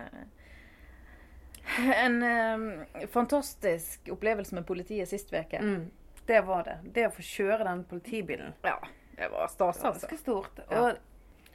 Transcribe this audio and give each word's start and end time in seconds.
en 1.96 2.22
um, 2.22 2.84
fantastisk 3.08 4.12
opplevelse 4.12 4.60
med 4.60 4.68
politiet 4.68 5.08
sist 5.08 5.32
uke. 5.32 5.64
Mm. 5.64 5.88
Det 6.26 6.40
var 6.46 6.66
det. 6.68 6.78
Det 6.94 7.06
å 7.08 7.12
få 7.14 7.24
kjøre 7.26 7.64
den 7.66 7.84
politibilen. 7.90 8.54
Ja, 8.66 8.76
det 9.18 9.28
var 9.32 9.48
stas, 9.50 9.82
altså. 9.82 10.06
ganske 10.06 10.18
stort. 10.20 10.60
Og, 10.68 11.00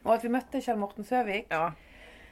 og 0.03 0.15
at 0.15 0.25
vi 0.25 0.31
møtte 0.33 0.61
Kjell 0.63 0.79
Morten 0.81 1.07
Søvik. 1.07 1.47
Ja, 1.53 1.71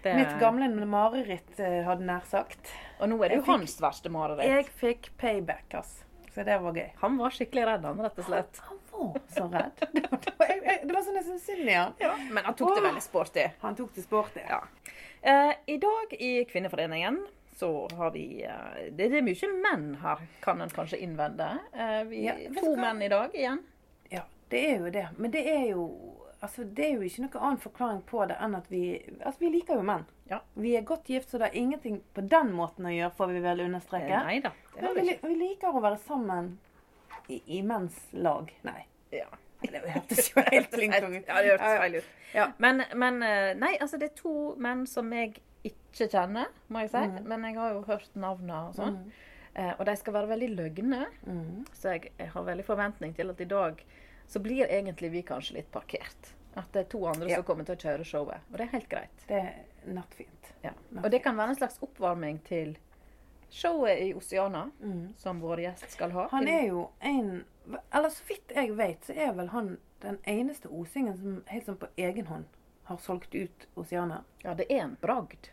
det, 0.05 0.15
Mitt 0.19 0.35
gamle 0.39 0.67
mareritt, 0.85 1.55
eh, 1.59 1.79
hadde 1.87 2.05
nær 2.05 2.25
sagt. 2.29 2.73
Og 2.99 3.09
nå 3.09 3.17
er 3.25 3.31
det 3.33 3.39
jo 3.39 3.45
hans 3.47 3.79
verste 3.81 4.11
mareritt. 4.13 4.45
Jeg 4.45 4.67
fikk 4.77 5.09
payback, 5.17 5.79
ass. 5.79 6.03
Så 6.35 6.43
det 6.43 6.57
var 6.61 6.75
gøy. 6.75 6.89
Han 6.99 7.15
var 7.17 7.33
skikkelig 7.33 7.63
redd, 7.65 7.87
han, 7.87 8.01
rett 8.03 8.19
og 8.19 8.27
slett. 8.27 8.59
Han 8.67 8.81
var 8.91 9.21
så 9.31 9.47
redd. 9.49 9.81
Det 9.95 10.03
var, 10.11 10.19
det 10.25 10.33
var, 10.37 10.51
jeg, 10.51 10.79
det 10.83 10.93
var 10.93 11.03
sånn 11.07 11.17
jeg 11.17 11.39
synd 11.43 11.69
i 11.71 11.73
han. 11.73 11.95
Ja, 11.99 12.11
men 12.35 12.45
han 12.45 12.55
tok 12.59 12.75
det 12.75 12.83
veldig 12.85 13.01
sporty. 13.03 13.47
Han 13.63 13.75
tok 13.79 13.95
det 13.95 14.03
sporty. 14.05 14.43
Ja. 14.45 14.59
Eh, 15.25 15.51
I 15.73 15.77
dag 15.81 16.13
i 16.19 16.31
Kvinneforeningen 16.51 17.17
så 17.55 17.87
har 17.97 18.11
vi 18.11 18.43
eh, 18.43 18.91
det, 18.91 19.07
det 19.13 19.21
er 19.21 19.23
mye 19.23 19.49
menn 19.63 19.87
her, 20.01 20.25
kan 20.43 20.61
en 20.61 20.73
kanskje 20.73 20.99
innvende. 21.05 21.47
Eh, 21.71 22.01
vi 22.09 22.25
Ja, 22.25 22.35
to 22.59 22.75
menn 22.75 23.01
i 23.01 23.07
dag 23.09 23.35
igjen. 23.35 23.61
Ja, 24.11 24.25
det 24.51 24.63
er 24.71 24.83
jo 24.83 24.91
det. 24.91 25.07
Men 25.17 25.31
det 25.31 25.47
er 25.49 25.65
jo 25.71 25.87
Altså, 26.43 26.63
det 26.63 26.83
er 26.85 26.97
jo 26.99 27.05
ikke 27.07 27.23
noe 27.23 27.39
annen 27.47 27.57
forklaring 27.63 28.01
på 28.05 28.25
det 28.29 28.35
enn 28.43 28.57
at 28.57 28.67
vi 28.69 28.81
Altså, 29.15 29.39
vi 29.39 29.49
liker 29.55 29.79
jo 29.79 29.85
menn. 29.87 30.03
Ja. 30.29 30.41
Vi 30.53 30.75
er 30.77 30.83
godt 30.85 31.07
gift, 31.09 31.31
så 31.31 31.39
det 31.41 31.47
er 31.47 31.57
ingenting 31.61 32.01
på 32.13 32.21
den 32.21 32.51
måten 32.53 32.85
å 32.85 32.91
gjøre, 32.91 33.13
får 33.17 33.31
vi 33.31 33.41
vel 33.45 33.63
understreke. 33.65 34.19
Nei 34.27 34.35
da, 34.43 34.51
det 34.75 34.83
har 34.83 34.93
vi, 34.97 35.07
ikke. 35.15 35.31
vi 35.31 35.39
liker 35.39 35.79
å 35.79 35.81
være 35.81 35.97
sammen 36.03 36.51
i, 37.29 37.39
i 37.57 37.63
menns 37.65 37.97
lag. 38.11 38.51
Nei. 38.67 38.83
Ja. 39.15 39.31
Det 39.63 39.81
hørtes 39.81 40.29
jo 40.33 40.43
helt 40.51 40.71
klink 40.75 40.95
ut. 40.99 41.23
Ja, 41.23 41.41
det 41.41 41.55
hørtes 41.55 41.79
feil 41.79 41.97
ut. 41.97 42.13
Ja. 42.35 42.47
Men, 42.61 42.83
men 42.93 43.21
eh, 43.23 43.51
Nei, 43.57 43.73
altså 43.79 43.97
det 44.01 44.11
er 44.11 44.17
to 44.19 44.35
menn 44.61 44.83
som 44.89 45.13
jeg 45.15 45.37
ikke 45.95 46.09
kjenner, 46.11 46.51
må 46.69 46.83
jeg 46.83 46.91
si. 46.93 47.03
Mm. 47.07 47.27
Men 47.31 47.43
jeg 47.47 47.55
har 47.57 47.73
jo 47.73 47.81
hørt 47.87 48.15
navnene 48.19 48.61
og 48.69 48.75
sånn. 48.77 48.97
Eh, 49.55 49.73
og 49.79 49.85
de 49.87 49.95
skal 49.95 50.13
være 50.13 50.27
veldig 50.33 50.49
løgne. 50.55 51.05
Mm. 51.25 51.65
Så 51.73 51.93
jeg, 51.95 52.11
jeg 52.19 52.27
har 52.33 52.43
veldig 52.43 52.65
forventning 52.67 53.13
til 53.15 53.29
at 53.31 53.39
i 53.41 53.47
dag 53.47 53.79
så 54.27 54.39
blir 54.43 54.67
egentlig 54.67 55.11
vi 55.13 55.21
kanskje 55.23 55.55
litt 55.61 55.71
parkert. 55.71 56.33
At 56.55 56.67
det 56.73 56.85
er 56.85 56.89
to 56.91 57.05
andre 57.07 57.29
Ja. 57.29 57.35
som 57.39 57.43
kommer 57.47 57.63
til 57.67 57.75
å 57.75 57.79
kjøre 57.79 58.03
showet. 58.07 58.41
Og 58.51 58.57
det 58.57 58.65
er 58.67 58.71
helt 58.77 58.89
greit. 58.89 59.25
Det 59.27 59.39
er 59.39 59.93
nattfint. 59.93 60.51
Ja. 60.63 60.71
Og 61.03 61.09
det 61.11 61.21
kan 61.23 61.35
være 61.37 61.49
en 61.49 61.55
slags 61.55 61.79
oppvarming 61.83 62.39
til 62.43 62.77
showet 63.51 63.99
i 64.01 64.13
Oceana, 64.13 64.69
Mm. 64.81 65.13
som 65.17 65.39
vår 65.41 65.57
gjest 65.63 65.91
skal 65.91 66.11
ha. 66.11 66.27
Han 66.31 66.47
er 66.47 66.67
jo 66.67 66.89
en 67.01 67.45
Eller 67.93 68.09
så 68.09 68.23
vidt 68.27 68.51
jeg 68.55 68.75
vet, 68.77 69.01
så 69.07 69.13
er 69.17 69.31
vel 69.33 69.47
han 69.47 69.77
den 70.01 70.17
eneste 70.27 70.67
osingen 70.69 71.17
som 71.17 71.43
helt 71.47 71.65
sånn 71.65 71.77
på 71.77 71.87
egen 71.97 72.25
hånd 72.27 72.45
har 72.85 72.97
solgt 72.97 73.35
ut 73.35 73.67
Oceana. 73.75 74.23
Ja, 74.43 74.53
det 74.53 74.65
er 74.69 74.83
en 74.85 74.97
bragd. 75.01 75.49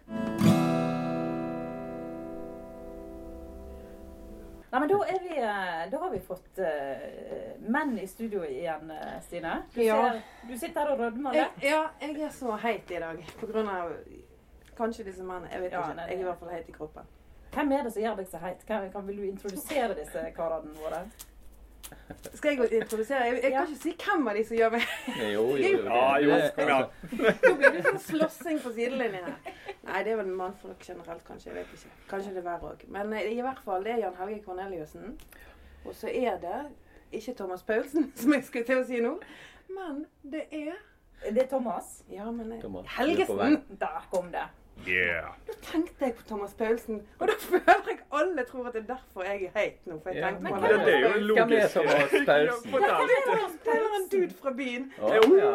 Nei, 4.72 4.80
men 4.80 4.88
da, 4.88 4.98
er 5.04 5.18
vi, 5.20 5.34
eh, 5.36 5.90
da 5.92 5.98
har 6.00 6.10
vi 6.10 6.18
fått 6.24 6.58
uh, 6.58 7.64
menn 7.68 7.98
i 8.00 8.06
studio 8.08 8.40
igjen, 8.48 8.90
eh, 8.90 9.18
Stine. 9.20 9.58
Du, 9.74 9.82
Ja. 9.84 9.98
ser, 10.12 10.22
du 10.48 10.54
sitter 10.58 10.80
her 10.80 10.92
og 10.94 10.98
rødmer 11.02 11.32
litt. 11.36 11.58
ja, 11.60 11.82
jeg 12.00 12.16
er 12.24 12.30
så 12.32 12.56
heit 12.56 12.90
i 12.90 13.00
dag. 13.02 13.20
På 13.40 13.46
grunn 13.50 13.68
av 13.68 13.92
kanskje 14.78 15.04
disse 15.04 15.20
mennene. 15.24 15.50
Jeg 15.52 15.60
vet 15.66 15.72
Ja, 15.72 15.82
ikke. 15.82 15.96
nei, 15.96 16.06
Jeg 16.08 16.16
er 16.16 16.20
i 16.20 16.24
hvert 16.24 16.38
fall 16.40 16.48
heit 16.56 16.68
i 16.68 16.72
kroppen. 16.72 17.10
Hvem 17.52 17.72
er 17.72 17.82
det 17.84 17.92
som 17.92 18.02
gjør 18.02 18.16
deg 18.16 18.26
så 18.32 18.38
heit? 18.40 18.64
Hvem, 18.66 18.90
kan, 18.92 19.06
vil 19.06 19.16
du 19.16 19.22
introdusere 19.28 19.94
disse 19.94 20.32
karene 20.36 20.72
våre? 20.80 21.02
Skal 22.34 22.50
jeg 22.50 22.58
gå 22.58 22.64
og 22.64 22.72
introdusere? 22.78 23.24
Jeg, 23.26 23.42
jeg 23.42 23.52
Ja. 23.52 23.62
kan 23.64 23.72
ikke 23.72 23.82
si 23.82 23.92
hvem 24.04 24.28
av 24.28 24.34
de 24.38 24.44
som 24.48 24.56
gjør 24.56 24.70
meg 24.70 24.84
Jo, 25.32 25.44
jo, 25.56 25.56
jo. 25.56 25.82
Ja, 25.84 26.18
jo, 26.22 26.38
kom 26.56 26.68
igjen. 26.68 26.86
Nå 27.42 27.54
blir 27.58 27.76
det 27.76 27.82
sånn 27.88 27.98
slåssing 28.06 28.60
på 28.64 28.72
sidelinjen 28.76 29.24
her. 29.28 29.56
Nei, 29.88 30.02
det 30.06 30.12
er 30.14 30.20
vel 30.22 30.30
mannfolk 30.38 30.84
generelt, 30.86 31.24
kanskje. 31.26 31.50
Jeg 31.50 31.58
vet 31.60 31.74
ikke. 31.78 31.92
Kanskje 32.12 32.34
det 32.36 32.42
er 32.44 32.46
verre 32.46 32.72
òg. 32.74 32.86
Men 32.94 33.12
eh, 33.18 33.28
i 33.34 33.40
hvert 33.42 33.60
fall, 33.64 33.82
det 33.84 33.92
er 33.96 34.02
Jan 34.04 34.16
Helge 34.20 34.40
Korneliussen. 34.46 35.16
Og 35.84 35.94
så 35.98 36.08
er 36.12 36.38
det 36.42 36.60
ikke 37.12 37.34
Thomas 37.42 37.62
Paulsen, 37.66 38.12
som 38.20 38.32
jeg 38.36 38.44
skulle 38.46 38.64
til 38.68 38.78
å 38.80 38.86
si 38.88 39.00
nå, 39.04 39.16
men 39.72 40.04
det 40.22 40.46
er 40.52 40.74
Det 41.22 41.42
er 41.44 41.46
Thomas. 41.50 42.02
Ja, 42.10 42.30
men 42.34 42.52
eh, 42.52 42.60
Thomas, 42.62 42.86
Helgesen! 42.96 43.60
Der 43.78 44.06
kom 44.10 44.30
det. 44.32 44.46
Yeah. 44.88 45.28
Da 45.46 45.52
tenkte 45.62 46.04
jeg 46.04 46.14
på 46.18 46.22
Thomas 46.26 46.54
Paulsen, 46.58 47.02
og 47.18 47.28
da 47.28 47.34
føler 47.50 47.88
jeg 47.88 47.98
alle 48.12 48.44
tror 48.48 48.66
at 48.66 48.72
det 48.74 48.80
er 48.82 48.86
derfor 48.94 49.22
jeg 49.22 49.44
er 49.44 49.52
heit 49.60 49.86
nå. 49.86 49.98
For 50.02 50.10
jeg 50.10 50.24
tenkte 50.24 50.48
på 50.48 50.54
han. 50.54 50.64
Ja, 50.64 50.78
det 50.86 50.94
er 50.94 51.00
jo 51.00 51.08
Hvem 51.08 51.18
er 51.18 51.26
logisk. 51.28 51.72
Thomas 51.72 52.10
Paulsen? 52.26 52.72
Ja. 52.82 52.96
Det 53.66 53.76
er 53.76 53.94
en 53.98 54.08
dude 54.14 54.34
fra 54.42 54.52
byen. 54.58 54.92
Oh, 54.98 55.14
ja. 55.38 55.52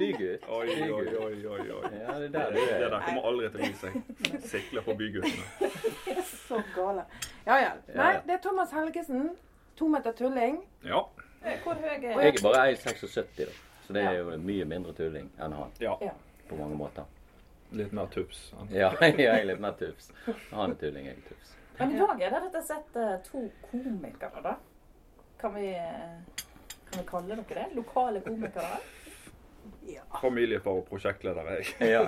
Bygutt. 0.00 0.48
Oi, 0.48 0.66
oi, 0.82 1.16
oi, 1.26 1.46
oi, 1.46 1.70
oi. 1.70 1.92
Ja, 2.00 2.14
det 2.14 2.14
er 2.14 2.20
Det, 2.20 2.32
der 2.32 2.50
det 2.50 2.64
er. 2.72 2.88
der 2.88 3.02
kommer 3.06 3.28
aldri 3.32 3.50
til 3.50 3.60
å 3.60 3.68
gi 3.68 3.74
seg. 3.82 4.00
Sikler 4.54 4.86
på 4.88 4.96
byguttene. 5.02 5.70
Så 6.48 6.62
gale. 6.74 7.04
Ja, 7.46 7.60
ja. 7.66 7.70
Nei, 7.94 8.12
det 8.26 8.38
er 8.38 8.42
Thomas 8.48 8.72
Helgesen. 8.72 9.30
To 9.76 9.88
meter 9.92 10.12
tulling. 10.12 10.62
Ja. 10.84 11.04
Hvor 11.64 11.74
høy 11.74 11.92
er 11.92 12.20
Jeg 12.20 12.34
er 12.34 12.42
bare 12.42 12.66
1,76, 12.72 13.36
da. 13.38 13.52
Så 13.86 13.92
det 13.96 14.02
er 14.08 14.18
jo 14.22 14.34
mye 14.40 14.64
mindre 14.64 14.92
tulling 14.96 15.30
enn 15.40 15.52
han 15.56 15.72
ja. 15.80 15.94
Ja. 16.04 16.12
på 16.48 16.56
mange 16.56 16.76
måter. 16.78 17.04
Litt 17.72 17.92
mer 17.94 18.06
sant? 18.34 18.70
Ja, 18.74 18.90
jeg 19.00 19.26
er 19.30 19.44
litt 19.46 19.60
mer 19.62 19.76
tufs. 19.78 20.10
Han 20.50 20.72
er 20.74 20.78
tulling, 20.80 21.06
jeg 21.06 21.16
er 21.20 21.26
tufs. 21.28 21.56
Men 21.78 21.92
i 21.94 21.98
dag 22.00 22.20
er 22.20 22.30
det 22.34 22.40
rett 22.44 22.56
og 22.58 22.64
slett 22.66 22.96
eh, 23.00 23.12
to 23.24 23.44
komikere, 23.70 24.42
da. 24.44 24.56
Kan 25.40 25.54
vi, 25.54 25.68
eh, 25.72 26.42
kan 26.90 26.98
vi 26.98 27.04
kalle 27.08 27.36
dere 27.38 27.60
det? 27.62 27.68
Lokale 27.78 28.20
komikere? 28.26 28.80
Familiefar 30.20 30.80
og 30.80 30.86
prosjektleder 30.88 31.46
er 31.48 31.62
jeg. 31.62 31.90
Ja. 31.92 32.02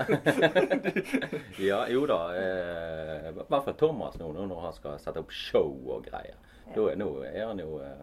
ja, 1.71 1.79
jo 1.93 2.05
da. 2.11 2.19
eh, 2.37 3.29
I 3.31 3.33
hvert 3.37 3.65
fall 3.69 3.77
Thomas 3.81 4.19
nå, 4.21 4.29
nå 4.37 4.44
når 4.50 4.61
han 4.67 4.77
skal 4.77 4.99
sette 5.03 5.23
opp 5.23 5.33
show 5.34 5.71
og 5.94 6.05
greier. 6.09 6.37
Da 6.73 6.87
er, 6.91 6.97
nå 7.00 7.09
er 7.29 7.43
han 7.47 7.61
jo 7.61 7.79
eh, 7.84 8.03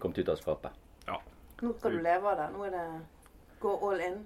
kommet 0.00 0.20
ut 0.20 0.30
av 0.32 0.38
skapet. 0.40 0.76
Ja. 1.08 1.18
Nå 1.62 1.72
skal 1.78 1.96
du 1.96 2.02
leve 2.04 2.32
av 2.32 2.40
det. 2.42 2.48
Nå 2.54 2.66
er 2.68 2.76
det 2.76 2.84
gå 3.62 3.72
all 3.88 4.02
in. 4.04 4.18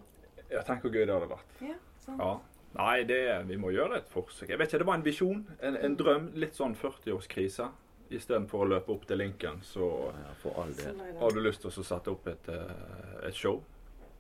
ja. 0.51 0.63
Tenk 0.67 0.83
hvor 0.85 0.95
gøy 0.95 1.05
det 1.07 1.15
hadde 1.15 1.31
vært. 1.31 1.55
Ja, 1.65 1.77
sånn. 2.05 2.19
Ja. 2.19 2.33
Nei, 2.77 3.03
det, 3.05 3.21
vi 3.49 3.57
må 3.59 3.73
gjøre 3.75 3.99
et 3.99 4.11
forsøk. 4.13 4.49
Jeg 4.53 4.59
vet 4.61 4.69
ikke, 4.71 4.79
Det 4.79 4.87
var 4.87 4.99
en 5.01 5.05
visjon, 5.07 5.41
en, 5.61 5.77
en 5.77 5.97
drøm. 5.99 6.29
Litt 6.39 6.55
sånn 6.55 6.77
40-årskrise. 6.79 7.67
Istedenfor 8.11 8.65
å 8.65 8.69
løpe 8.73 8.91
opp 8.95 9.05
til 9.07 9.19
Lincoln, 9.23 9.61
så 9.63 9.87
Ja, 10.15 10.35
for 10.43 10.59
all 10.63 10.73
del. 10.75 10.95
Sånn 10.99 11.19
har 11.21 11.35
du 11.35 11.41
lyst 11.43 11.63
til 11.63 11.71
å 11.71 11.85
sette 11.87 12.11
opp 12.11 12.27
et, 12.31 12.49
eh, 12.51 13.27
et 13.29 13.35
show. 13.39 13.61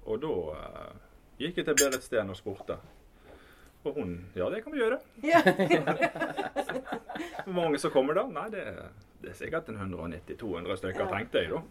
Og 0.06 0.20
da 0.22 0.30
uh, 0.30 0.92
gikk 1.38 1.58
jeg 1.60 1.66
til 1.68 1.76
Berit 1.78 2.02
Steen 2.06 2.30
og 2.30 2.38
spurte. 2.38 2.76
Og 3.84 3.96
hun 3.96 4.14
Ja, 4.36 4.50
det 4.52 4.62
kan 4.64 4.74
vi 4.74 4.82
gjøre. 4.82 4.98
Ja. 5.30 5.42
Hvor 7.44 7.52
mange 7.56 7.78
som 7.78 7.90
kommer 7.90 8.14
da? 8.14 8.26
Nei, 8.30 8.46
det, 8.52 8.64
det 9.22 9.32
er 9.32 9.38
sikkert 9.38 9.68
en 9.72 9.78
190-200 9.80 10.76
stykker, 10.80 11.06
Ja. 11.06 11.10
tenkte 11.14 11.42
jeg 11.42 11.50
da. 11.54 11.62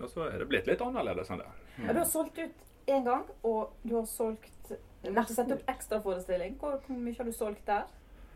Og 0.00 0.08
så 0.10 0.26
er 0.30 0.38
det 0.42 0.48
blitt 0.48 0.66
litt 0.70 0.80
annerledes 0.84 1.30
enn 1.32 1.42
det. 1.42 1.48
Ja, 1.84 1.92
du 1.92 1.98
har 2.00 2.08
solgt 2.08 2.38
ut 2.38 2.62
én 2.88 3.04
gang, 3.04 3.26
og 3.44 3.74
du 3.84 3.94
har 3.98 4.06
solgt 4.08 4.72
Måtte 5.08 5.34
sette 5.34 5.56
opp 5.56 5.70
ekstraforestilling. 5.72 6.56
Hvor, 6.60 6.76
hvor 6.86 6.96
mye 7.00 7.16
har 7.16 7.24
du 7.24 7.32
solgt 7.32 7.64
der? 7.66 7.86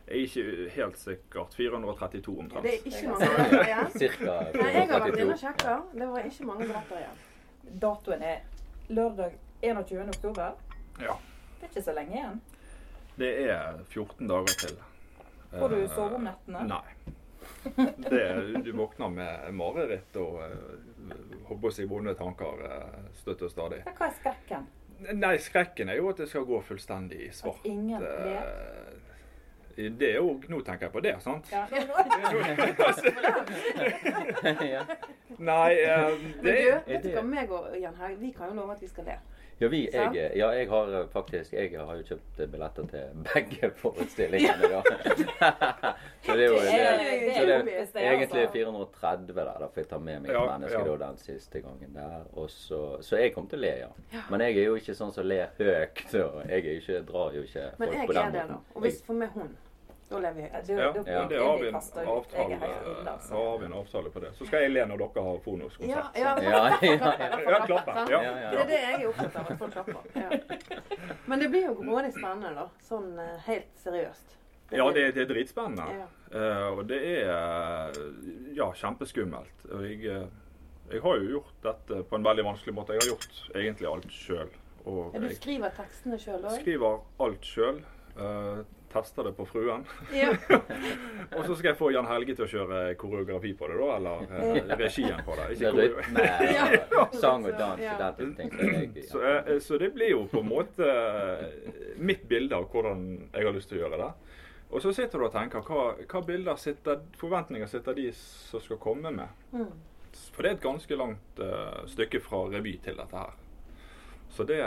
Jeg 0.06 0.14
er 0.16 0.24
ikke 0.28 0.70
helt 0.74 0.98
sikkert. 1.00 1.54
432 1.56 2.38
omtrent. 2.38 2.64
Det 2.64 2.74
er 2.74 2.88
ikke 2.88 3.08
mange 3.08 3.28
billetter 3.28 3.68
igjen. 3.68 3.90
Cirka 3.98 4.34
432. 4.52 4.60
Nei, 4.60 4.72
jeg 4.74 4.88
har 4.90 5.04
vært 5.04 5.20
inne 5.20 5.28
432. 5.28 5.32
og 5.32 5.38
sjekka. 5.44 5.76
Det 6.00 6.08
var 6.14 6.28
ikke 6.30 6.48
mange 6.50 6.66
billetter 6.68 6.98
igjen. 7.02 7.22
Datoen 7.84 8.24
er 8.28 8.42
lørdag 8.88 9.38
21. 9.64 10.02
oktober. 10.16 10.58
Ja. 11.00 11.14
Det 11.60 11.68
er 11.68 11.72
ikke 11.72 11.84
så 11.86 11.94
lenge 11.96 12.18
igjen. 12.18 12.40
Det 13.16 13.30
er 13.48 13.78
14 13.88 14.28
dager 14.28 14.58
til. 14.64 14.76
Får 15.54 15.68
du 15.70 15.76
Eh, 15.84 15.90
sove 15.94 16.18
om 16.18 16.24
nettene? 16.26 16.64
Nei. 16.68 17.14
Det, 18.10 18.24
du 18.64 18.72
våkner 18.76 19.08
med 19.08 19.52
mareritt 19.56 20.16
og 20.20 20.40
eh, 20.44 21.14
håper 21.48 21.68
å 21.70 21.72
si 21.72 21.84
vonde 21.88 22.12
tanker 22.18 22.60
eh, 22.66 23.04
støtt 23.20 23.44
og 23.46 23.52
stadig. 23.52 23.78
Hva 23.86 24.08
er 24.10 24.16
skrekken? 24.18 24.66
Nei, 25.12 25.36
skrekken 25.42 25.88
er 25.88 25.98
jo 25.98 26.08
at 26.12 26.22
det 26.22 26.28
skal 26.30 26.44
gå 26.48 26.60
fullstendig 26.64 27.20
i 27.26 27.30
svart. 27.34 27.60
At 27.64 27.66
ingen 27.70 28.00
ler. 28.00 28.42
Det 29.74 30.06
er 30.06 30.20
jo 30.20 30.40
Nå 30.48 30.60
tenker 30.62 30.86
jeg 30.86 30.92
på 30.94 31.00
det, 31.02 31.16
sant? 31.22 31.48
Ja. 31.50 31.66
Nei, 35.50 35.74
det 35.74 35.96
Men 36.42 36.44
det 36.44 36.52
du, 36.54 36.68
er 36.70 36.80
vet 36.86 37.02
du 37.02 37.08
hva, 37.10 37.22
meg 37.26 37.50
og 37.50 37.74
Jan 37.80 37.96
Haug, 37.98 38.14
vi 38.20 38.30
kan 38.36 38.52
jo 38.52 38.54
love 38.60 38.72
at 38.76 38.82
vi 38.82 38.88
skal 38.88 39.04
le. 39.10 39.16
Ja, 39.60 39.68
vi, 39.70 39.80
jeg, 39.92 40.30
ja, 40.36 40.48
jeg 40.50 40.66
har 40.68 40.88
eh, 40.98 41.04
faktisk 41.12 41.52
Jeg 41.54 41.70
har 41.78 41.94
jo 41.94 42.02
kjøpt 42.08 42.40
billetter 42.50 42.88
til 42.90 43.20
begge 43.28 43.70
forestillingene, 43.78 44.70
Ja. 44.72 44.80
så 46.24 46.36
det 46.36 46.44
er 46.44 46.48
jo 46.48 46.58
Det 46.58 46.70
så 47.36 47.44
det 47.46 48.02
er 48.02 48.12
egentlig 48.12 48.42
altså. 48.42 48.52
430 48.52 49.34
der. 49.36 49.52
Da 49.60 49.68
for 49.68 49.80
jeg 49.80 49.88
tar 49.88 50.02
med 50.02 50.24
meg 50.24 50.32
Ja, 50.32 50.42
et 50.44 50.50
menneske 50.60 50.80
ja. 50.90 50.96
den 51.06 51.20
siste 51.22 51.60
gangen 51.60 51.94
der. 51.94 52.24
Og 52.32 52.50
så, 52.50 52.80
så 53.02 53.20
jeg 53.22 53.34
kom 53.34 53.46
til 53.50 53.60
å 53.60 53.64
le, 53.66 53.74
ja. 53.84 54.24
Men 54.30 54.46
jeg 54.46 54.58
er 54.58 54.68
jo 54.72 54.74
ikke 54.80 54.96
sånn 54.98 55.14
som 55.14 55.26
ler 55.28 55.54
høyt. 55.58 56.02
Og 56.18 56.42
jeg 56.48 56.58
er 56.58 56.72
ikke, 56.80 57.02
drar 57.12 57.36
jo 57.38 57.46
ikke 57.46 57.68
Men 57.78 57.88
folk 57.88 58.00
jeg 58.00 58.10
på 58.10 58.18
den 58.18 58.24
er 58.26 58.36
det, 58.38 58.48
da. 58.50 58.58
Og 58.74 58.86
hvis 58.88 59.02
for 59.06 59.22
meg 59.22 59.38
hund, 59.38 59.54
da 60.08 60.18
lever 60.20 60.34
vi 60.34 60.42
høyt. 60.42 60.68
Ja, 60.68 61.22
det 61.28 61.38
har 61.40 61.58
vi 61.58 61.68
en 61.68 61.76
avtale, 61.78 62.56
er 62.60 63.08
altså. 63.08 63.34
da 63.34 63.44
har 63.48 63.58
vi 63.58 63.64
en 63.66 63.72
avtale 63.78 64.10
på 64.10 64.20
det. 64.20 64.32
Så 64.36 64.46
skal 64.46 64.64
jeg 64.66 64.72
le 64.74 64.84
når 64.90 65.00
dere 65.00 65.22
har 65.24 65.34
Ja, 65.38 65.42
Fonos-konsert. 65.46 66.18
ja, 66.20 66.34
Ja, 66.42 66.62
ja, 66.82 66.82
ja. 66.82 67.40
Ja, 67.50 67.60
klappe. 67.66 67.94
Sant? 67.94 68.10
Ja, 68.10 68.22
Ja, 68.22 68.34
ja. 68.42 68.50
Det 68.50 68.60
er 68.60 68.68
det 68.68 68.80
jeg 68.82 69.00
er 69.00 69.08
opptatt 69.08 69.36
av, 69.40 69.50
at 69.50 69.58
folk 69.58 69.72
klapper. 69.72 70.00
Ja. 70.14 71.18
Men 71.26 71.40
det 71.40 71.48
blir 71.54 71.64
jo 71.70 71.74
grådig 71.80 72.12
spennende, 72.12 72.52
da. 72.58 72.68
Sånn 72.84 73.18
eh, 73.18 73.34
helt 73.48 73.72
seriøst. 73.84 74.36
ja 74.74 74.90
det, 74.92 75.06
det 75.16 75.24
er 75.24 75.30
dritspennende. 75.32 75.88
Ja. 76.02 76.06
Eh, 76.34 76.68
og 76.74 76.84
det 76.90 77.00
er 77.00 77.30
eh, 77.32 77.98
ja, 78.58 78.68
kjempeskummelt. 78.76 79.66
Og 79.72 79.88
jeg, 79.88 80.28
jeg 80.92 81.00
har 81.06 81.16
jo 81.22 81.32
gjort 81.38 81.56
dette 81.64 82.02
på 82.10 82.20
en 82.20 82.28
veldig 82.28 82.44
vanskelig 82.52 82.76
måte. 82.76 82.92
Jeg 82.98 83.06
har 83.06 83.12
gjort 83.14 83.56
egentlig 83.56 83.88
alt 83.88 84.12
sjøl. 84.12 84.52
Ja, 84.84 85.18
du 85.24 85.30
skriver 85.32 85.72
tekstene 85.72 86.18
sjøl 86.20 86.42
òg? 86.44 86.58
skriver 86.60 86.98
alt 87.24 87.46
sjøl. 87.48 87.78
Tester 88.94 89.26
det 89.28 89.32
på 89.36 89.44
fruen. 89.50 89.84
Ja. 90.14 90.30
Og 91.36 91.44
så 91.48 91.56
skal 91.58 91.70
jeg 91.72 91.78
få 91.78 91.90
Jan 91.94 92.06
Helge 92.08 92.36
til 92.38 92.46
å 92.46 92.50
kjøre 92.50 92.80
koreografi 93.00 93.52
på 93.58 93.68
det, 93.70 93.78
da. 93.80 93.88
Eller 93.98 94.34
eh, 94.38 94.74
regien 94.78 95.20
på 95.26 95.36
det. 95.38 95.48
Ikke 95.56 95.72
koreo- 95.74 95.98
rytme 95.98 97.00
og 97.02 97.16
sang 97.24 97.46
og 97.48 97.58
dans 97.58 97.82
Ja. 97.82 97.96
Så 99.10 99.22
jeg, 99.24 99.58
Så, 99.62 99.74
eh, 99.74 99.82
det 99.82 99.90
blir 99.96 100.14
jo 100.14 100.24
på 100.30 100.40
en 100.44 100.48
måte 100.48 100.90
mitt 101.98 102.24
bilde 102.30 102.56
av 102.56 102.68
hvordan 102.72 103.04
jeg 103.32 103.48
har 103.48 103.56
lyst 103.56 103.72
til 103.72 103.80
å 103.80 103.84
gjøre 103.84 104.00
det. 104.04 104.12
Og 104.74 104.82
så 104.82 104.90
sitter 104.96 105.20
du 105.20 105.26
og 105.28 105.34
tenker 105.34 105.62
hva, 105.62 105.82
hva 106.10 106.22
bilder 106.26 106.56
sitter, 106.58 107.02
forventninger 107.20 107.68
sitter 107.70 107.94
de 107.94 108.08
som 108.16 108.62
skal 108.64 108.80
komme 108.82 109.12
med? 109.14 109.42
Mm. 109.54 109.68
For 110.34 110.42
det 110.42 110.50
er 110.50 110.56
et 110.56 110.64
ganske 110.64 110.96
langt 110.98 111.42
uh, 111.42 111.84
stykke 111.90 112.20
fra 112.22 112.40
revy 112.50 112.76
til 112.82 112.98
dette 112.98 113.18
her. 113.18 113.36
Så 114.34 114.46
det 114.48 114.58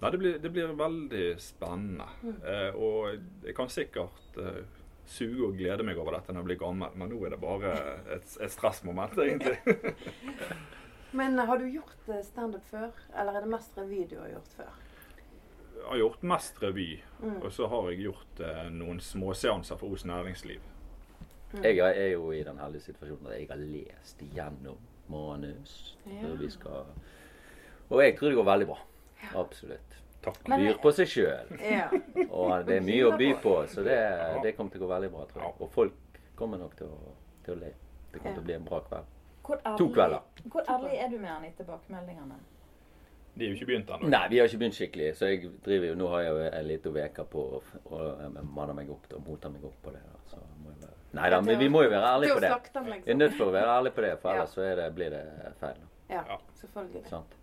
Nei, 0.00 0.10
det 0.14 0.18
blir, 0.22 0.36
det 0.38 0.50
blir 0.54 0.74
veldig 0.78 1.24
spennende. 1.42 2.04
Eh, 2.46 2.74
og 2.78 3.16
jeg 3.44 3.54
kan 3.58 3.68
sikkert 3.72 4.36
eh, 4.38 4.60
suge 5.08 5.42
og 5.48 5.56
glede 5.58 5.82
meg 5.86 5.98
over 5.98 6.14
dette 6.18 6.30
når 6.32 6.44
jeg 6.44 6.48
blir 6.52 6.60
gammel, 6.60 6.92
men 6.94 7.10
nå 7.10 7.18
er 7.26 7.34
det 7.34 7.40
bare 7.42 7.72
et, 8.14 8.36
et 8.44 8.52
stressmoment, 8.54 9.16
egentlig. 9.18 9.56
Men 11.18 11.38
har 11.38 11.56
du 11.58 11.64
gjort 11.72 12.08
eh, 12.12 12.20
standup 12.22 12.66
før, 12.68 12.90
eller 13.16 13.38
er 13.38 13.46
det 13.46 13.48
mest 13.54 13.78
revy 13.80 14.02
du 14.10 14.18
har 14.20 14.28
gjort 14.28 14.50
før? 14.58 14.74
Jeg 15.78 15.86
har 15.88 16.00
gjort 16.02 16.24
mest 16.34 16.58
revy, 16.62 16.88
Mm. 17.18 17.40
og 17.42 17.48
så 17.50 17.66
har 17.66 17.86
jeg 17.90 18.02
gjort 18.04 18.40
eh, 18.46 18.66
noen 18.70 19.00
småseanser 19.02 19.78
for 19.80 19.90
Os 19.96 20.04
Næringsliv. 20.06 20.60
jeg 21.64 21.78
er 21.80 22.12
jo 22.12 22.28
i 22.30 22.42
den 22.46 22.58
heldige 22.60 22.84
situasjonen 22.92 23.26
at 23.32 23.38
jeg 23.40 23.48
har 23.50 23.56
lest 23.62 24.20
gjennom 24.36 24.76
manus. 25.08 25.96
Ja. 26.06 26.28
Vi 26.38 26.50
skal, 26.52 26.84
og 27.88 28.02
jeg 28.04 28.14
tror 28.18 28.28
det 28.28 28.36
går 28.36 28.44
veldig 28.52 28.68
bra. 28.68 28.76
Absolutt. 29.40 29.87
Byr 30.24 30.78
på 30.82 30.92
seg 30.92 31.08
sjøl. 31.08 31.52
Ja. 31.62 31.86
Og 32.28 32.66
det 32.66 32.76
er 32.80 32.84
mye 32.84 33.06
å 33.06 33.14
by 33.20 33.28
på, 33.42 33.54
så 33.70 33.84
det, 33.86 33.98
det 34.42 34.56
kommer 34.56 34.74
til 34.74 34.82
å 34.82 34.86
gå 34.86 34.90
veldig 34.94 35.10
bra, 35.14 35.24
tror 35.30 35.44
jeg. 35.44 35.54
Og 35.62 35.70
folk 35.72 36.18
kommer 36.38 36.58
nok 36.58 36.74
til 36.76 36.90
å, 36.90 37.14
til 37.46 37.54
å 37.54 37.60
le. 37.62 37.70
Det 38.12 38.20
kommer 38.20 38.34
til 38.38 38.42
å 38.42 38.48
bli 38.50 38.56
en 38.58 38.66
bra 38.68 38.80
kveld. 38.88 39.14
Ærlig, 39.48 39.78
To 39.80 39.86
kvelder. 39.94 40.44
Hvor 40.52 40.66
ærlig 40.68 40.98
er 41.00 41.08
du 41.08 41.18
med 41.22 41.30
han 41.30 41.44
i 41.46 41.52
tilbakemeldingene? 41.56 42.36
De 43.38 43.44
er 43.46 43.52
jo 43.52 43.56
ikke 43.56 43.68
begynt 43.70 43.90
ennå. 43.94 44.08
Nei, 44.10 44.24
vi 44.32 44.38
har 44.40 44.48
ikke 44.50 44.58
begynt 44.60 44.76
skikkelig. 44.76 45.08
Så 45.16 45.28
jeg 45.30 45.50
driver 45.64 45.86
jo, 45.92 45.94
nå 46.00 46.08
har 46.12 46.24
jeg 46.24 46.32
jo 46.34 46.46
en 46.48 46.66
liten 46.68 46.96
uke 46.98 47.24
på 47.32 47.44
å 47.56 47.60
å 47.94 48.08
manne 48.42 48.74
meg 48.76 48.90
opp 48.90 49.06
og 49.14 49.22
mote 49.28 49.50
meg 49.54 49.64
opp 49.68 49.76
på 49.84 49.94
det. 49.94 50.02
Så 50.32 50.40
må 50.58 50.72
jeg 50.74 50.82
være... 50.82 50.96
Nei 51.16 51.30
da, 51.32 51.38
men 51.46 51.60
vi 51.62 51.68
må 51.72 51.84
jo 51.86 51.92
være 51.94 52.10
ærlige 52.16 52.34
på 52.34 52.42
det. 52.44 52.50
slakte 52.52 52.82
Vi 52.84 52.90
er 52.90 52.96
liksom. 52.98 53.20
nødt 53.22 53.36
til 53.38 53.46
å 53.46 53.52
være 53.54 53.76
ærlige 53.78 53.94
på 53.96 54.04
det, 54.04 54.10
for 54.20 54.34
ellers 54.34 54.56
så 54.58 54.64
er 54.66 54.74
det, 54.82 54.88
blir 54.98 55.14
det 55.14 55.22
feil. 55.62 55.78
Ja, 56.10 56.24
Ja. 56.28 56.38
selvfølgelig. 56.60 57.04
Sant? 57.08 57.37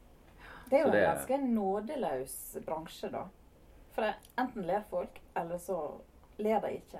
Det 0.69 0.79
er 0.79 0.83
jo 0.85 0.91
det- 0.91 1.01
en 1.01 1.15
ganske 1.15 1.37
nådeløs 1.37 2.57
bransje, 2.65 3.09
da. 3.11 3.23
For 3.93 4.01
det, 4.01 4.13
enten 4.39 4.61
ler 4.67 4.81
folk, 4.89 5.19
eller 5.37 5.57
så 5.57 5.77
ler 6.37 6.59
de 6.59 6.71
ikke. 6.73 6.99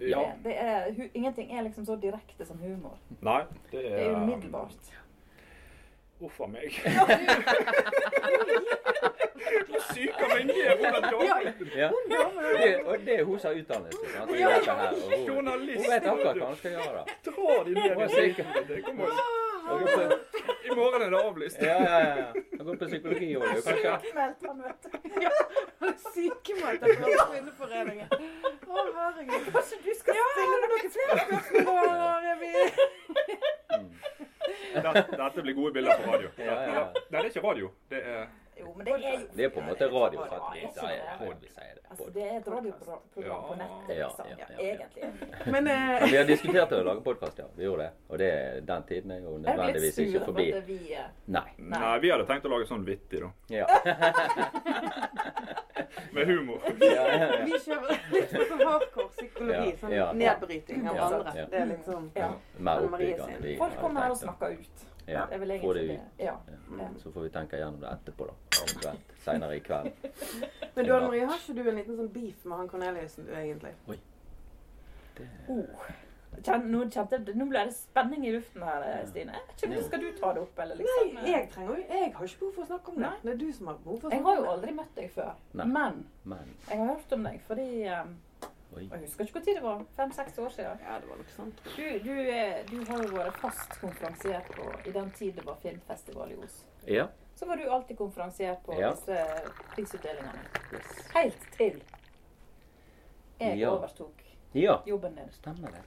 Ja. 0.00 0.18
Det, 0.18 0.44
det 0.44 0.54
er, 0.60 0.92
hu, 0.94 1.02
ingenting 1.14 1.52
er 1.58 1.62
liksom 1.62 1.84
så 1.86 1.96
direkte 1.96 2.44
som 2.46 2.58
humor. 2.58 2.98
Nei, 3.20 3.42
det 3.72 3.82
Det 3.82 3.92
er 3.92 4.10
er 4.10 4.16
umiddelbart. 4.22 4.92
Uff 6.20 6.40
a 6.40 6.46
meg. 6.46 6.72
Du 9.68 9.74
syker 9.94 10.28
meg 10.34 10.46
ned. 10.46 10.78
Hvordan 10.80 11.02
damer 11.02 11.52
Ja. 11.76 11.88
Det, 12.58 12.80
og 12.86 12.98
det 13.06 13.14
er 13.20 13.24
hun 13.24 13.38
som 13.38 13.50
har 13.50 13.60
utdannelse. 13.60 13.98
Sant? 14.14 14.30
Dette 14.30 15.16
hun, 15.16 15.26
Journalist. 15.26 15.78
hun 15.84 15.92
vet 15.94 16.06
akkurat 16.12 16.36
hva 16.36 16.46
hun 16.46 16.56
skal 16.56 16.70
gjøre. 16.70 17.04
Dra 17.28 17.64
de 17.64 17.70
ned 17.74 17.94
Hun 17.94 18.02
er 18.02 18.08
i. 18.18 18.32
Det 18.68 18.82
kommer- 19.68 20.08
går 20.08 20.18
på, 20.18 20.54
I 20.68 20.74
morgen 20.76 21.02
er 21.02 21.10
det 21.14 21.20
avlyst. 21.24 21.62
ja, 21.62 21.76
ja, 21.82 21.98
ja. 22.18 22.28
Jeg 22.58 22.64
går 22.66 22.76
på 22.82 22.86
psykologi, 22.90 23.28
jo, 23.32 23.40
kanskje. 23.44 23.72
Sykemeldt 23.72 24.40
han, 24.46 24.62
vet 24.62 24.80
du. 24.82 24.88
Er 25.88 25.94
sykemeldt 26.14 26.82
av 26.82 26.88
Kvinneforeningen. 27.32 28.08
Å, 28.68 28.84
herregud. 28.98 29.48
Kanskje 29.54 29.76
du 29.84 29.92
skal 30.00 30.12
stille 30.32 30.56
noen 30.64 30.90
flere 30.96 31.14
spørsmål? 31.24 31.64
Nå 31.68 32.08
er 32.28 32.36
Dette, 34.78 35.16
dette 35.16 35.42
blir 35.44 35.54
gode 35.56 35.72
bilder 35.76 35.96
på 36.02 36.12
radio. 36.12 36.28
Ja, 36.38 36.44
ja, 36.44 36.52
ja. 36.74 36.84
Nei, 36.94 37.08
det 37.10 37.24
er 37.24 37.30
ikke 37.32 37.42
radio. 37.48 37.70
Det 37.90 38.00
er 38.04 38.26
Jo, 38.58 38.72
men 38.74 38.86
det 38.86 38.92
er 38.94 38.98
jo 38.98 39.18
Det 39.36 39.44
er 39.44 39.50
på 39.54 39.60
en 39.62 39.66
måte 39.68 39.88
radio. 39.92 40.24
Ja, 40.24 40.28
Sant? 40.74 41.42
Vi 41.42 41.87
det? 42.14 42.22
er 42.28 42.36
et 42.38 42.48
radioprogram 42.48 43.00
på 43.48 43.54
nettet, 43.58 43.96
Ja, 43.98 44.06
liksom. 44.08 44.26
ja, 44.30 44.36
ja, 44.38 44.46
ja. 44.50 44.58
Egentlig. 44.68 45.02
Men 45.54 45.66
eh, 45.66 46.00
Men 46.00 46.10
vi 46.10 46.16
har 46.16 46.24
diskutert 46.28 46.72
å 46.72 46.82
lage 46.86 47.00
podkast, 47.06 47.38
ja. 47.38 47.46
Vi 47.56 47.64
gjorde 47.64 47.82
det. 47.88 47.92
Og 48.08 48.18
det, 48.18 48.30
den 48.68 48.82
tiden 48.88 49.10
er 49.10 49.20
jo 49.24 49.34
Er 49.36 49.42
nødvendigvis 49.46 49.98
ikke 50.04 50.18
for 50.18 50.32
forbi. 50.32 50.46
at 50.52 50.66
vi 50.68 50.78
eh, 50.94 51.08
Nei. 51.26 51.44
Nei, 51.58 51.98
vi 52.04 52.10
hadde 52.14 52.26
tenkt 52.30 52.44
å 52.48 52.52
lage 52.54 52.66
sånn 52.70 52.84
vittig, 52.88 53.20
da. 53.24 53.30
Ja. 53.48 53.66
Med 56.12 56.26
humor. 56.26 56.60
Vi 56.78 57.58
kjører 57.64 57.98
litt 58.12 58.30
sånn 58.32 58.62
hardcore 58.64 59.08
psykologi. 59.14 59.74
Sånn 59.80 60.18
nedbryting 60.18 60.86
av 60.90 61.00
andre. 61.08 61.46
Det 61.52 61.58
er 61.62 61.66
liksom 61.72 62.10
Ja. 62.16 62.30
Mer 62.58 62.80
Anne 62.82 62.90
Marie 62.92 63.12
oppbyggende. 63.14 63.34
sin. 63.34 63.42
vi 63.44 63.56
Folk 63.60 63.76
kommer 63.80 64.00
her 64.06 64.10
og 64.14 64.18
tenkt 64.18 64.24
snakker 64.24 64.48
ut. 64.58 64.86
Ja. 65.08 65.24
Det 65.28 65.34
er 65.38 65.40
vel 65.42 65.48
det 65.48 65.56
egentlig 65.58 65.84
ut. 65.84 65.92
det. 66.18 66.24
Ja. 66.24 66.34
Ja. 66.78 66.88
Så 67.02 67.12
får 67.14 67.22
vi 67.26 67.30
tenke 67.38 67.60
gjennom 67.60 67.80
det 67.80 67.92
etterpå, 67.94 68.26
da. 68.28 68.34
Eventuelt 68.62 69.14
senere 69.24 69.56
i 69.56 69.62
kveld. 69.64 70.10
Men 70.74 70.84
du 70.84 70.92
Anne 70.94 71.06
Marie, 71.06 71.24
har 71.30 71.40
ikke 71.40 71.56
du 71.56 71.70
en 71.70 71.80
liten 71.80 71.96
sånn 71.96 72.12
beef 72.12 72.44
med 72.44 72.60
han 72.60 72.68
Corneliussen 72.68 73.26
du 73.26 73.32
egentlig? 73.32 73.72
Oh. 75.48 75.64
Kjenn, 76.44 76.68
nå, 76.70 76.84
kjente, 76.92 77.18
nå 77.34 77.46
ble 77.50 77.64
det 77.66 77.72
spenning 77.74 78.26
i 78.28 78.30
luften 78.36 78.62
her, 78.62 78.84
Stine. 79.08 79.40
Ikke, 79.56 79.80
Skal 79.88 80.02
du 80.04 80.10
ta 80.20 80.30
det 80.36 80.42
opp, 80.44 80.60
eller 80.62 80.78
liksom? 80.78 81.08
Nei, 81.16 81.24
jeg 81.32 81.48
trenger 81.50 81.72
jo 81.72 81.86
Jeg 81.88 82.12
har 82.14 82.28
ikke 82.28 82.40
behov 82.44 82.52
for 82.54 82.62
å 82.62 82.68
snakke 82.68 82.92
om 82.92 82.98
det. 83.00 83.02
Nei. 83.08 83.18
Det 83.24 83.32
er 83.32 83.40
du 83.40 83.48
som 83.56 83.70
har 83.72 83.80
behov 83.82 83.98
for 83.98 84.06
å 84.06 84.12
snakke 84.12 84.20
om 84.20 84.28
det. 84.28 84.28
Jeg 84.28 84.28
har 84.28 84.44
jo 84.44 84.52
aldri 84.52 84.74
møtt 84.76 84.94
deg 85.00 85.10
før. 85.16 85.32
Nei. 85.58 85.66
Men 85.74 85.98
Men 86.34 86.52
jeg 86.68 86.78
har 86.82 86.92
hørt 86.92 87.16
om 87.16 87.26
deg 87.26 87.40
fordi 87.48 87.66
eh, 87.88 88.04
Oi. 88.76 88.88
Jeg 88.92 89.00
husker 89.00 89.24
ikke 89.24 89.40
tid 89.44 89.54
det 89.56 89.62
var. 89.64 89.84
Fem-seks 89.96 90.38
år 90.38 90.48
siden. 90.52 90.78
Ja, 90.84 90.98
det 91.00 91.08
var 91.08 91.16
nok 91.16 91.30
sant. 91.36 91.62
Du, 91.76 91.82
du, 92.04 92.12
er- 92.12 92.64
du 92.68 92.76
har 92.90 93.02
jo 93.02 93.08
vært 93.16 93.38
fast 93.40 93.78
konferansier 93.80 94.40
på 94.52 94.68
i 94.86 94.92
den 94.92 95.10
tid 95.16 95.32
det 95.40 95.44
var 95.46 95.56
filmfestival 95.62 96.32
i 96.32 96.36
Os. 96.44 96.64
Ja. 96.86 97.06
Så 97.34 97.46
var 97.46 97.56
du 97.56 97.64
alltid 97.70 97.96
konferansier 97.96 98.56
på 98.66 98.76
Ja. 98.80 98.90
disse 98.92 99.16
prisutdelingene. 99.74 100.44
Yes. 100.72 101.08
Helt 101.14 101.48
til 101.56 101.82
jeg 103.40 103.58
Ja. 103.58 103.70
overtok 103.70 104.22
Ja. 104.54 104.78
jobben 104.86 105.14
din. 105.14 105.32
Stemmer 105.32 105.70
det. 105.70 105.82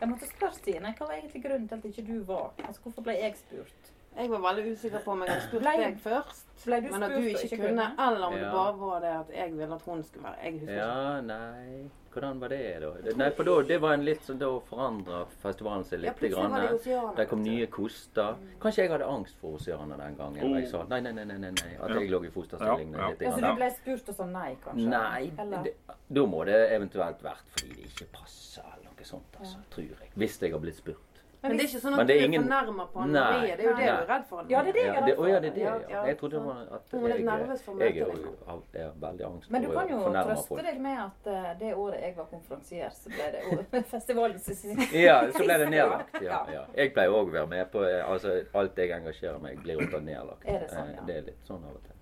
Jeg 0.00 0.08
måtte 0.08 0.26
spørre 0.28 0.54
Stine, 0.54 0.94
hva 0.98 1.06
var 1.06 1.14
egentlig 1.14 1.42
grunnen 1.42 1.68
til 1.68 1.74
at 1.74 1.84
ikke 1.84 2.06
du 2.06 2.22
var? 2.24 2.52
Altså, 2.64 2.82
Hvorfor 2.82 3.02
ble 3.02 3.12
jeg 3.18 3.36
spurt? 3.36 3.92
Jeg 4.16 4.30
var 4.30 4.40
veldig 4.42 4.72
usikker 4.72 5.02
på 5.04 5.12
om 5.12 5.20
jeg 5.22 5.30
hadde 5.30 5.44
spurt 5.46 5.62
Ble- 5.62 5.76
deg 5.78 5.98
først. 6.02 6.44
Ble 6.64 6.80
du 6.82 6.88
Men 6.90 7.02
at 7.06 7.10
du 7.14 7.22
ikke 7.22 7.44
ikke 7.44 7.56
kunne, 7.56 7.68
kunne? 7.68 8.08
eller 8.08 8.26
om 8.26 8.34
det 8.34 8.48
bare 8.50 8.72
var 8.80 9.00
det 9.00 9.10
at 9.14 9.28
jeg 9.36 9.52
ville 9.54 9.74
at 9.74 9.82
hun 9.86 10.02
skulle 10.02 10.24
være 10.24 10.38
Jeg 10.42 10.52
husker 10.52 10.72
ikke. 10.72 10.82
Ja, 10.82 11.20
nei 11.20 11.90
Hvordan 12.10 12.40
var 12.40 12.48
det, 12.48 12.80
da? 12.82 13.12
Nei, 13.20 13.28
for 13.36 13.44
da, 13.46 13.54
det 13.68 13.76
var 13.80 13.92
en 13.94 14.02
litt 14.02 14.24
sånn 14.26 14.38
Da 14.40 14.48
forandra 14.66 15.20
festivalen 15.42 15.84
seg 15.86 16.00
Ja, 16.02 16.08
litt. 16.10 16.20
det 16.20 16.30
grann. 16.32 16.56
Oceana, 16.74 17.12
Det 17.14 17.28
kom 17.28 17.42
nye 17.44 17.66
koster. 17.70 18.34
Kanskje 18.58 18.82
jeg 18.82 18.90
hadde 18.90 19.06
angst 19.06 19.36
for 19.38 19.54
Oceana 19.54 19.96
den 20.00 20.16
gangen. 20.16 20.42
Oh. 20.48 20.56
jeg 20.58 20.68
sa 20.72 20.82
nei, 20.88 21.00
nei, 21.00 21.12
nei. 21.12 21.24
nei, 21.24 21.38
nei, 21.38 21.50
nei 21.60 21.76
At 21.78 21.90
jeg 21.94 22.10
lå 22.10 22.24
i 22.24 22.30
fosterstilling. 22.34 22.92
Ja, 22.92 22.98
ja. 22.98 23.14
Ja, 23.20 23.30
så 23.30 23.40
du 23.44 23.54
ble 23.60 23.70
spurt 23.76 24.08
og 24.08 24.16
sa 24.16 24.26
nei, 24.26 24.56
kanskje? 24.64 24.88
Nei, 24.88 25.30
det, 25.62 25.74
da 26.10 26.26
må 26.26 26.44
det 26.48 26.58
eventuelt 26.74 27.22
vært 27.22 27.46
fordi 27.54 27.76
det 27.76 27.86
ikke 27.92 28.10
passer, 28.18 28.64
eller 28.74 28.90
noe 28.90 29.04
sånt. 29.04 29.38
altså, 29.38 29.58
tror 29.70 29.84
jeg. 29.86 30.10
Hvis 30.16 30.40
jeg 30.42 30.50
har 30.52 30.58
blitt 30.64 30.76
spurt. 30.80 31.07
Men 31.42 31.52
det 31.56 31.60
er 31.64 31.68
ikke 31.68 31.80
sånn 31.84 31.94
at 32.00 32.06
du 32.08 32.12
er 32.12 32.24
ingen- 32.26 32.42
fornærma 32.42 32.84
på 32.92 32.98
Anne 33.02 33.12
Marie. 33.20 33.56
Det 33.56 33.64
er 33.64 33.68
jo 33.68 33.76
det 33.76 33.78
Nei. 33.78 33.86
du 33.86 34.02
er 34.02 34.06
redd 34.08 34.24
for. 34.26 34.44
Ja, 34.48 34.62
det 34.62 34.68
er 34.68 34.72
det 34.72 34.82
jeg 34.82 34.88
er 34.88 34.94
redd 34.94 35.04
redd 35.08 35.12
å, 35.12 35.16
for. 35.18 35.28
ja, 35.28 35.40
det 35.40 35.48
er 35.48 35.54
det. 35.54 35.90
Ja, 35.90 36.04
Jeg 36.08 36.18
trodde 36.18 36.30
det 36.38 36.42
var 36.46 36.56
at 36.76 36.82
Hun 36.90 36.98
er 37.04 37.08
litt 37.08 37.16
jeg, 37.18 37.24
nervøs 37.28 37.62
for 37.62 37.72
å 37.72 37.78
jeg 37.78 37.88
er, 37.88 37.92
deg. 37.92 38.18
jo- 38.24 38.36
har- 38.46 38.62
er 38.82 38.90
veldig 39.06 39.24
angst 39.28 39.50
Men 39.50 39.62
du 39.62 39.68
kan 39.72 39.88
jo 39.88 39.98
trøste 39.98 40.48
folk. 40.48 40.62
deg 40.62 40.80
med 40.80 40.98
at 40.98 41.26
eh, 41.26 41.54
det 41.58 41.74
året 41.76 42.00
jeg 42.02 42.16
var 42.16 42.24
konferansier, 42.32 42.90
så 42.90 43.08
ble 43.08 43.30
det 43.32 43.42
å- 43.44 43.84
festivalen 43.94 44.38
sin. 44.38 44.78
Ja, 44.92 45.20
så 45.30 45.38
ble 45.44 45.58
det 45.58 45.68
nedlagt. 45.76 46.22
Ja, 46.22 46.44
Ja. 46.52 46.64
Jeg 46.76 46.94
pleier 46.94 47.10
òg 47.10 47.28
å 47.28 47.32
være 47.32 47.48
med 47.48 47.70
på 47.72 47.84
eh, 47.86 48.02
altså, 48.10 48.44
Alt 48.54 48.74
jeg 48.76 48.90
engasjerer 48.90 49.40
meg, 49.40 49.62
blir 49.62 49.76
ofte 49.78 50.00
nedlagt. 50.02 50.42
Er 50.44 50.58
det 50.60 50.70
sånn, 50.70 50.88
Eh, 50.90 50.94
ja? 50.96 51.02
Det 51.06 51.16
er 51.16 51.22
litt 51.22 51.44
sånn 51.46 51.62
av 51.64 51.74
og 51.76 51.82
til. 51.84 51.94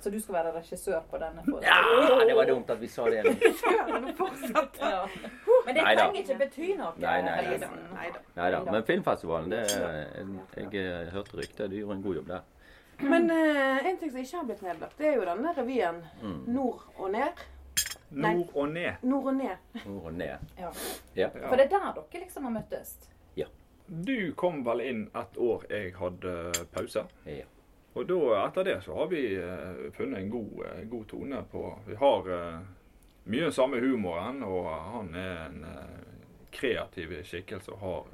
Så 0.00 0.10
du 0.10 0.18
skal 0.20 0.34
være 0.34 0.52
regissør 0.56 1.00
på 1.10 1.18
denne? 1.22 1.42
Ja, 1.62 1.76
det 2.26 2.36
var 2.36 2.46
dumt 2.50 2.70
at 2.70 2.80
vi 2.80 2.88
sa 2.88 3.04
det. 3.10 3.22
Ja. 4.82 5.06
Men 5.66 5.74
det 5.76 5.82
trenger 5.84 6.16
ikke 6.22 6.38
bety 6.40 6.72
noe. 6.78 6.92
Nei, 6.98 7.18
nei, 7.22 7.36
nei, 7.46 7.68
Nei 7.94 8.08
da. 8.14 8.20
Nei 8.36 8.48
da. 8.54 8.60
Men 8.72 8.82
filmfestivalen, 8.88 9.50
det 9.52 9.60
Jeg, 10.56 10.66
jeg 10.74 11.12
hørte 11.14 11.36
rykter. 11.38 11.70
Du 11.70 11.76
gjorde 11.78 11.96
en 11.96 12.02
god 12.02 12.14
jobb 12.20 12.28
der. 12.32 12.42
Men 13.02 13.30
uh, 13.30 13.86
en 13.88 13.96
ting 13.98 14.10
som 14.12 14.20
ikke 14.20 14.36
har 14.36 14.44
blitt 14.50 14.62
nedlagt, 14.62 14.98
det 14.98 15.08
er 15.12 15.16
jo 15.18 15.24
denne 15.26 15.54
revyen 15.56 16.02
Mm. 16.22 16.42
Nord 16.54 16.82
og 16.96 17.10
ned. 17.14 17.40
Nei. 18.12 18.34
Nord 18.34 18.50
og 18.54 18.68
ned. 18.74 18.92
Nord 19.02 19.26
og 19.32 19.34
ned. 19.34 19.56
Nord 19.86 20.04
og 20.10 20.12
ned. 20.18 20.52
Ja. 20.58 20.70
Ja. 21.16 21.28
For 21.48 21.56
det 21.56 21.64
er 21.66 21.72
der 21.72 21.88
dere 21.96 22.20
liksom 22.22 22.44
har 22.48 22.54
møttes? 22.58 22.92
Ja. 23.36 23.46
Du 23.88 24.32
kom 24.36 24.62
vel 24.66 24.80
inn 24.84 25.02
et 25.18 25.38
år 25.40 25.64
jeg 25.70 25.94
hadde 25.98 26.36
pause. 26.74 27.06
ja. 27.26 27.48
Og 27.92 28.06
da, 28.08 28.46
etter 28.46 28.64
det 28.64 28.78
så 28.84 28.94
har 28.96 29.10
vi 29.10 29.22
eh, 29.36 29.90
funnet 29.92 30.22
en 30.22 30.30
god, 30.32 30.52
eh, 30.66 30.84
god 30.88 31.08
tone 31.08 31.42
på 31.52 31.64
Vi 31.86 31.96
har 32.00 32.30
eh, 32.32 32.60
mye 33.24 33.42
den 33.42 33.52
samme 33.52 33.80
humoren, 33.80 34.42
og 34.42 34.70
han 34.70 35.14
er 35.14 35.34
en 35.46 35.64
eh, 35.68 35.98
kreativ 36.50 37.12
skikkelse 37.24 37.74
og 37.76 37.82
har 37.84 38.04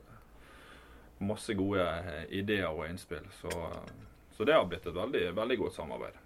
masse 1.18 1.54
gode 1.54 1.84
eh, 1.84 2.24
ideer 2.40 2.68
og 2.68 2.88
innspill. 2.88 3.26
Så, 3.40 3.48
eh, 3.48 3.92
så 4.36 4.44
det 4.44 4.54
har 4.54 4.66
blitt 4.66 4.86
et 4.86 4.94
veldig, 4.94 5.24
veldig 5.36 5.58
godt 5.58 5.74
samarbeid. 5.78 6.18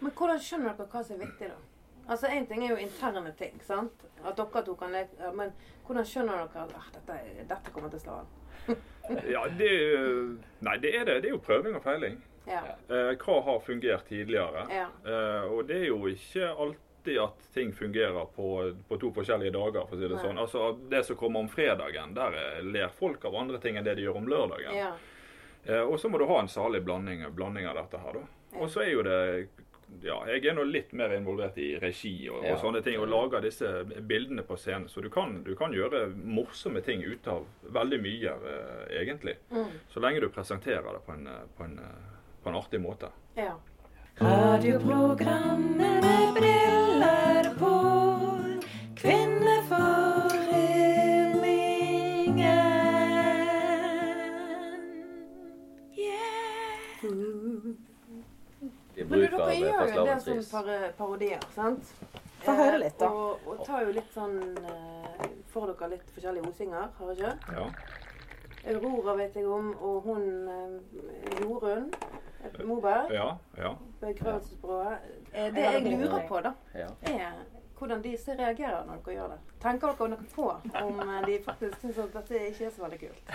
Men 0.00 0.12
hvordan 0.14 0.42
skjønner 0.42 0.76
dere 0.78 0.90
hva 0.92 1.02
som 1.04 1.16
er 1.16 1.26
viktig, 1.26 1.50
da? 1.50 1.58
Altså, 2.04 2.28
Én 2.28 2.46
ting 2.46 2.64
er 2.64 2.74
jo 2.74 2.80
interne 2.84 3.32
ting, 3.38 3.54
sant? 3.64 4.06
At 4.22 4.36
dere 4.36 4.62
to 4.64 4.74
kan 4.76 4.92
leke 4.92 5.30
Men 5.36 5.52
hvordan 5.86 6.04
skjønner 6.08 6.42
dere 6.44 6.64
at 6.66 6.74
ah, 6.76 6.88
dette, 6.92 7.18
dette 7.48 7.72
kommer 7.72 7.90
til 7.92 8.02
å 8.02 8.04
slå 8.06 8.18
an? 8.22 8.34
Ja, 9.34 9.42
det, 9.58 9.70
nei, 10.64 10.78
det 10.80 10.94
er 10.96 11.04
det. 11.04 11.18
Det 11.22 11.28
er 11.28 11.34
jo 11.34 11.42
prøving 11.44 11.76
og 11.76 11.82
feiling. 11.84 12.16
Ja. 12.46 12.60
Eh, 12.88 13.14
hva 13.16 13.36
har 13.46 13.60
fungert 13.60 14.08
tidligere? 14.08 14.66
ja. 14.70 14.86
Eh, 15.06 15.44
og 15.52 15.66
det 15.68 15.76
er 15.82 15.86
jo 15.88 16.00
ikke 16.10 16.48
alltid 16.50 17.18
at 17.20 17.48
ting 17.54 17.72
fungerer 17.72 18.26
på, 18.36 18.74
på 18.88 18.96
to 19.00 19.10
forskjellige 19.12 19.52
dager, 19.52 19.86
for 19.88 19.96
å 19.96 19.98
si 20.00 20.08
det 20.08 20.14
Nei. 20.16 20.22
sånn. 20.24 20.38
Altså, 20.40 20.68
Det 20.90 21.02
som 21.04 21.16
kommer 21.16 21.40
om 21.44 21.48
fredagen, 21.48 22.14
der 22.14 22.62
ler 22.62 22.88
folk 22.88 23.24
av 23.24 23.34
andre 23.36 23.58
ting 23.60 23.76
enn 23.76 23.84
det 23.84 23.96
de 23.96 24.06
gjør 24.06 24.16
om 24.22 24.28
lørdagen. 24.28 24.74
ja. 24.76 24.92
Eh, 25.66 25.80
og 25.80 25.96
så 26.00 26.10
må 26.12 26.18
du 26.20 26.26
ha 26.28 26.40
en 26.42 26.48
salig 26.48 26.82
blanding, 26.84 27.22
blanding 27.32 27.64
av 27.66 27.74
dette 27.78 27.96
her, 27.98 28.12
da. 28.12 28.24
Og 28.60 28.68
så 28.68 28.82
er 28.84 28.90
jo 28.92 29.02
det 29.02 29.48
ja, 30.02 30.16
jeg 30.26 30.44
er 30.50 30.54
nå 30.56 30.64
litt 30.66 30.92
mer 30.92 31.12
involvert 31.14 31.56
i 31.58 31.78
regi 31.78 32.28
og, 32.28 32.42
Ja. 32.44 32.54
og 32.54 32.60
sånne 32.60 32.82
ting, 32.84 32.98
og 33.00 33.08
lager 33.08 33.40
disse 33.40 33.84
bildene 33.84 34.42
på 34.42 34.56
scenen. 34.58 34.88
Så 34.88 35.00
du 35.00 35.08
kan, 35.08 35.42
du 35.44 35.54
kan 35.54 35.72
gjøre 35.72 36.08
morsomme 36.16 36.82
ting 36.84 37.02
ut 37.04 37.26
av 37.28 37.46
veldig 37.70 38.00
mye, 38.02 38.32
egentlig. 38.90 39.36
Mm. 39.52 39.70
Så 39.88 40.00
lenge 40.00 40.20
du 40.20 40.28
presenterer 40.28 40.82
det 40.92 41.02
på 41.06 41.12
en, 41.12 41.28
på 41.56 41.64
en, 41.64 41.78
på 42.44 42.52
en 42.52 42.58
artig 42.60 42.80
måte. 42.84 43.08
ja. 43.40 43.54
Radioprogrammet 44.22 46.04
med 46.04 46.34
briller 46.36 47.48
på. 47.58 47.70
Kvinneforeningen. 52.54 53.48
Yeah. 55.96 57.04
I 58.96 59.04
Men 59.04 59.08
du, 59.08 59.28
bruk 59.28 59.30
dere 59.30 59.50
eh, 59.54 59.60
gjør 59.60 59.80
jo 59.80 60.00
en 60.04 60.06
del 60.08 60.20
sånne 60.22 60.44
par 60.52 60.68
parodier, 60.98 61.42
sant? 61.54 61.90
Få 62.44 62.52
høre 62.54 62.76
Eh, 62.76 62.80
litt, 62.84 62.98
da. 63.00 63.08
Og, 63.10 63.46
og 63.50 63.64
tar 63.66 63.82
jo 63.86 63.90
litt 63.96 64.10
sånn 64.14 64.36
eh, 64.62 65.26
Får 65.50 65.72
dere 65.72 65.88
litt 65.96 66.08
forskjellige 66.14 66.48
osinger, 66.50 66.88
har 66.98 67.06
dere 67.10 67.16
ikke? 67.16 67.58
Ja. 67.58 67.66
Aurora 68.74 69.12
vet 69.18 69.34
jeg 69.36 69.46
om, 69.50 69.72
og 69.84 70.06
hun 70.08 70.24
eh, 70.48 71.40
Jorunn 71.42 71.90
Moberg. 72.64 73.12
Ja, 73.12 73.28
ja. 73.58 73.74
Begravelsesbyrået. 74.00 75.10
Det 75.32 75.66
jeg 75.66 75.74
er 75.74 75.90
lurer 75.90 76.26
på, 76.28 76.40
da, 76.40 76.52
er 76.74 77.30
hvordan 77.78 78.04
de 78.04 78.18
ser 78.18 78.38
reagerer 78.38 78.84
når 78.86 79.00
dere 79.04 79.14
gjør 79.14 79.32
det. 79.32 79.38
Tenker 79.62 79.96
dere 79.98 80.08
noe 80.12 80.28
på 80.34 80.46
om 80.80 81.00
eh, 81.04 81.26
de 81.26 81.38
faktisk 81.44 81.80
syns 81.80 81.98
at 82.04 82.14
dette 82.14 82.44
ikke 82.48 82.68
er 82.68 82.70
så 82.76 82.84
veldig 82.84 83.00
kult? 83.02 83.34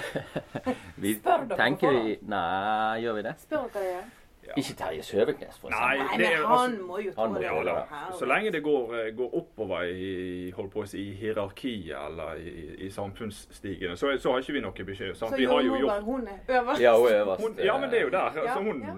Spør 1.20 1.44
dere 1.44 1.50
på 1.50 1.60
tenker 1.60 1.98
vi? 1.98 2.16
Nei, 2.32 3.02
gjør 3.04 3.20
vi 3.20 3.26
det? 3.28 3.36
Spør 3.44 3.68
dere 3.76 3.92
det? 4.00 4.19
Ikke 4.58 4.74
Terje 4.80 5.04
Søviknes, 5.04 5.60
for 5.62 5.70
eksempel. 5.70 6.00
Nei, 6.00 6.18
det 6.18 6.30
men 6.38 6.46
han 6.46 6.72
altså- 6.72 6.86
må 6.88 6.98
jo 7.04 7.12
Han 7.18 7.30
må 7.34 7.36
tåle 7.42 7.70
Ja 7.70 7.76
det. 8.10 8.16
Så 8.20 8.26
lenge 8.26 8.52
det 8.52 8.64
går, 8.64 8.96
eh, 9.00 9.12
går 9.16 9.36
oppover 9.36 9.84
i, 9.84 10.52
holdt 10.52 10.72
på 10.74 10.82
å 10.84 10.88
si, 10.88 10.98
i 11.10 11.14
hierarkiet 11.14 11.96
eller 12.08 12.34
i, 12.40 12.76
i 12.86 12.90
samfunnsstigene, 12.90 13.96
så, 13.98 14.18
så 14.18 14.32
har 14.32 14.40
ikke 14.42 14.54
vi 14.54 14.62
noe 14.62 14.72
beskjed. 14.86 15.16
Sant? 15.16 15.32
Så 15.32 15.38
Vi 15.38 15.46
har 15.46 15.62
jo 15.62 15.76
gjort 15.78 16.04
hun 16.04 16.28
er 16.28 16.62
øverst. 16.62 16.82
Ja, 16.82 16.96
hun 16.98 17.08
er 17.08 17.22
øverst. 17.26 17.42
hun, 17.42 17.56
Ja, 17.66 17.78
men 17.78 17.90
det 17.90 18.00
er 18.00 18.04
jo 18.04 18.10
der. 18.10 18.32
Ja, 18.46 18.54
Så 18.56 18.60
hun 18.64 18.82
ja. 18.82 18.96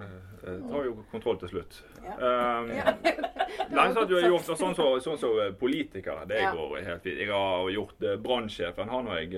eh, 0.52 0.60
tar 0.72 0.84
jo 0.86 0.96
kontroll 1.12 1.40
til 1.40 1.50
slutt. 1.50 1.84
Ja. 2.04 2.60
Um, 2.62 2.70
Ja. 2.72 2.94
Nei, 3.76 3.94
så 3.94 4.06
du 4.08 4.16
har 4.22 4.30
gjort 4.30 4.48
sånn 4.48 4.58
som 4.58 4.74
sånn 4.76 5.18
som, 5.18 5.40
eh, 5.40 5.52
politikere. 5.52 6.28
Det 6.28 6.40
Ja. 6.42 6.52
går 6.56 6.84
helt 6.86 7.04
fint. 7.04 7.18
Jeg 7.20 7.28
har 7.30 7.70
gjort 7.70 8.04
eh, 8.04 8.16
brannsjefen. 8.18 8.90
Han 8.90 9.08
har 9.08 9.20
jeg 9.20 9.34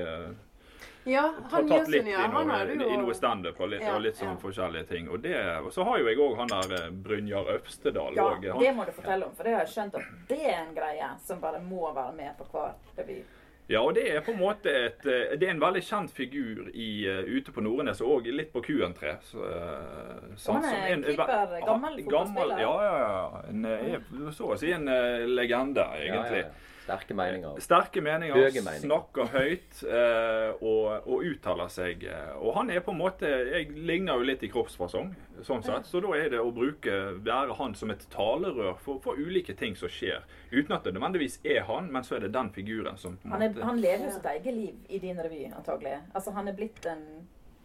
Ja, 1.05 1.33
han 1.51 1.67
tatt 1.67 1.87
litt 1.91 2.07
i 2.07 2.11
ja. 2.11 2.17
Han 2.31 2.47
noe, 2.47 2.55
har 2.55 2.69
i 2.71 2.77
jo 2.77 2.97
noe 3.01 3.13
standup 3.17 3.59
og 3.59 3.69
litt, 3.73 3.83
Ja, 3.83 3.95
og 3.97 4.01
litt 4.05 4.15
sånn 4.19 4.35
ja. 4.35 4.39
forskjellige 4.39 4.87
ting. 4.87 5.09
Og, 5.11 5.19
det, 5.23 5.35
og 5.59 5.71
så 5.75 5.83
har 5.83 5.99
jo 5.99 6.07
jeg 6.07 6.19
òg 6.23 6.35
han 6.39 6.51
der 6.53 6.75
eh, 6.77 6.89
Brynjar 7.05 7.51
Øvstedal. 7.57 8.15
Ja, 8.15 8.29
og, 8.31 8.45
han, 8.47 8.59
det 8.63 8.73
må 8.77 8.85
du 8.87 8.91
fortelle 8.95 9.27
om, 9.27 9.35
for 9.35 9.43
det 9.47 9.55
har 9.57 9.65
jeg 9.65 9.73
skjønt 9.75 9.97
at 9.99 10.11
det 10.31 10.41
er 10.47 10.59
en 10.61 10.75
greie 10.77 11.13
som 11.27 11.41
bare 11.43 11.61
må 11.63 11.91
være 11.91 12.15
med 12.15 12.37
på 12.39 12.47
hver 12.53 12.75
revy. 12.97 13.21
Ja, 13.71 13.79
og 13.79 13.93
det 13.95 14.09
er 14.11 14.19
på 14.25 14.33
en 14.33 14.41
måte 14.41 14.71
et 14.75 15.05
eh, 15.07 15.37
Det 15.39 15.47
er 15.47 15.53
en 15.53 15.61
veldig 15.61 15.81
kjent 15.87 16.11
figur 16.11 16.65
i, 16.73 16.89
eh, 17.07 17.23
ute 17.31 17.51
på 17.55 17.63
Nordnes, 17.63 18.01
og 18.03 18.27
litt 18.27 18.51
på 18.55 18.63
QN3. 18.63 19.13
Så, 19.27 19.45
sånn 20.39 20.59
Han 20.61 20.67
er 20.71 20.91
en- 20.93 21.07
keeper, 21.07 21.31
ah, 21.31 21.57
gammel 21.67 22.03
fotballspiller. 22.03 22.59
Ja, 22.63 22.75
ja, 22.83 22.99
ja. 23.07 23.41
En, 23.49 24.31
så 24.35 24.51
å 24.51 24.59
si 24.59 24.71
en 24.71 24.85
legende, 24.85 25.35
legende, 25.35 25.83
Ja, 25.83 25.99
ja, 25.99 26.13
egentlig. 26.13 26.45
ja. 26.47 26.69
Sterke 26.83 27.15
meninger. 27.15 27.59
Sterke 27.63 28.01
meninger, 28.03 28.35
meninger. 28.35 28.81
snakker 28.83 29.29
høyt 29.31 29.83
eh, 29.87 30.49
og, 30.59 31.07
og 31.07 31.23
uttaler 31.29 31.69
seg. 31.71 32.03
eh, 32.03 32.33
Og 32.43 32.57
han 32.57 32.69
er 32.73 32.83
på 32.83 32.91
en 32.91 32.99
måte 32.99 33.29
Jeg 33.29 33.69
ligner 33.71 34.19
jo 34.19 34.27
litt 34.27 34.43
i 34.43 34.49
kroppsfasong, 34.51 35.13
sånn 35.47 35.63
sett. 35.63 35.87
Så 35.87 36.01
da 36.03 36.11
er 36.19 36.29
det 36.33 36.41
å 36.43 36.51
bruke 36.53 36.97
være 37.23 37.55
han 37.59 37.75
som 37.79 37.93
et 37.95 38.03
talerør 38.11 38.75
for, 38.83 38.99
for 39.05 39.15
ulike 39.19 39.55
ting 39.59 39.77
som 39.79 39.87
skjer. 39.91 40.25
Uten 40.51 40.75
at 40.75 40.83
det 40.83 40.93
nødvendigvis 40.97 41.39
er 41.47 41.63
han, 41.69 41.87
men 41.93 42.03
så 42.03 42.17
er 42.19 42.27
det 42.27 42.33
den 42.35 42.51
figuren 42.55 42.99
som 42.99 43.15
på 43.17 43.27
en 43.29 43.37
Han, 43.37 43.45
er, 43.47 43.53
måte 43.55 43.69
han 43.69 43.79
lever 43.81 44.05
jo 44.09 44.17
sitt 44.17 44.27
eget 44.33 44.53
liv 44.59 44.75
i 44.89 44.99
din 44.99 45.23
revy, 45.23 45.45
antagelig. 45.55 45.97
Altså, 46.13 46.35
han 46.35 46.51
er 46.51 46.57
blitt 46.59 46.85
en 46.91 47.05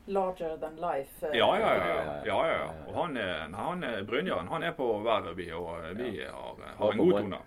larger 0.09 0.57
than 0.61 0.77
life. 0.81 1.27
eh, 1.27 1.37
Ja, 1.39 1.49
ja, 1.61 1.73
ja. 1.75 2.23
Ja, 2.27 2.39
ja. 2.49 2.65
Og 2.89 2.95
han 2.97 3.17
er, 3.17 3.49
han 3.55 3.85
er 3.85 4.03
Brynjaren. 4.09 4.49
Han 4.49 4.63
er 4.63 4.73
på 4.77 4.87
hver 5.05 5.29
vi, 5.37 5.51
og 5.53 5.85
vi 5.99 6.11
har, 6.25 6.57
har 6.79 6.93
en 6.93 6.99
god 6.99 7.13
tone. 7.21 7.39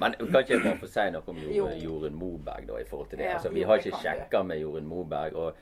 Men 0.00 0.12
kan 0.20 0.40
ikke 0.42 0.54
jeg 0.58 0.62
bare 0.64 0.78
få 0.84 0.90
si 0.92 1.06
noe 1.14 1.22
om 1.34 1.42
Jorunn 1.48 1.80
Jorun 1.84 2.14
Moberg 2.20 2.66
da, 2.68 2.78
i 2.80 2.84
forhold 2.88 3.08
til 3.10 3.18
det? 3.22 3.24
Ja, 3.30 3.34
altså, 3.38 3.52
vi 3.54 3.62
har 3.68 3.80
ikke 3.82 3.96
sjekka 4.02 4.42
med 4.42 4.60
Jorunn 4.60 4.86
Moberg. 4.86 5.36
og 5.36 5.54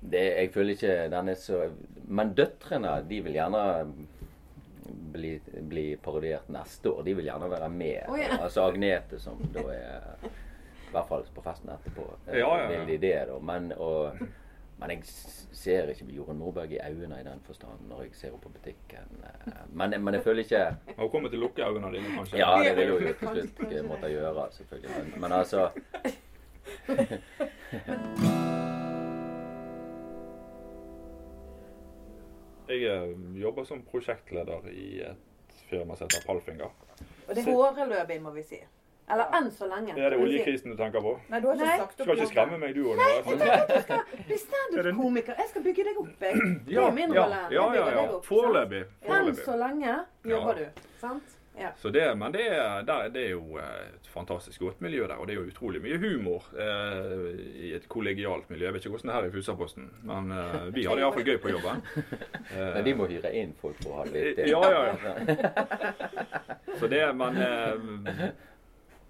det, 0.00 0.24
Jeg 0.38 0.52
føler 0.54 0.76
ikke 0.76 0.96
den 1.10 1.28
er 1.28 1.34
så 1.34 1.64
Men 2.06 2.34
døtrene 2.38 2.96
de 3.08 3.20
vil 3.26 3.32
gjerne 3.34 3.62
bli, 5.12 5.40
bli 5.68 5.96
parodiert 5.96 6.48
neste 6.48 6.90
år. 6.90 7.02
De 7.04 7.14
vil 7.18 7.26
gjerne 7.28 7.50
være 7.50 7.68
med. 7.68 8.04
Oh, 8.08 8.18
ja. 8.20 8.38
Altså 8.40 8.62
Agnete, 8.68 9.18
som 9.20 9.40
da 9.54 9.64
er 9.74 10.28
I 10.88 10.92
hvert 10.94 11.08
fall 11.10 11.24
på 11.34 11.42
festen 11.44 11.68
etterpå. 11.74 12.04
eh, 12.26 12.38
Ja, 12.38 12.52
ja, 12.62 12.70
ja. 12.70 12.84
Vil 12.84 12.86
de 12.94 12.98
det, 13.06 13.16
da. 13.28 13.38
Men, 13.44 13.72
og, 13.76 14.16
men 14.78 14.90
jeg 14.94 15.02
ser 15.58 15.88
ikke 15.90 16.06
Jorunn 16.14 16.38
Morberg 16.38 16.70
i 16.72 16.78
øynene 16.78 17.18
i 17.20 17.24
den 17.26 17.40
forstand 17.46 17.78
når 17.90 18.02
jeg 18.06 18.12
ser 18.14 18.28
henne 18.30 18.40
på 18.44 18.48
butikken. 18.54 19.08
eh. 19.24 19.30
Men, 19.72 19.96
men 20.04 20.14
jeg 20.14 20.22
føler 20.22 20.42
ikke 20.44 20.58
Har 20.64 21.02
hun 21.02 21.10
kommet 21.10 21.30
til 21.34 21.40
å 21.40 21.42
lukke 21.48 21.62
øynene 21.66 21.92
dine, 21.96 22.14
kanskje? 22.16 22.38
ja, 22.38 22.52
det 22.62 22.76
vil 22.76 22.90
hun 22.94 23.02
jo 23.08 23.12
til 23.12 23.28
slutt 23.28 23.56
kanskje. 23.58 23.82
måtte 23.88 24.08
gjøre, 24.12 24.48
selvfølgelig. 24.58 24.90
Men, 24.96 25.06
men 25.20 25.32
altså 25.32 25.68
Jeg 32.68 32.82
eh, 32.84 33.40
jobber 33.40 33.64
som 33.64 33.80
prosjektleder 33.88 34.66
i 34.70 35.00
et 35.00 35.16
firma 35.70 35.96
som 35.96 36.04
heter 36.06 36.20
Palfinger. 36.26 36.68
Og 37.28 37.34
det, 37.34 37.40
er 37.40 37.44
Foreløpig, 37.48 38.18
må 38.22 38.30
vi 38.34 38.42
si. 38.44 38.58
Eller 39.08 39.30
enn 39.38 39.48
så 39.54 39.68
lenge. 39.70 39.94
Er 39.96 40.10
det 40.10 40.18
vi 40.18 40.24
si. 40.24 40.26
oljekrisen 40.28 40.74
du 40.74 40.76
tenker 40.76 41.00
på? 41.04 41.14
nei, 41.32 41.40
du 41.40 41.48
har 41.48 41.56
ikke 41.56 41.68
Nei. 41.70 41.78
sagt 41.80 42.02
Skal 42.02 42.18
ikke 42.18 42.26
skremme 42.32 42.58
meg, 42.60 42.74
du 42.76 42.82
òg. 42.92 43.00
Bli 44.28 44.38
standup-komiker. 44.42 45.34
Jeg 45.40 45.48
skal 45.54 45.64
bygge 45.64 45.88
deg 45.88 46.02
opp, 46.04 46.26
jeg. 46.28 46.44
Det 46.68 46.76
Ja, 46.76 46.86
er 46.88 46.92
min 47.00 47.16
ja, 47.16 47.24
rolle. 47.24 47.40
Jeg 47.48 47.56
ja, 47.58 47.66
ja, 47.78 47.88
ja. 47.96 48.04
opp, 48.04 48.12
sant? 48.20 48.28
Foreløpig. 48.28 48.84
Enn 49.08 49.34
så 49.40 49.56
lenge 49.64 49.98
jobber 50.28 50.62
du. 50.62 50.86
Sant? 51.00 51.34
Ja. 51.58 51.72
Så 51.74 51.90
det, 51.90 52.04
men 52.14 52.30
det 52.30 52.44
er, 52.54 52.84
der, 52.86 53.08
det 53.10 53.22
er 53.26 53.32
jo 53.32 53.56
eh, 53.58 53.88
et 53.96 54.06
fantastisk 54.12 54.60
godt 54.62 54.80
miljø 54.84 55.08
der, 55.10 55.16
og 55.18 55.26
det 55.26 55.34
er 55.34 55.40
jo 55.40 55.46
utrolig 55.50 55.80
mye 55.82 55.96
humor 55.98 56.44
eh, 56.54 57.40
i 57.66 57.72
et 57.74 57.88
kollegialt 57.90 58.46
miljø. 58.52 58.68
Jeg 58.68 58.76
vet 58.76 58.84
ikke 58.86 58.92
hvordan 58.94 59.10
det 59.10 59.14
er 59.16 59.18
her 59.18 59.26
i 59.26 59.32
Fusaposten, 59.34 59.88
men 60.06 60.30
eh, 60.36 60.68
vi 60.76 60.84
har 60.86 60.94
det 60.94 61.02
iallfall 61.02 61.26
gøy 61.26 61.40
på 61.42 61.50
jobben. 61.56 61.82
Eh, 61.98 62.68
Men 62.76 62.84
de 62.86 62.94
må 63.00 63.08
hyre 63.10 63.32
inn 63.42 63.56
folk 63.58 63.80
for 63.82 63.90
å 63.90 63.98
ha 63.98 64.06
det 64.06 64.22
litt 64.28 64.38
Ja, 64.52 64.62
ja, 64.70 65.16
Så 66.78 66.86
det, 66.86 67.02
men, 67.18 67.42
eh, 67.42 68.30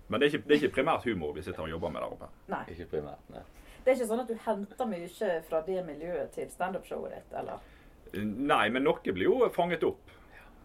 men 0.08 0.20
det, 0.20 0.26
er 0.26 0.34
ikke, 0.34 0.48
det 0.48 0.54
er 0.54 0.62
ikke 0.62 0.74
primært 0.80 1.06
humor 1.08 1.32
vi 1.36 1.44
sitter 1.44 1.64
og 1.64 1.70
jobber 1.70 1.94
med 1.94 2.02
der 2.02 2.12
oppe. 2.16 2.28
Nei. 2.52 2.62
Ikke 2.74 2.86
primært, 2.96 3.24
nei. 3.32 3.42
Det 3.84 3.92
er 3.92 3.96
ikke 3.98 4.08
sånn 4.10 4.22
at 4.22 4.30
du 4.30 4.38
henter 4.44 4.88
mye 4.88 5.32
fra 5.48 5.60
det 5.66 5.82
miljøet 5.86 6.32
til 6.34 6.48
standup-showet 6.52 7.14
ditt, 7.14 7.34
eller? 7.40 7.66
Nei, 8.18 8.64
men 8.72 8.84
noe 8.84 9.12
blir 9.12 9.28
jo 9.28 9.50
fanget 9.52 9.84
opp. 9.84 10.14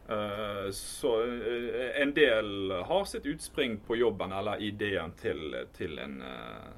Eh, 0.09 0.69
så 0.75 1.11
eh, 1.23 2.01
en 2.01 2.13
del 2.15 2.71
har 2.87 3.05
sitt 3.07 3.25
utspring 3.25 3.77
på 3.87 3.95
jobben 3.95 4.31
eller 4.35 4.59
ideen 4.63 5.13
til, 5.19 5.55
til, 5.77 5.99
en, 5.99 6.17
eh, 6.21 6.71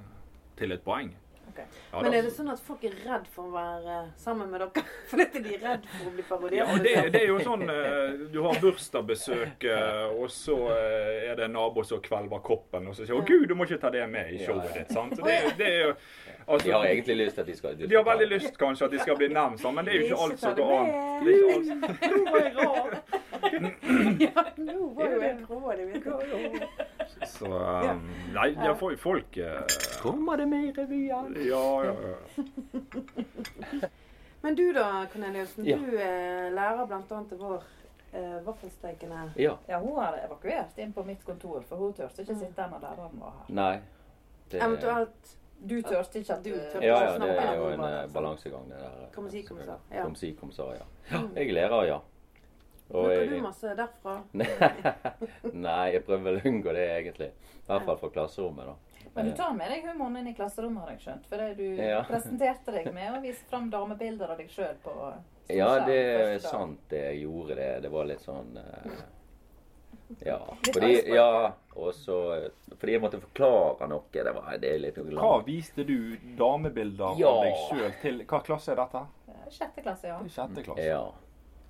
til 0.59 0.75
et 0.75 0.83
poeng. 0.85 1.09
Ok. 1.55 1.65
Ja, 1.91 2.01
Men 2.01 2.13
er 2.13 2.25
det 2.25 2.31
sånn 2.35 2.49
at 2.51 2.59
folk 2.59 2.83
er 2.83 2.95
redd 3.05 3.27
for 3.31 3.47
å 3.47 3.53
være 3.53 3.99
sammen 4.19 4.49
med 4.51 4.59
dere? 4.59 4.83
Fordi 5.11 5.41
de 5.45 5.53
er 5.55 5.61
redd 5.63 5.85
for 5.87 6.09
å 6.09 6.13
bli 6.15 6.25
parodiert? 6.27 6.67
Ja, 6.67 6.79
det, 6.83 6.95
det 7.13 7.21
er 7.21 7.29
jo 7.29 7.37
sånn 7.45 7.63
eh, 7.71 8.25
Du 8.33 8.41
har 8.43 8.59
bursdagsbesøk, 8.63 9.67
eh, 9.71 10.01
og 10.19 10.27
så 10.33 10.57
eh, 10.75 11.29
er 11.29 11.39
det 11.39 11.47
en 11.47 11.55
nabo 11.55 11.85
som 11.87 12.01
kvelver 12.03 12.43
koppen, 12.43 12.89
og 12.91 12.97
så 12.97 13.05
sier 13.05 13.15
'Å, 13.15 13.23
gud, 13.27 13.47
du 13.47 13.55
må 13.55 13.67
ikke 13.69 13.79
ta 13.85 13.91
det 13.93 14.03
med 14.11 14.33
i 14.35 14.41
showet 14.43 14.75
ditt'. 14.75 14.91
sant? 14.91 15.15
Det, 15.15 15.37
det 15.59 15.69
er 15.69 15.79
jo 15.85 15.93
altså, 15.93 16.65
De 16.65 16.73
har 16.75 16.89
egentlig 16.89 17.17
lyst 17.23 17.39
til 17.39 17.45
at 17.45 17.47
de 17.47 17.55
skal 17.55 17.79
de 17.85 17.95
har 17.95 18.05
veldig 18.07 18.27
lyst 18.31 18.57
kanskje 18.59 18.89
at 18.89 18.91
de 18.91 18.99
skal 19.05 19.19
bli 19.19 19.29
nevnt, 19.31 19.61
sammen, 19.61 19.79
men 19.79 19.85
det 19.87 19.95
er 19.95 20.03
jo 20.03 20.05
ikke 20.09 20.23
alt 20.27 20.39
som 20.43 20.55
går 20.59 20.75
an. 20.75 20.91
Nå 21.25 22.31
var 22.31 22.43
jeg 22.43 22.53
rar. 22.59 22.99
ja, 24.25 24.45
nå 24.57 24.87
var 24.97 25.09
jo 25.11 25.21
jeg 25.21 26.03
rå. 26.05 26.25
Så 27.27 27.45
um, 27.45 28.01
Nei, 28.33 28.49
ja, 28.65 28.75
folk, 28.75 28.99
folk 28.99 29.37
eh, 29.37 29.61
Kommer 30.01 30.37
det 30.37 30.45
med 30.45 30.65
i 30.65 30.71
revyen? 30.75 31.35
Ja, 31.47 31.83
ja, 31.85 31.93
ja. 32.09 32.15
Men 34.41 34.55
du 34.55 34.73
da, 34.73 35.05
Corneliussen. 35.13 35.65
Ja. 35.65 35.77
Du 35.77 35.97
er 35.97 36.51
lærer 36.53 36.85
bl.a. 36.85 37.21
til 37.29 37.39
vår 37.39 37.63
eh, 38.11 38.35
vaffelstekende 38.45 39.31
Ja. 39.41 39.55
Ja, 39.67 39.79
hun 39.79 39.95
har 39.97 40.19
evakuert 40.25 40.77
inn 40.77 40.93
på 40.93 41.03
mitt 41.03 41.23
kontor, 41.25 41.63
for 41.65 41.81
hun 41.81 41.93
turte 41.97 42.21
ikke 42.21 42.35
sitte 42.37 42.53
der 42.59 42.69
når 42.69 42.83
læreren 42.83 43.19
var 43.23 43.33
her. 43.39 43.49
Nei. 43.57 43.73
Det, 44.51 44.61
Eventuelt 44.61 45.33
Du 45.69 45.81
turte 45.81 46.19
ikke 46.19 46.33
at 46.35 46.43
Du 46.45 46.51
turte 46.51 46.83
Ja, 46.85 46.99
ja, 47.01 47.15
snakke 47.15 47.33
det 47.33 47.47
er 47.47 47.55
jo 47.57 47.69
en 47.71 47.79
eh, 47.87 47.95
sant? 48.01 48.13
balansegang, 48.13 48.67
det 48.69 48.83
der. 48.83 49.07
Kom 49.15 49.29
si, 49.31 49.41
kom 49.47 49.63
sa. 49.65 49.79
Ja. 49.91 50.03
Kom 50.03 50.15
si, 50.15 50.33
kom 50.41 50.51
sa, 50.51 50.69
ja. 50.77 50.85
Jeg 51.35 51.47
er 51.49 51.53
lærer, 51.53 51.83
ja. 51.89 51.99
Og 52.89 53.07
Bruker 53.09 53.31
du 53.31 53.41
masse 53.41 53.71
derfra? 53.79 54.15
nei, 55.67 55.85
jeg 55.95 56.03
prøver 56.05 56.25
vel 56.27 56.35
å 56.37 56.49
unngå 56.51 56.73
det, 56.77 56.83
egentlig. 56.99 57.31
I 57.65 57.69
hvert 57.71 57.87
fall 57.87 57.97
fra 58.03 58.09
klasserommet, 58.13 58.67
da. 58.69 58.75
Men 59.15 59.29
du 59.29 59.35
tar 59.37 59.53
med 59.55 59.71
deg 59.71 59.85
humoren 59.87 60.17
inn 60.19 60.27
i 60.27 60.33
klasserommet, 60.35 60.83
har 60.83 60.91
jeg 60.93 61.01
skjønt. 61.05 61.27
For 61.31 61.41
det 61.41 61.55
du 61.57 61.81
Ja. 61.81 62.03
presenterte 62.09 62.75
deg 62.75 62.91
med 62.93 63.15
å 63.15 63.21
vise 63.23 63.47
fram 63.49 63.69
damebilder 63.73 64.35
av 64.35 64.41
deg 64.41 64.51
sjøl 64.53 64.75
på 64.83 64.93
storskjerm 64.93 65.57
Ja, 65.57 65.85
det 65.87 65.97
er 66.13 66.39
sant, 66.43 66.79
det 66.91 67.03
jeg 67.09 67.21
gjorde 67.25 67.57
det. 67.59 67.69
Det 67.85 67.93
var 67.93 68.09
litt 68.09 68.25
sånn 68.25 68.57
uh, 68.59 68.95
Ja. 70.25 70.39
Fordi, 70.67 70.91
ja, 71.15 71.53
også, 71.73 72.19
Fordi 72.75 72.97
jeg 72.97 73.01
måtte 73.01 73.21
forklare 73.23 73.87
noe. 73.89 74.05
Det 74.13 74.35
var 74.35 74.57
det 74.61 74.73
er 74.75 74.81
litt 74.83 74.99
Hva 75.15 75.35
viste 75.47 75.85
du 75.87 75.97
damebilder 76.37 77.17
Ja. 77.17 77.31
av 77.33 77.45
deg 77.47 77.61
sjøl 77.69 77.93
til? 78.03 78.25
Hva 78.29 78.43
klasse 78.45 78.75
er 78.75 78.83
dette? 78.83 79.05
Eh, 79.31 79.45
Sjette 79.49 79.81
klasse, 79.81 80.11
ja. 80.11 80.19
Sjette 80.29 80.65
klasse. 80.65 80.85
Ja. 80.91 81.05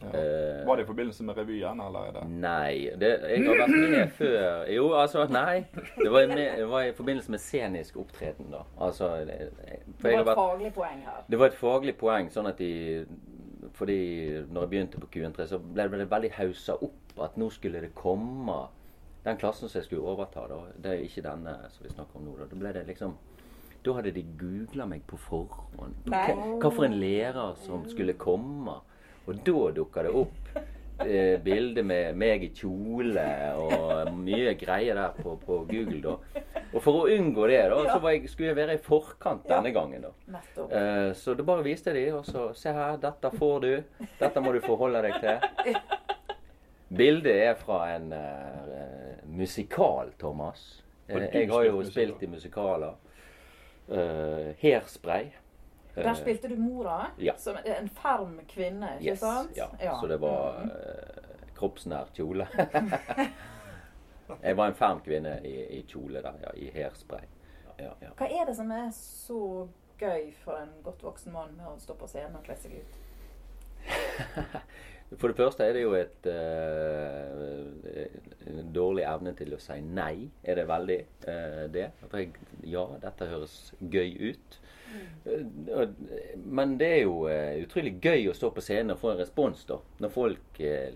Ja. 0.01 0.07
Eh, 0.19 0.65
Var 0.67 0.75
det 0.75 0.83
i 0.83 0.85
forbindelse 0.85 1.23
med 1.23 1.37
revyen, 1.37 1.79
eller 1.81 1.99
er 2.07 2.11
det 2.11 2.23
Nei. 2.29 2.89
Det, 2.99 3.09
jeg 3.31 3.45
har 3.47 3.55
vært 3.61 3.75
med 3.89 4.11
før 4.17 4.67
Jo, 4.75 4.89
altså, 4.93 5.23
nei. 5.31 5.65
Det 5.97 6.11
var, 6.11 6.27
med, 6.27 6.57
det 6.59 6.67
var 6.69 6.81
i 6.83 6.91
forbindelse 6.93 7.31
med 7.31 7.39
scenisk 7.39 7.97
opptreden, 7.97 8.51
da. 8.51 8.63
Altså 8.77 9.07
det- 9.25 9.51
For 9.97 10.09
Det 10.09 10.13
var 10.13 10.19
et 10.21 10.27
vært 10.27 10.35
faglig 10.41 10.73
poeng 10.75 11.01
her. 11.05 11.23
Det 11.29 11.39
var 11.39 11.45
et 11.47 11.53
faglig 11.61 11.95
poeng, 11.97 12.29
sånn 12.29 12.47
at 12.47 12.57
de 12.57 13.05
Fordi 13.73 13.99
når 14.51 14.61
jeg 14.61 14.69
begynte 14.69 14.99
på 15.01 15.07
Q3, 15.15 15.47
så 15.47 15.57
ble 15.59 15.87
det 15.89 16.09
veldig 16.11 16.31
haussa 16.37 16.73
opp 16.73 17.21
at 17.23 17.37
nå 17.37 17.49
skulle 17.51 17.81
det 17.81 17.93
komme 17.95 18.67
Den 19.25 19.37
klassen 19.37 19.69
som 19.69 19.79
jeg 19.79 19.85
skulle 19.87 20.03
overta, 20.05 20.43
da, 20.47 20.59
det 20.77 20.91
er 20.91 21.03
ikke 21.07 21.23
denne 21.23 21.55
som 21.71 21.83
vi 21.83 21.89
snakker 21.89 22.15
om 22.19 22.25
nå, 22.27 22.35
da. 22.37 22.45
Da 22.51 22.55
ble 22.55 22.73
det 22.73 22.85
liksom 22.87 23.15
Da 23.83 23.93
hadde 23.93 24.11
de 24.13 24.23
googla 24.37 24.85
meg 24.87 25.03
på 25.07 25.17
forhånd. 25.17 25.95
Hva, 26.05 26.21
hva 26.61 26.71
for 26.73 26.85
en 26.85 26.99
lærer 26.99 27.55
som 27.65 27.83
skulle 27.89 28.13
komme. 28.17 28.79
Og 29.25 29.43
da 29.45 29.61
dukka 29.75 30.03
det 30.05 30.11
opp 30.15 30.57
eh, 31.05 31.35
bilde 31.43 31.83
med 31.83 32.17
meg 32.19 32.43
i 32.45 32.51
kjole 32.55 33.25
og 33.57 34.11
mye 34.15 34.53
greier 34.59 34.97
der 34.99 35.15
på, 35.17 35.35
på 35.41 35.63
Google, 35.69 36.01
da. 36.03 36.43
Og 36.75 36.81
for 36.83 37.01
å 37.01 37.09
unngå 37.11 37.47
det, 37.47 37.61
da, 37.71 37.79
så 37.87 37.99
var 38.03 38.15
jeg, 38.15 38.29
skulle 38.29 38.51
jeg 38.51 38.59
være 38.59 38.77
i 38.77 38.81
forkant 38.83 39.45
denne 39.49 39.71
gangen, 39.75 40.05
da. 40.07 40.39
Eh, 40.65 41.11
Så 41.17 41.35
da 41.37 41.45
bare 41.47 41.65
viste 41.65 41.93
jeg 41.93 42.09
de, 42.09 42.17
og 42.17 42.25
så 42.27 42.49
Se 42.57 42.73
her, 42.75 42.97
dette 43.01 43.31
får 43.37 43.59
du. 43.63 43.71
Dette 44.19 44.43
må 44.43 44.53
du 44.55 44.61
forholde 44.65 45.01
deg 45.05 45.21
til. 45.23 45.79
Bildet 46.95 47.39
er 47.47 47.55
fra 47.59 47.79
en 47.95 48.11
uh, 48.13 49.23
musikal, 49.25 50.11
Thomas. 50.21 50.83
Eh, 51.07 51.25
jeg 51.33 51.49
har 51.49 51.65
jo 51.65 51.81
spilt 51.83 52.21
i 52.23 52.29
musikaler. 52.29 52.93
Uh, 53.89 54.53
Hairspray. 54.61 55.31
Eh, 55.95 56.03
Der 56.03 56.13
spilte 56.13 56.47
du 56.51 56.55
mora, 56.59 57.11
ja. 57.17 57.37
som 57.37 57.57
en 57.63 57.89
ferm 57.89 58.39
kvinne, 58.47 58.97
ikke 58.99 59.13
yes, 59.13 59.19
sant? 59.19 59.57
Ja. 59.57 59.97
Så 59.99 60.07
det 60.11 60.17
var 60.21 60.61
eh, 60.65 61.21
kroppsnær 61.55 62.11
kjole. 62.13 62.47
jeg 64.47 64.57
var 64.57 64.67
en 64.67 64.75
ferm 64.75 64.99
kvinne 65.05 65.39
i, 65.47 65.55
i 65.79 65.81
kjole 65.87 66.21
der, 66.21 66.41
ja. 66.43 66.53
I 66.59 66.69
hairspray. 66.75 67.27
Ja, 67.79 67.93
ja. 68.01 68.11
Hva 68.15 68.27
er 68.31 68.45
det 68.47 68.55
som 68.57 68.71
er 68.71 68.89
så 68.95 69.67
gøy 69.99 70.31
for 70.43 70.59
en 70.59 70.71
godt 70.83 71.03
voksen 71.03 71.33
mann 71.35 71.55
med 71.55 71.67
å 71.69 71.77
stå 71.79 71.95
på 71.99 72.07
scenen 72.11 72.35
og 72.39 72.43
kle 72.47 72.57
seg 72.59 72.75
ut? 72.79 73.01
For 75.19 75.29
det 75.29 75.37
første 75.37 75.61
er 75.63 75.75
det 75.77 75.83
jo 75.83 75.91
et 75.93 76.27
uh, 76.27 78.07
en 78.49 78.71
dårlig 78.73 79.03
evne 79.05 79.35
til 79.37 79.53
å 79.53 79.59
si 79.61 79.77
nei. 79.85 80.31
Er 80.43 80.57
det 80.57 80.65
veldig 80.69 80.97
uh, 81.27 81.65
det? 81.71 81.91
At 82.07 82.15
jeg, 82.17 82.31
ja, 82.65 82.87
dette 83.03 83.27
høres 83.29 83.59
gøy 83.79 84.31
ut. 84.31 84.57
Eh, 85.25 85.89
men 86.45 86.77
det 86.77 86.89
er 86.99 87.01
jo 87.03 87.25
eh, 87.31 87.57
utrolig 87.63 87.95
gøy 88.01 88.29
å 88.29 88.35
stå 88.37 88.51
på 88.53 88.63
scenen 88.63 88.93
og 88.95 89.01
få 89.01 89.13
en 89.13 89.21
respons, 89.23 89.65
da. 89.69 89.79
Når 90.03 90.13
folk 90.13 90.59
eh, 90.61 90.95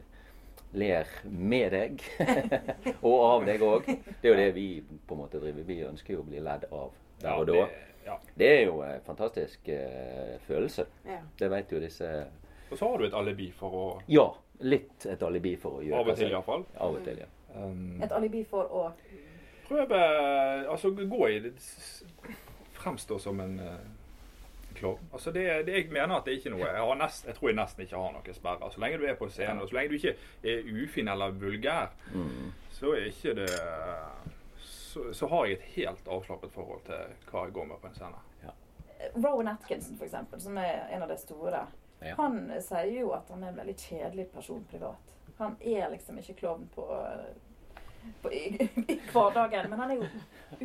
ler 0.78 1.10
med 1.26 1.74
deg. 1.74 2.04
og 3.08 3.16
av 3.26 3.46
deg 3.50 3.64
òg. 3.66 3.88
Det 3.90 4.30
er 4.30 4.34
jo 4.34 4.40
det 4.40 4.50
vi 4.58 4.68
på 4.86 5.16
en 5.18 5.24
måte 5.24 5.42
driver. 5.42 5.66
Vi 5.68 5.80
ønsker 5.88 6.14
jo 6.18 6.24
å 6.24 6.28
bli 6.30 6.44
ledd 6.46 6.68
av 6.70 6.92
der 7.20 7.40
og 7.42 7.48
da. 7.50 7.66
det- 8.36 8.52
er 8.52 8.62
jo 8.68 8.82
en 8.86 9.02
fantastisk 9.06 9.70
følelse. 10.46 10.86
Det 11.40 11.50
vet 11.52 11.74
jo 11.74 11.82
disse 11.84 12.12
Og 12.70 12.78
så 12.78 12.86
har 12.86 12.98
du 13.02 13.06
et 13.08 13.18
alibi 13.18 13.50
for 13.52 13.74
å 13.76 13.88
Ja, 14.08 14.28
litt 14.62 15.06
et 15.10 15.24
alibi 15.26 15.56
for 15.58 15.80
å 15.80 15.84
gjøre 15.84 16.00
Av 16.00 16.08
og 16.14 16.16
til, 16.22 16.32
iallfall. 16.32 16.66
Av 16.78 16.96
og 16.96 17.04
til, 17.04 17.20
ja. 17.26 17.28
Um, 17.58 17.98
Et 18.04 18.12
alibi 18.14 18.44
for 18.46 18.70
å 18.70 18.84
prøve 19.68 20.00
Altså 20.70 20.92
gå 20.94 21.30
i 21.30 21.40
det 21.48 21.54
s- 22.80 22.84
Fremstå 22.84 23.20
som 23.20 23.40
en 23.44 23.60
uh, 23.60 23.76
klovn. 24.76 25.00
Altså 25.14 25.32
det, 25.36 25.66
det, 25.68 25.74
jeg 25.76 25.90
mener 25.92 26.16
at 26.16 26.26
det 26.26 26.34
er 26.34 26.38
ikke 26.40 26.54
noe 26.56 26.66
jeg, 26.68 26.76
har 26.80 26.96
nest, 26.96 27.26
jeg 27.28 27.36
tror 27.36 27.50
jeg 27.50 27.56
nesten 27.60 27.84
ikke 27.84 27.98
har 28.00 28.14
noe 28.16 28.34
sperrer. 28.34 28.70
Så 28.72 28.80
lenge 28.84 28.98
du 29.02 29.06
er 29.06 29.16
på 29.20 29.30
scenen, 29.30 29.62
og 29.62 29.70
så 29.70 29.76
lenge 29.76 29.90
du 29.90 29.96
ikke 30.00 30.16
er 30.44 30.72
ufin 30.84 31.08
eller 31.12 31.32
vulgær, 31.32 31.92
Mm. 32.14 32.52
så 32.72 32.94
er 32.96 33.06
ikke 33.12 33.34
det 33.36 33.50
så, 34.64 35.14
så 35.14 35.28
har 35.28 35.46
jeg 35.46 35.54
et 35.60 35.62
helt 35.76 36.08
avslappet 36.08 36.52
forhold 36.52 36.82
til 36.88 37.12
hva 37.32 37.44
jeg 37.46 37.54
går 37.54 37.66
med 37.70 37.82
på 37.82 37.88
en 37.88 37.94
scene. 37.94 38.26
Rowan 39.16 39.48
Atkinson, 39.48 39.96
eksempel, 40.04 40.42
som 40.42 40.58
er 40.58 40.88
en 40.92 41.02
av 41.06 41.08
de 41.10 41.16
store. 41.18 41.62
Ja. 42.04 42.16
Han 42.18 42.50
sier 42.62 42.90
jo 43.00 43.12
at 43.16 43.30
han 43.32 43.44
er 43.44 43.54
en 43.54 43.58
veldig 43.62 43.76
kjedelig 43.80 44.26
person 44.34 44.66
privat. 44.72 45.14
Han 45.38 45.56
er 45.62 45.90
liksom 45.94 46.18
ikke 46.20 46.34
klovn 46.42 46.66
på 46.76 46.84
i, 48.32 48.70
i 48.88 49.00
hverdagen, 49.14 49.70
men 49.70 49.80
han 49.80 49.92
er 49.92 49.96
jo 50.02 50.08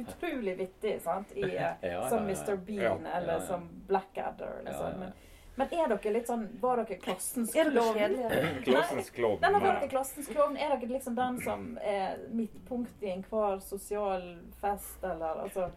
utrolig 0.00 0.56
vittig, 0.58 0.96
sant? 1.02 1.32
I, 1.36 1.42
eh, 1.42 1.52
Ja, 1.60 1.74
ja, 1.82 2.08
som. 2.10 2.24
Mr. 2.28 2.56
Bean 2.56 2.82
Ja, 3.06 3.16
eller 3.18 3.32
ja, 3.32 3.38
ja. 3.40 3.46
som 3.46 3.68
Blackadder. 3.88 4.58
Eller 4.60 4.72
Ja, 4.72 4.78
sånn. 4.78 4.92
ja. 4.92 4.98
Men, 4.98 5.12
men 5.56 5.68
er 5.78 5.92
dere 5.92 6.12
litt 6.16 6.26
sånn 6.26 6.48
Var 6.60 6.80
dere 6.82 6.96
klassens 6.98 7.52
klovn? 7.54 8.14
Klassens 8.66 9.10
klovn. 9.14 9.38
Nei, 9.44 9.50
men 9.54 9.60
var 9.62 9.74
eh, 9.74 9.80
dere 9.84 9.90
klassens 9.92 10.28
klovn? 10.32 10.56
Er 10.58 10.74
dere 10.74 10.90
liksom 10.96 11.14
den 11.20 11.38
som 11.44 11.68
er 11.82 12.24
midtpunkt 12.34 13.02
i 13.06 13.12
enhver 13.14 13.60
sosial 13.62 14.24
fest, 14.60 14.98
eller 15.04 15.44
altså 15.46 15.68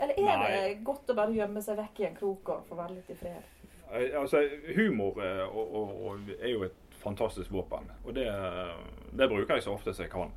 Eller 0.00 0.16
er 0.18 0.36
Nei. 0.40 0.50
det 0.50 0.84
godt 0.88 1.10
å 1.12 1.14
bare 1.18 1.36
gjemme 1.36 1.62
seg 1.62 1.76
vekk 1.78 2.00
i 2.00 2.08
en 2.10 2.16
krok 2.18 2.48
og 2.56 2.66
få 2.70 2.78
være 2.80 2.96
litt 2.98 3.10
i 3.14 3.18
fred? 3.22 3.48
Eh, 3.92 4.18
Altså, 4.18 4.40
humor 4.76 5.18
eh, 5.22 5.44
og, 5.46 5.74
og, 5.78 5.96
og 6.10 6.30
er 6.40 6.50
jo 6.56 6.64
et 6.66 6.76
fantastisk 7.00 7.50
våpen. 7.54 7.86
Og 8.04 8.12
det, 8.14 8.26
det 9.16 9.28
bruker 9.30 9.54
jeg 9.56 9.62
så 9.64 9.72
ofte 9.72 9.94
som 9.94 10.04
jeg 10.04 10.10
kan. 10.12 10.32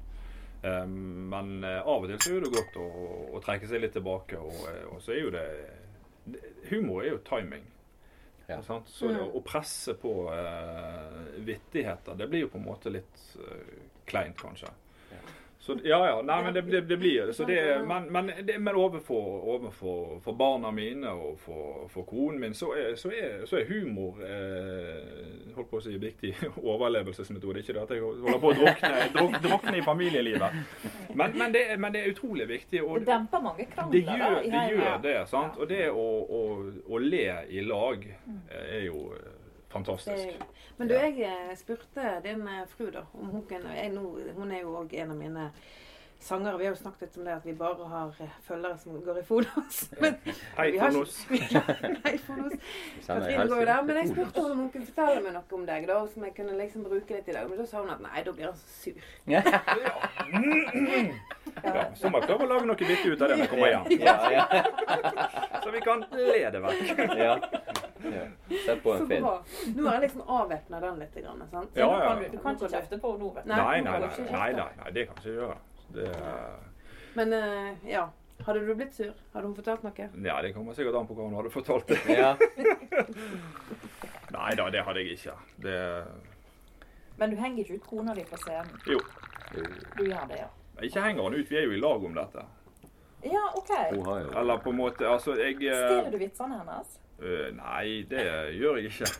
Eh, 0.64 0.86
Men 0.88 1.64
eh, 1.64 1.82
av 1.82 2.06
og 2.06 2.10
til 2.10 2.22
så 2.24 2.36
er 2.38 2.46
det 2.46 2.54
godt 2.56 2.80
å, 2.80 2.88
å 3.36 3.44
trekke 3.44 3.70
seg 3.70 3.84
litt 3.84 3.96
tilbake. 3.98 4.40
Og, 4.40 4.60
eh, 4.72 4.84
og 4.90 5.02
så 5.04 5.16
er 5.16 5.24
jo 5.26 5.34
det 5.34 5.48
Humor 6.70 7.04
er 7.04 7.18
jo 7.18 7.24
timing. 7.28 7.66
Ja. 8.48 8.62
Sant? 8.64 8.88
Så 8.92 9.10
det, 9.12 9.20
å 9.20 9.40
presse 9.44 9.96
på 10.00 10.12
uh, 10.32 11.36
vittigheter, 11.44 12.16
det 12.16 12.28
blir 12.32 12.46
jo 12.46 12.50
på 12.52 12.60
en 12.60 12.66
måte 12.66 12.92
litt 12.92 13.20
uh, 13.40 13.74
kleint, 14.08 14.36
kanskje. 14.40 14.72
Så, 15.64 15.78
ja, 15.84 16.08
ja. 16.08 16.22
Nei, 16.22 16.44
men 16.44 16.54
det, 16.54 16.62
det, 16.62 16.82
det 16.82 16.98
blir 16.98 17.26
det. 17.26 17.34
Så 17.34 17.46
det 17.46 17.86
men, 17.88 18.04
men, 18.12 18.32
det, 18.42 18.60
men 18.60 18.76
overfor, 18.76 19.44
overfor 19.56 20.20
for 20.24 20.36
barna 20.36 20.72
mine 20.72 21.08
og 21.08 21.38
for, 21.40 21.86
for 21.94 22.04
konen 22.04 22.42
min, 22.42 22.54
så 22.54 22.74
er, 22.76 22.96
så 23.00 23.08
er, 23.16 23.46
så 23.48 23.62
er 23.62 23.70
humor 23.70 24.20
eh, 24.28 25.54
holdt 25.56 25.70
på 25.72 25.80
å 25.80 25.86
si 25.86 25.96
viktig 25.96 26.34
overlevelsesmetode. 26.74 27.64
Ikke 27.64 27.78
det 27.78 27.86
at 27.86 27.94
jeg 27.96 28.04
holder 28.04 28.42
på 28.44 28.52
å 28.52 28.58
drukne, 28.58 28.92
druk, 29.16 29.38
drukne 29.46 29.78
i 29.80 29.86
familielivet. 29.86 30.60
Men, 31.16 31.38
men, 31.40 31.56
det, 31.56 31.64
men 31.80 31.96
det 31.96 32.02
er 32.02 32.12
utrolig 32.12 32.50
viktig. 32.52 32.84
Og 32.84 33.00
Det 33.00 33.08
demper 33.14 33.46
mange 33.48 33.70
det 33.94 34.04
gjør 34.04 34.42
det. 34.44 34.66
Gjør 34.74 35.00
det 35.08 35.16
sant? 35.32 35.56
Og 35.64 35.72
det 35.72 35.86
å, 35.96 36.10
å, 36.28 36.44
å 36.92 37.02
le 37.06 37.24
i 37.56 37.64
lag 37.64 38.04
eh, 38.04 38.68
er 38.82 38.86
jo 38.90 39.14
eh, 39.16 39.32
fantastisk. 39.74 40.28
Det- 40.40 40.46
Men 40.78 40.88
du, 40.88 40.94
jeg 40.96 41.20
eh, 41.28 41.56
spurte 41.60 42.08
din 42.24 42.46
eh, 42.48 42.64
fru 42.72 42.88
da, 42.92 43.04
om 43.14 43.30
hun 43.34 43.44
kunne 43.50 43.74
jeg, 43.76 43.92
Hun 44.38 44.52
er 44.52 44.62
jo 44.62 44.76
òg 44.80 44.94
en 44.94 45.12
av 45.12 45.18
mine 45.18 45.48
sangere. 46.24 46.58
Vi 46.58 46.66
har 46.66 46.74
jo 46.74 46.80
snakket 46.80 47.02
litt 47.02 47.18
om 47.18 47.26
det 47.28 47.34
at 47.36 47.46
vi 47.46 47.54
bare 47.58 47.88
har 47.92 48.08
eh, 48.24 48.36
følgere 48.48 48.78
som 48.80 49.02
går 49.06 49.20
i 49.20 49.24
Fonos. 49.28 49.80
Men 50.02 50.16
Hei, 50.58 50.80
fonos. 50.80 51.18
Hei, 52.06 52.18
Fonos. 52.18 52.54
Katrine 53.08 53.48
går 53.48 53.60
jo 53.60 53.66
der. 53.70 53.82
Men 53.90 53.96
jeg 54.02 54.08
spurte 54.14 54.46
om 54.46 54.58
hun 54.64 54.70
kunne 54.74 54.88
fortelle 54.90 55.22
meg 55.26 55.36
noe 55.36 55.58
om 55.60 55.66
deg, 55.68 55.88
da, 55.90 56.00
som 56.14 56.28
jeg 56.28 56.36
kunne 56.38 56.54
liksom 56.60 56.86
bruke 56.88 57.18
litt 57.18 57.28
i 57.28 57.36
dag. 57.36 57.50
Men 57.50 57.58
da 57.60 57.66
sa 57.70 57.84
hun 57.84 57.92
at 57.94 58.02
nei, 58.04 58.24
da 58.28 58.36
blir 58.38 58.50
han 58.50 58.58
så 58.58 58.68
sur. 58.84 58.98
Ja, 59.28 59.42
så 62.00 62.10
må 62.10 62.20
jeg 62.20 62.28
prøve 62.28 62.44
å 62.46 62.50
lage 62.50 62.66
noe 62.68 62.78
vittig 62.80 63.14
ut 63.14 63.22
av 63.22 63.28
det 63.30 63.36
når 63.38 63.44
jeg 63.46 63.52
kommer 63.54 63.70
hjem. 63.74 63.86
Ja, 64.04 64.16
ja, 64.34 64.44
Så 65.64 65.74
vi 65.76 65.84
kan 65.86 66.06
le 66.12 66.44
det 66.56 66.64
vekk. 66.64 66.82
ja. 67.20 67.36
ja. 68.08 68.24
Sett 68.66 68.82
på 68.84 68.96
Så 68.96 69.04
en 69.04 69.08
film. 69.12 69.28
Nå 69.76 69.86
har 69.88 69.94
jeg 70.00 70.04
liksom 70.08 70.24
avvæpna 70.40 70.82
den 70.88 71.04
litt. 71.04 71.14
Grann, 71.14 71.44
sant? 71.52 71.70
Ja, 71.78 71.86
ja, 71.88 72.00
ja. 72.00 72.16
kan 72.16 72.32
Du, 72.32 72.40
kan 72.42 72.58
ikke 72.58 72.72
kjefte 72.74 72.98
på 73.00 73.14
henne 73.14 73.24
nå, 73.24 73.30
vet 73.38 73.46
du. 73.46 73.54
Nei, 73.54 73.78
nei, 73.86 74.00
nei, 74.02 74.10
nei, 74.32 74.72
nei, 74.82 74.90
det 74.96 75.06
kan 75.08 75.16
jeg 75.22 75.24
ikke 75.24 75.38
gjøre. 75.38 75.60
Det, 75.94 76.08
er- 76.10 76.60
Men 77.16 77.34
eh, 77.34 77.74
ja. 77.92 78.10
Hadde 78.44 78.60
du 78.66 78.74
blitt 78.76 78.94
sur? 78.98 79.12
Hadde 79.34 79.46
hun 79.48 79.56
fortalt 79.56 79.84
noe? 79.86 80.08
ja, 80.26 80.42
det 80.42 80.54
kommer 80.56 80.74
sikkert 80.76 80.96
an 81.00 81.06
på 81.08 81.14
hva 81.16 81.28
hun 81.30 81.36
hadde 81.38 81.52
fortalt. 81.54 81.88
det. 81.88 82.00
Ja. 82.18 82.36
Nei 84.34 84.56
da, 84.58 84.66
det 84.74 84.82
hadde 84.84 85.04
jeg 85.04 85.18
ikke. 85.18 85.36
Det, 85.62 85.76
Men 87.20 87.30
du 87.30 87.38
henger 87.38 87.64
ikke 87.64 87.78
ut 87.78 87.88
kona 87.88 88.16
di 88.18 88.24
på 88.26 88.38
scenen. 88.42 88.74
jo, 88.90 89.00
Du 89.54 90.04
gjør 90.08 90.28
det, 90.32 90.40
ja. 90.42 90.50
ikke 90.82 91.02
henger 91.06 91.24
han 91.28 91.34
ut. 91.38 91.52
Vi 91.52 91.58
er 91.60 91.68
jo 91.68 91.76
i 91.78 91.80
lag 91.80 92.04
om 92.10 92.16
dette. 92.18 92.46
Ja, 93.24 93.44
OK. 93.56 93.70
Hun 93.94 94.36
Eller 94.36 94.58
på 94.60 94.70
en 94.74 94.76
måte 94.82 95.08
Altså, 95.08 95.38
jeg 95.40 95.56
eh, 95.64 95.86
Stjeler 95.86 96.12
du 96.12 96.18
vitsene 96.20 96.58
hennes? 96.60 96.98
Øh, 97.22 97.52
Nei, 97.56 98.06
det 98.10 98.26
gjør 98.60 98.78
jeg 98.78 98.86
ikke. 98.92 99.12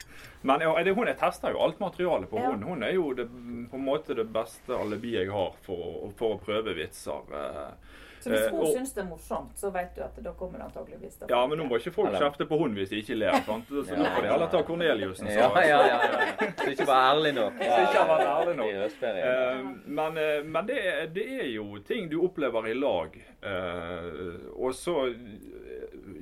Men 0.44 0.62
ja, 0.62 0.74
det, 0.84 0.94
hun, 0.96 1.08
jeg 1.08 1.18
tester 1.18 1.52
jo 1.52 1.62
alt 1.64 1.80
materialet 1.80 2.30
på 2.30 2.38
Ja. 2.40 2.50
hun. 2.52 2.64
Hun 2.64 2.84
er 2.84 2.92
jo 2.94 3.14
det, 3.14 3.28
på 3.72 3.76
en 3.80 3.86
måte 3.86 4.16
det 4.16 4.28
beste 4.34 4.74
alibiet 4.76 5.26
jeg 5.26 5.32
har 5.32 5.54
for, 5.62 6.12
for 6.18 6.36
å 6.36 6.40
prøve 6.44 6.74
vitser. 6.76 7.22
eh. 7.34 7.76
Så 8.24 8.30
hvis 8.32 8.40
Eh, 8.46 8.52
hun 8.52 8.60
og- 8.62 8.68
syns 8.72 8.94
det 8.96 9.02
er 9.04 9.08
morsomt, 9.10 9.52
så 9.60 9.70
vet 9.74 9.96
du 9.98 10.02
at 10.02 10.16
da 10.24 10.32
kommer 10.32 10.58
det 10.58 10.66
antageligvis 10.70 11.18
til 11.20 11.28
Ja, 11.30 11.46
men 11.46 11.58
nå 11.60 11.66
må 11.68 11.76
ikke 11.76 11.92
folk 11.92 12.14
kjefte 12.16 12.46
på 12.48 12.58
hun 12.58 12.74
hvis 12.74 12.90
de 12.90 13.02
ikke 13.02 13.18
ler. 13.20 13.34
sant? 13.46 13.68
Så 13.68 13.84
Ja. 13.90 13.96
da 14.04 14.10
får 14.16 14.22
de 14.22 14.28
heller 14.30 14.48
ta 14.48 14.62
Korneliussen. 14.64 15.28
så- 15.28 15.34
Ja, 15.34 15.62
ja, 15.62 15.88
ja. 15.88 15.98
ja. 16.40 16.52
Så 16.56 16.70
ikke 16.72 16.88
var 16.88 17.16
ærlig 17.16 17.34
nok. 17.36 17.54
Så 17.60 17.82
ikke 17.84 18.06
vært 18.08 18.28
ærlig 18.32 18.56
nok. 18.56 18.72
Uh. 19.04 19.76
Men 19.88 20.18
uh, 20.18 20.46
men 20.46 20.66
det, 20.68 20.80
det 21.14 21.28
er 21.42 21.50
jo 21.56 21.78
ting 21.80 22.08
du 22.10 22.22
opplever 22.24 22.68
i 22.68 22.74
lag. 22.74 23.10
eh, 23.44 24.40
og 24.56 24.72
så 24.74 25.14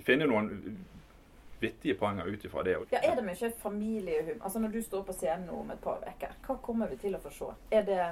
finne 0.03 0.25
noen 0.25 0.77
vittige 1.61 1.95
poenger 1.99 2.25
ut 2.25 2.45
ifra 2.45 2.63
det. 2.63 2.77
Ja, 2.91 2.99
Er 3.03 3.15
det 3.15 3.23
mye 3.25 3.51
familiehum? 3.61 4.41
Altså 4.41 4.59
Når 4.59 4.67
du 4.67 4.81
står 4.81 5.03
på 5.03 5.13
scenen 5.13 5.49
om 5.49 5.71
et 5.71 5.81
par 5.83 6.03
uker, 6.07 6.35
hva 6.47 6.57
kommer 6.61 6.89
vi 6.89 6.97
til 7.01 7.15
å 7.15 7.21
få 7.21 7.31
se? 7.35 7.49
Er 7.71 7.85
det, 7.87 8.05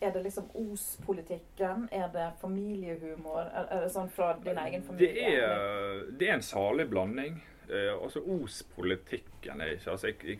er 0.00 0.12
det 0.12 0.22
liksom 0.22 0.50
Os-politikken? 0.54 1.88
Er 1.92 2.08
det 2.12 2.30
familiehumor? 2.40 3.48
Er, 3.54 3.84
det 3.84 3.92
sånn 3.94 4.10
fra 4.12 4.34
din 4.44 4.58
egen 4.58 4.84
familie? 4.84 5.14
Det 5.14 5.38
er, 5.38 6.04
det 6.18 6.28
er 6.28 6.36
en 6.38 6.44
salig 6.44 6.88
blanding. 6.90 7.40
Eh, 7.70 7.94
altså 8.02 8.20
Os-politikken 8.20 9.60
er 9.60 9.76
ikke 9.76 9.90
altså 9.90 10.12
jeg, 10.12 10.16
jeg 10.24 10.38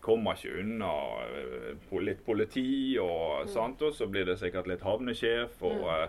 kommer 0.00 0.34
ikke 0.34 0.60
unna 0.62 0.92
eh, 1.28 1.98
litt 2.06 2.24
politi, 2.24 2.98
og 3.00 3.48
sant, 3.52 3.82
og 3.82 3.94
så 3.94 4.08
blir 4.08 4.24
det 4.24 4.38
sikkert 4.40 4.70
litt 4.70 4.84
havnesjef 4.84 5.60
og 5.62 5.84
eh, 5.92 6.06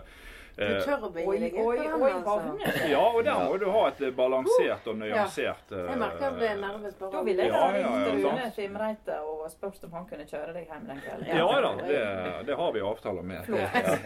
Du 0.56 0.80
tør 0.84 1.06
å 1.06 1.10
begi 1.14 1.38
deg 1.40 1.54
ut 1.56 1.62
på 1.62 1.74
den, 1.78 2.18
altså. 2.22 2.88
Ja, 2.90 3.02
og 3.08 3.20
der 3.24 3.44
må 3.48 3.56
du 3.60 3.66
ha 3.72 3.84
et 3.88 4.02
eh, 4.04 4.12
balansert 4.16 4.90
og 4.92 4.98
nyansert 5.00 5.72
eh, 5.72 5.86
Jeg 5.88 6.00
merker 6.02 6.26
jeg 6.26 6.34
ble 6.40 6.50
nervøs 6.60 6.98
bare 7.00 7.12
Da 7.14 7.22
ville 7.28 7.46
jeg 7.46 7.54
ha 7.56 7.70
ringt 7.76 8.26
Rune. 8.26 8.50
Fimreite 8.56 9.20
og 9.28 9.46
spurt 9.52 9.86
om 9.88 9.96
han 9.96 10.10
kunne 10.10 10.26
kjøre 10.28 10.56
deg 10.56 10.68
hjem 10.68 10.84
den 10.90 11.00
kvelden. 11.06 11.30
Ja 11.40 11.62
da, 11.66 11.72
det, 11.80 12.02
det 12.50 12.58
har 12.60 12.76
vi 12.76 12.84
avtaler 12.92 13.30
med. 13.32 13.48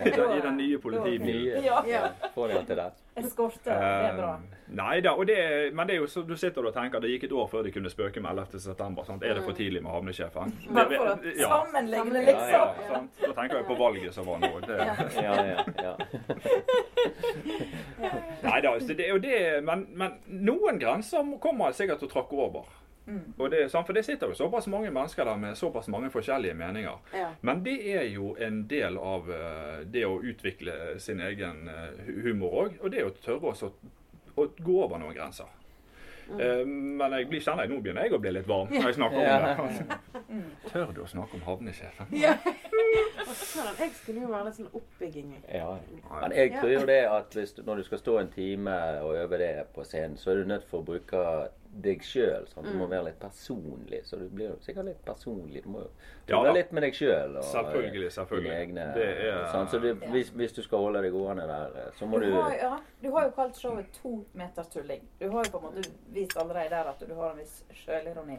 I 0.06 0.40
den, 0.46 0.56
nye 0.56 0.78
politibilen. 0.78 1.64
Ja. 1.66 1.82
Ja. 1.88 2.06
Får 2.34 2.54
de 2.54 2.62
til 2.70 2.82
det. 2.84 2.90
Eskorte, 3.20 3.70
det 3.72 3.72
er 4.10 4.16
bra. 4.18 4.32
Uh, 4.36 4.74
Nei 4.76 4.98
da, 5.00 5.12
og 5.16 5.24
det, 5.28 5.36
men 5.74 5.86
det 5.88 5.94
er 5.96 6.00
jo 6.02 6.06
så 6.10 6.20
du 6.26 6.34
sitter 6.36 6.66
og 6.68 6.74
tenker 6.74 7.00
det 7.00 7.08
gikk 7.14 7.24
et 7.28 7.32
år 7.32 7.46
før 7.48 7.62
de 7.64 7.70
kunne 7.72 7.88
spøke 7.92 8.20
med 8.20 8.30
11. 8.36 8.60
september. 8.60 9.06
Sant? 9.08 9.22
Er 9.24 9.38
det 9.38 9.44
for 9.46 9.56
tidlig 9.56 9.80
med 9.84 9.90
havnesjefen? 9.94 10.52
Bare 10.76 10.90
for 10.90 11.12
å 11.12 11.16
Det- 11.22 11.36
ja. 11.40 11.48
sammenligne, 11.48 12.22
Ja, 12.26 12.34
ja, 12.34 12.62
liksom. 12.74 12.90
sant? 12.92 13.20
Da 13.22 13.32
tenker 13.40 13.56
jeg 13.62 13.66
på 13.70 13.78
valget 13.80 14.14
som 14.14 14.26
var 14.28 14.38
nå. 14.42 14.52
Det, 14.66 14.76
Ja, 14.76 15.34
ja, 15.46 15.64
ja. 15.86 15.94
nei 18.42 18.60
da, 18.64 18.74
så 18.80 18.94
det 18.94 19.06
er 19.06 19.12
jo 19.14 19.20
det, 19.22 19.38
men, 19.66 19.86
men 19.96 20.18
noen 20.46 20.78
grenser 20.82 21.24
kommer 21.42 21.72
sikkert 21.76 22.02
til 22.02 22.10
å 22.10 22.12
tråkke 22.18 22.36
over. 22.48 22.68
Mm. 23.06 23.34
Og 23.38 23.50
det, 23.50 23.70
for 23.70 23.92
det 23.94 24.04
sitter 24.04 24.32
jo 24.32 24.34
såpass 24.34 24.66
mange 24.66 24.90
mennesker 24.90 25.24
der 25.24 25.36
med 25.36 25.58
såpass 25.58 25.88
mange 25.88 26.10
forskjellige 26.10 26.54
meninger. 26.54 26.98
Ja. 27.14 27.28
Men 27.40 27.64
det 27.64 27.76
er 27.94 28.08
jo 28.10 28.34
en 28.40 28.64
del 28.70 28.98
av 28.98 29.30
eh, 29.30 29.84
det 29.92 30.06
å 30.06 30.18
utvikle 30.22 30.96
sin 30.98 31.20
egen 31.20 31.68
eh, 31.68 32.08
humor 32.24 32.64
òg. 32.64 32.80
Og 32.82 32.90
det 32.90 33.02
er 33.02 33.10
å 33.10 33.14
tørre 33.22 33.54
å, 33.54 33.70
å 34.34 34.48
gå 34.58 34.82
over 34.82 34.98
noen 34.98 35.14
grenser. 35.14 35.52
Mm. 36.26 36.70
men 36.98 37.12
jeg 37.14 37.28
blir 37.30 37.38
kjenner 37.38 37.62
jeg, 37.62 37.70
nå 37.70 37.76
begynner 37.84 38.02
jeg 38.08 38.16
å 38.16 38.18
bli 38.18 38.30
litt 38.34 38.48
varm 38.50 38.72
når 38.72 38.88
jeg 38.88 38.96
snakker 38.96 39.60
om 39.62 39.76
det. 39.76 39.98
Tør 40.72 40.88
du 40.90 41.04
å 41.04 41.06
snakke 41.06 41.38
om 41.38 41.44
havnesjefen? 41.46 42.08
Ja. 42.18 42.32
Jeg 43.76 43.90
skulle 43.98 44.22
jo 44.22 44.28
være 44.30 44.48
litt 44.48 44.58
sånn 44.58 44.68
oppbygging. 44.74 45.32
Ja. 45.50 45.72
Men 46.10 46.34
jeg 46.36 46.52
tror 46.54 46.70
jo 46.70 46.82
det 46.88 47.00
at 47.10 47.34
hvis 47.36 47.54
du, 47.56 47.62
når 47.66 47.80
du 47.80 47.86
skal 47.88 48.00
stå 48.00 48.14
en 48.20 48.30
time 48.32 48.74
og 49.02 49.16
øve 49.18 49.40
det 49.40 49.50
på 49.74 49.84
scenen, 49.86 50.16
så 50.20 50.32
er 50.32 50.40
du 50.40 50.50
nødt 50.50 50.66
for 50.70 50.82
å 50.82 50.86
bruke 50.86 51.22
deg 51.82 52.02
sjøl. 52.02 52.46
Du 52.64 52.70
må 52.78 52.86
være 52.88 53.04
litt 53.10 53.18
personlig. 53.20 54.00
Så 54.08 54.18
du 54.18 54.28
blir 54.28 54.48
jo 54.50 54.56
sikkert 54.64 54.84
litt 54.88 55.04
personlig. 55.04 55.62
Du 55.64 55.68
må 55.68 55.80
jo 55.84 55.90
Ja 56.28 56.36
tulle 56.36 56.48
da. 56.48 56.52
litt 56.58 56.72
med 56.72 56.82
deg 56.82 56.94
sjøl. 56.94 57.36
Selvfølgelig, 57.42 58.10
selvfølgelig. 58.12 58.52
Egne, 58.56 58.86
Det 58.94 59.06
er- 59.26 59.52
sånn. 59.52 59.68
Så 59.68 59.80
det, 59.82 59.94
hvis, 60.10 60.30
hvis 60.30 60.52
du 60.52 60.62
skal 60.62 60.78
holde 60.78 61.02
deg 61.02 61.12
gående 61.12 61.46
der, 61.46 61.90
så 61.98 62.06
må 62.06 62.20
Du 62.20 62.26
du 62.26 62.32
har, 62.40 62.52
ja, 62.54 62.78
du 63.02 63.10
har 63.12 63.24
jo 63.24 63.30
kalt 63.30 63.56
showet 63.56 63.92
to 64.02 64.24
meters 64.34 64.68
tulling. 64.68 65.02
Du 65.20 65.28
har 65.30 65.44
jo 65.44 65.50
på 65.50 65.58
en 65.58 65.74
måte 65.74 65.90
vist 66.12 66.36
allerede 66.36 66.70
der 66.70 66.88
at 66.94 66.98
du 67.08 67.14
har 67.14 67.30
en 67.32 67.38
viss 67.38 67.62
sjølironi. 67.72 68.38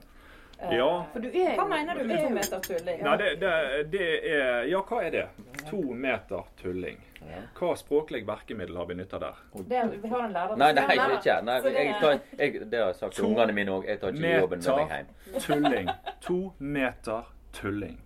Ja. 0.71 1.05
For 1.13 1.19
du 1.19 1.27
er 1.29 1.55
Hva 1.55 1.65
mener 1.69 1.99
du 1.99 2.03
med 2.09 2.23
to 2.23 2.29
meter 2.33 2.59
tulling? 2.65 3.03
Nei, 3.03 3.17
det, 3.17 3.27
det, 3.41 3.51
det 3.91 4.07
er 4.31 4.63
Ja, 4.71 4.81
hva 4.89 5.01
er 5.05 5.11
det? 5.13 5.25
To 5.69 5.81
meter 5.93 6.47
tulling. 6.61 6.97
Ja. 7.27 7.41
Hva 7.59 7.75
språklig 7.77 8.23
verkemiddel 8.27 8.77
har 8.77 8.85
vi 8.89 8.95
nytta 8.97 9.19
der? 9.21 9.37
Det, 9.53 9.83
vi 10.01 10.09
har 10.09 10.25
en 10.25 10.33
lærer 10.33 10.57
Nei, 10.57 10.71
nei, 10.73 10.97
ikke. 11.17 11.37
Nei, 11.45 11.57
jeg 11.75 11.95
tar, 12.01 12.19
jeg, 12.39 12.59
det 12.71 12.79
har 12.79 12.91
jeg 12.91 12.99
sagt 13.03 13.17
til 13.19 13.29
ungene 13.29 13.53
mine 13.57 13.77
òg. 13.77 13.87
Jeg 13.89 14.01
tar 14.01 14.17
ikke 14.17 14.33
jobben 14.39 14.65
med 14.65 14.81
meg 14.81 14.93
hjem. 14.97 15.39
tulling. 15.45 15.89
To 16.27 16.39
meter 16.59 17.33
tulling. 17.53 17.97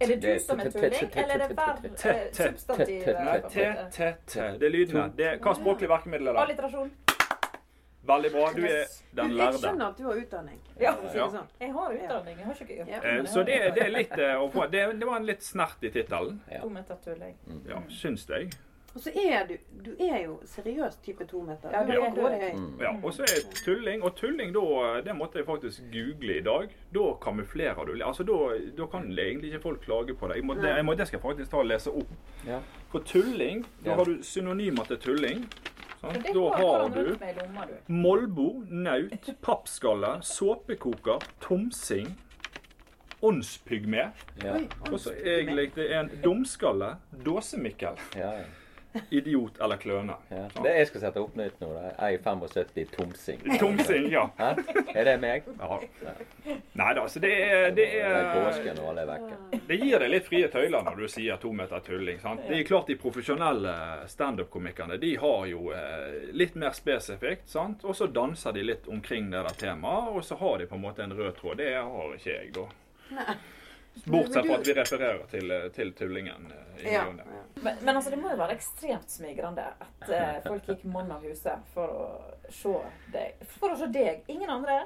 Er 0.00 0.06
det 0.06 0.22
du 0.22 0.28
som 0.40 0.60
er 0.60 0.70
tulling, 0.72 1.10
eller 1.12 1.34
er 1.34 1.48
det 1.48 1.56
hver 1.56 2.20
substantiv? 2.32 3.08
Nei, 3.20 3.40
te, 3.52 3.66
te, 3.92 4.12
te. 4.26 4.46
Det 4.60 4.68
er 4.68 4.72
lydene. 4.72 5.32
Hva 5.44 5.54
språklig 5.58 5.90
verkemiddel 5.92 6.32
er 6.32 6.38
det? 6.38 6.44
Alliterasjon. 6.48 6.92
Veldig 8.10 8.32
bra. 8.36 8.46
Du 8.56 8.64
er 8.64 8.86
den 9.20 9.36
Jeg 9.36 9.58
skjønner 9.60 9.86
at 9.90 9.98
du 9.98 10.04
har 10.08 10.14
utdanning. 10.22 10.58
Ja. 10.80 10.94
si 11.10 11.18
Ja. 11.18 11.26
det 11.26 11.32
sånn. 11.36 11.46
Jeg 11.60 11.72
har 11.72 11.92
utdanning, 11.98 12.38
jeg 12.38 12.46
har 12.46 12.54
ikke 12.54 12.78
yrke. 12.80 12.90
Ja. 12.90 13.02
Eh, 13.18 13.24
Så 13.24 13.44
det, 13.46 13.60
det 13.74 13.82
er 13.86 13.90
litt 13.94 14.18
eh, 14.18 14.34
å 14.40 14.48
få 14.52 14.66
det, 14.70 14.86
det 15.00 15.06
var 15.06 15.16
en 15.16 15.26
litt 15.26 15.42
snert 15.42 15.82
i 15.82 15.90
tittelen. 15.90 16.40
Ja. 16.50 16.60
To 16.64 16.68
meter 16.68 16.96
tulling. 17.04 17.36
Ja, 17.68 17.82
syns 17.88 18.26
jeg. 18.28 18.50
Og 18.92 19.00
så 19.04 19.10
er 19.14 19.44
du 19.46 19.56
Du 19.84 19.90
er 20.02 20.24
jo 20.24 20.40
seriøs 20.44 20.96
type 21.04 21.24
to 21.30 21.40
meter. 21.46 21.70
Ja, 21.70 21.84
høy. 21.86 22.54
Mm. 22.58 22.80
Ja, 22.80 22.90
og 23.02 23.12
så 23.14 23.22
er 23.22 23.44
tulling. 23.64 24.02
Og 24.02 24.16
tulling, 24.16 24.52
da, 24.52 25.00
det 25.06 25.14
måtte 25.16 25.38
jeg 25.38 25.46
faktisk 25.46 25.80
google 25.92 26.36
i 26.38 26.40
dag. 26.42 26.68
Da 26.94 27.04
kamuflerer 27.22 27.86
du. 27.86 27.92
Altså, 28.04 28.24
da, 28.26 28.58
da 28.76 28.86
kan 28.86 29.06
egentlig 29.12 29.52
ikke 29.52 29.62
folk 29.62 29.80
klage 29.84 30.14
på 30.18 30.26
deg. 30.28 30.36
Jeg 30.36 30.44
må, 30.44 30.54
det, 30.54 30.74
jeg 30.76 30.84
må, 30.84 30.94
det 30.98 31.06
skal 31.06 31.18
jeg 31.20 31.22
faktisk 31.22 31.50
ta 31.50 31.56
og 31.62 31.66
lese 31.70 31.90
opp. 31.90 32.10
For 32.90 32.98
tulling, 33.06 33.62
da 33.84 33.94
har 33.94 34.04
du 34.04 34.18
synonymer 34.26 34.84
til 34.90 34.98
tulling. 34.98 35.46
Sant? 36.00 36.24
Da 36.32 36.44
har 36.56 36.88
du. 36.88 37.16
Molbo, 37.92 38.48
naut, 38.70 39.30
pappskalle, 39.44 40.14
såpekoker, 40.24 41.20
tomsing, 41.44 42.14
åndspygme. 43.20 44.06
Ja. 44.42 44.56
Og 44.88 44.96
så 45.00 45.12
er 45.12 46.00
en 46.00 46.10
dumskalle, 46.24 46.94
dåsemikkel. 47.24 48.00
Ja, 48.16 48.32
ja. 48.40 48.48
Idiot 49.10 49.60
eller 49.60 49.76
kløne. 49.80 50.14
Ja. 50.30 50.46
Det 50.62 50.72
jeg 50.76 50.88
skal 50.90 51.04
sette 51.04 51.20
opp 51.22 51.36
nytt 51.38 51.60
nå, 51.62 51.68
da. 51.74 51.90
Jeg 52.08 52.18
er 52.18 52.22
75 52.24 52.90
tomsing. 52.96 53.44
Tomsing, 53.60 54.08
ja. 54.12 54.24
Hæ? 54.40 54.48
Er 54.94 55.04
det 55.08 55.16
meg? 55.22 55.46
ja. 55.60 55.78
Nei 56.80 56.88
da, 56.96 57.04
så 57.10 57.20
det 57.22 57.30
er, 57.44 57.68
det 57.70 57.74
Det 57.76 58.00
er 58.00 58.10
er 58.72 58.80
alle 58.88 59.04
er. 59.14 59.60
Det 59.68 59.76
gir 59.78 59.98
deg 60.02 60.10
litt 60.10 60.26
frie 60.26 60.48
tøyler 60.50 60.82
når 60.86 60.98
du 61.02 61.06
sier 61.12 61.38
to 61.42 61.52
meter 61.52 61.82
tulling. 61.86 62.18
sant? 62.22 62.42
Det 62.48 62.58
er 62.58 62.66
klart 62.66 62.86
De 62.90 62.96
profesjonelle 62.98 63.74
standup-komikerne 64.10 64.98
de 65.02 65.14
har 65.20 65.46
jo 65.50 65.70
eh, 65.76 66.32
litt 66.32 66.54
mer 66.58 66.74
spesifikt. 66.76 67.48
sant? 67.50 67.84
Og 67.84 67.96
så 67.96 68.06
danser 68.10 68.52
de 68.56 68.66
litt 68.66 68.88
omkring 68.88 69.30
det 69.30 69.44
der 69.46 69.58
temaet, 69.66 70.10
og 70.16 70.24
så 70.24 70.38
har 70.40 70.58
de 70.58 70.66
på 70.66 70.78
en 70.78 70.84
måte 70.88 71.02
en 71.06 71.14
rød 71.14 71.34
tråd. 71.38 71.58
Det 71.62 71.72
har 71.76 72.14
ikke 72.16 72.30
jeg, 72.30 72.52
da. 72.56 72.68
Bortsett 74.06 74.46
fra 74.46 74.54
at 74.56 74.66
vi 74.66 74.72
refererer 74.74 75.24
til, 75.28 75.50
eh, 75.50 75.68
til 75.76 75.90
tullingen. 75.92 76.52
Ja, 76.84 76.90
Ja. 76.90 77.00
og 77.08 77.16
ne. 77.16 77.24
Men, 77.62 77.76
men 77.84 77.96
altså, 77.96 78.08
det 78.10 78.18
må 78.22 78.30
jo 78.30 78.36
være 78.40 78.54
ekstremt 78.56 79.10
smigrende 79.12 79.64
at 79.84 80.08
eh, 80.08 80.38
folk 80.48 80.64
gikk 80.70 80.84
mann 80.88 81.10
av 81.12 81.22
huset 81.26 81.58
for 81.74 81.90
å 81.92 82.06
se 82.50 82.72
deg. 83.12 83.42
For 83.58 83.74
å 83.74 83.76
se 83.76 83.90
deg. 83.92 84.22
Ingen 84.32 84.48
andre. 84.50 84.78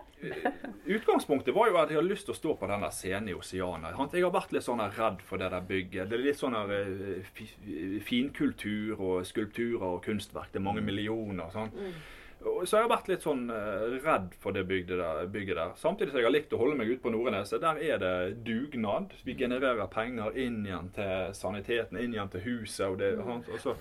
Utgangspunktet 0.86 1.54
var 1.54 1.68
jo 1.70 1.78
at 1.78 1.92
jeg 1.92 2.00
hadde 2.00 2.10
lyst 2.10 2.26
til 2.28 2.34
å 2.34 2.38
stå 2.38 2.56
på 2.58 2.68
denne 2.68 2.90
scenen 2.92 3.30
i 3.30 3.36
Oceana. 3.38 3.92
Jeg 4.12 4.24
har 4.26 4.34
vært 4.34 4.52
litt 4.56 4.66
sånn 4.66 4.82
redd 4.96 5.22
for 5.28 5.40
det 5.40 5.50
der 5.54 5.60
bygget. 5.68 6.10
Det 6.10 6.18
er 6.18 6.24
litt 6.24 6.40
sånn 6.40 6.56
eh, 6.64 7.30
fi- 7.36 8.00
finkultur 8.04 8.98
og 9.00 9.24
skulpturer 9.28 9.86
og 9.94 10.02
kunstverk. 10.04 10.50
Det 10.52 10.60
er 10.60 10.66
mange 10.66 10.82
millioner. 10.84 11.48
sånn. 11.54 11.70
Og 11.70 12.23
Så 12.44 12.76
jeg 12.76 12.84
har 12.84 12.90
vært 12.92 13.08
litt 13.08 13.24
sånn 13.24 13.46
eh, 13.52 13.94
redd 14.04 14.34
for 14.40 14.52
det 14.52 14.66
bygget 14.68 14.98
der, 15.00 15.26
bygget 15.32 15.56
der. 15.56 15.70
Samtidig 15.80 16.12
som 16.12 16.20
jeg 16.20 16.26
har 16.26 16.34
likt 16.34 16.52
å 16.52 16.58
holde 16.60 16.76
meg 16.76 16.90
ute 16.92 17.00
på 17.04 17.12
Nordneset. 17.14 17.62
Der 17.62 17.80
er 17.80 17.98
det 18.02 18.44
dugnad. 18.44 19.14
Vi 19.24 19.34
genererer 19.40 19.88
penger 19.92 20.36
inn 20.40 20.58
igjen 20.66 20.90
til 20.96 21.32
saniteten, 21.36 21.96
inn 22.00 22.12
igjen 22.16 22.28
til 22.34 22.44
huset. 22.44 22.86
og 22.90 22.98
det, 23.00 23.14
og 23.20 23.48
så 23.62 23.74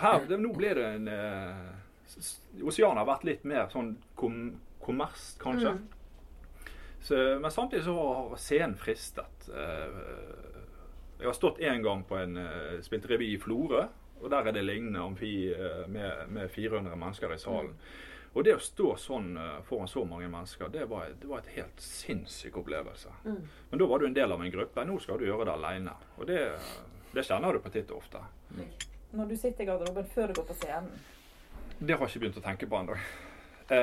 her, 0.00 0.24
det, 0.28 0.38
Nå 0.40 0.52
ble 0.56 0.72
det 0.78 0.86
en 0.94 1.08
eh, 1.12 2.64
Oceana 2.64 3.02
har 3.04 3.10
vært 3.12 3.28
litt 3.28 3.44
mer 3.48 3.68
sånn 3.72 3.92
kom, 4.18 4.40
kommers, 4.82 5.34
kanskje. 5.42 5.76
Så, 7.00 7.16
men 7.40 7.52
samtidig 7.52 7.84
så 7.86 7.94
har 8.00 8.36
scenen 8.40 8.76
fristet. 8.80 9.48
Eh, 9.52 10.00
Jeg 11.20 11.28
har 11.28 11.36
stått 11.36 11.58
én 11.60 11.82
gang 11.84 12.00
på 12.08 12.16
en 12.16 12.38
spilt 12.80 13.04
revy 13.10 13.34
i 13.34 13.40
Florø, 13.40 13.82
og 14.20 14.30
der 14.30 14.48
er 14.50 14.56
det 14.56 14.62
lignende 14.64 15.02
amfi 15.02 15.34
eh, 15.52 15.82
med, 15.88 16.28
med 16.28 16.50
400 16.50 16.96
mennesker 16.96 17.34
i 17.34 17.38
salen. 17.38 17.74
Og 18.32 18.44
det 18.46 18.52
å 18.54 18.62
stå 18.62 18.92
sånn 19.00 19.32
eh, 19.40 19.56
foran 19.66 19.88
så 19.90 20.04
mange 20.06 20.28
mennesker, 20.30 20.68
det 20.70 20.84
var, 20.90 21.08
det 21.18 21.30
var 21.30 21.42
et 21.42 21.54
helt 21.56 21.80
sinnssyk 21.82 22.60
opplevelse. 22.62 23.10
Men 23.24 23.82
da 23.82 23.88
var 23.90 23.98
du 23.98 24.06
en 24.06 24.14
del 24.14 24.32
av 24.32 24.44
en 24.44 24.52
gruppe. 24.54 24.84
Nå 24.86 24.98
skal 25.02 25.18
du 25.18 25.26
gjøre 25.26 25.48
det 25.48 25.56
alene. 25.56 25.96
Og 26.18 26.28
det, 26.30 26.44
det 27.14 27.26
kjenner 27.26 27.56
du 27.56 27.62
på 27.64 27.72
titt 27.74 27.90
og 27.90 28.04
ofte. 28.04 28.22
Når 29.10 29.32
du 29.32 29.34
sitter 29.36 29.64
i 29.64 29.66
garderoben 29.72 30.06
før 30.14 30.30
du 30.30 30.38
går 30.38 30.46
på 30.52 30.60
scenen. 30.60 30.92
Det 31.80 31.96
har 31.96 32.04
jeg 32.06 32.12
ikke 32.12 32.22
begynt 32.26 32.38
å 32.38 32.44
tenke 32.44 32.68
på 32.70 32.78
ennå. 32.78 32.96
Eh, 33.70 33.76